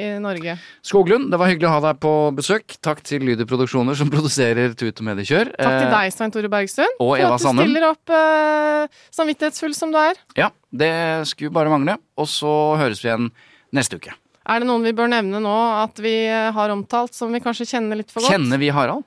i 0.00 0.06
Norge. 0.24 0.54
Skoglund, 0.86 1.28
det 1.32 1.40
var 1.40 1.50
hyggelig 1.50 1.68
å 1.68 1.72
ha 1.74 1.82
deg 1.90 1.98
på 2.00 2.12
besøk. 2.38 2.78
Takk 2.84 3.02
til 3.04 3.26
Lyder 3.28 3.44
Produksjoner 3.50 3.98
som 4.00 4.08
produserer 4.14 4.72
Tut 4.72 5.02
og 5.04 5.08
Mediekjør. 5.10 5.52
Takk 5.58 5.76
til 5.76 5.90
Eh, 5.90 5.92
deg, 5.92 6.14
Svein 6.16 6.32
Tore 6.32 6.48
Bergstuen, 6.48 6.96
og 7.04 7.14
Eva 7.20 7.36
for 7.36 7.50
at 7.52 7.58
du 7.58 7.62
stiller 7.66 7.88
opp 7.90 8.14
eh, 8.16 9.00
samvittighetsfull 9.20 9.76
som 9.76 9.92
du 9.92 10.00
er. 10.00 10.16
Ja, 10.40 10.48
det 10.72 10.92
skulle 11.28 11.52
bare 11.52 11.72
mangle. 11.72 11.98
Og 12.16 12.30
så 12.32 12.54
høres 12.80 13.04
vi 13.04 13.10
igjen 13.12 13.28
neste 13.76 14.00
uke. 14.00 14.16
Er 14.44 14.60
det 14.60 14.68
noen 14.68 14.84
vi 14.84 14.92
bør 14.96 15.08
nevne 15.12 15.38
nå 15.40 15.52
at 15.82 16.00
vi 16.04 16.14
eh, 16.28 16.48
har 16.52 16.72
omtalt, 16.72 17.12
som 17.16 17.32
vi 17.32 17.40
kanskje 17.44 17.68
kjenner 17.76 18.00
litt 18.00 18.12
for 18.12 18.24
godt? 18.24 18.32
Kjenner 18.32 18.60
vi 18.60 18.72
Harald, 18.72 19.04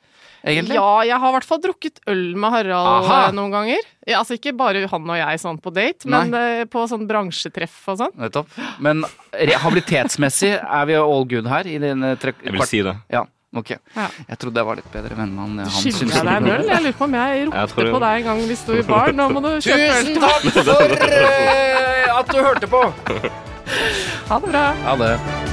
egentlig? 0.48 0.76
Ja, 0.80 0.90
jeg 1.08 1.20
har 1.22 1.30
i 1.30 1.36
hvert 1.38 1.48
fall 1.50 1.62
drukket 1.64 2.02
øl 2.10 2.24
med 2.40 2.54
Harald 2.56 2.90
Aha. 3.06 3.20
eh, 3.28 3.32
noen 3.38 3.52
ganger. 3.54 3.86
Ja, 4.08 4.22
altså 4.24 4.38
ikke 4.40 4.54
bare 4.58 4.86
han 4.88 5.10
og 5.12 5.18
jeg 5.20 5.40
sånn 5.44 5.58
på 5.62 5.74
date, 5.76 6.08
men 6.08 6.32
Nei. 6.32 6.66
på 6.72 6.84
sånn 6.88 7.06
bransjetreff 7.10 7.78
og 7.94 7.98
sånn. 8.02 8.14
Nettopp. 8.18 8.48
Men 8.84 9.04
rehabilitetsmessig 9.36 10.54
er 10.64 10.86
vi 10.90 10.96
all 11.00 11.26
good 11.28 11.48
her? 11.52 11.68
I 11.68 11.78
den, 11.84 12.04
eh, 12.04 12.16
tre- 12.16 12.34
Jeg 12.44 12.54
vil 12.56 12.62
si 12.70 12.82
det. 12.82 12.96
Ja, 13.12 13.26
ok. 13.56 13.70
Ja. 13.96 14.08
Jeg 14.30 14.38
trodde 14.40 14.56
jeg 14.62 14.66
var 14.66 14.76
litt 14.80 14.92
bedre 14.92 15.16
venn 15.18 15.36
med 15.36 15.44
han. 15.44 15.58
han 15.60 15.70
Skylder 15.70 16.14
jeg 16.16 16.24
deg 16.24 16.36
en 16.38 16.50
øl? 16.56 16.66
Jeg 16.68 16.84
lurer 16.88 16.94
på 16.98 17.04
om 17.10 17.14
jeg 17.20 17.46
ropte 17.48 17.58
jeg 17.58 17.86
jeg... 17.86 17.94
på 17.94 18.00
deg 18.06 18.18
en 18.22 18.24
gang 18.32 18.48
vi 18.48 18.56
sto 18.56 18.74
i 18.74 18.82
bar. 18.88 19.12
Nå 19.14 19.30
må 19.34 19.42
du 19.44 19.52
kjøpe 19.60 19.92
øl 20.00 20.06
Tusen 20.08 20.24
takk 20.24 20.42
for 20.64 21.12
eh, 21.12 22.18
at 22.20 22.28
du 22.34 22.40
hørte 22.42 22.68
på! 22.68 22.82
Ha 24.28 24.40
det 24.40 24.50
bra. 24.52 24.66
Ha 24.88 24.96
det. 24.96 25.47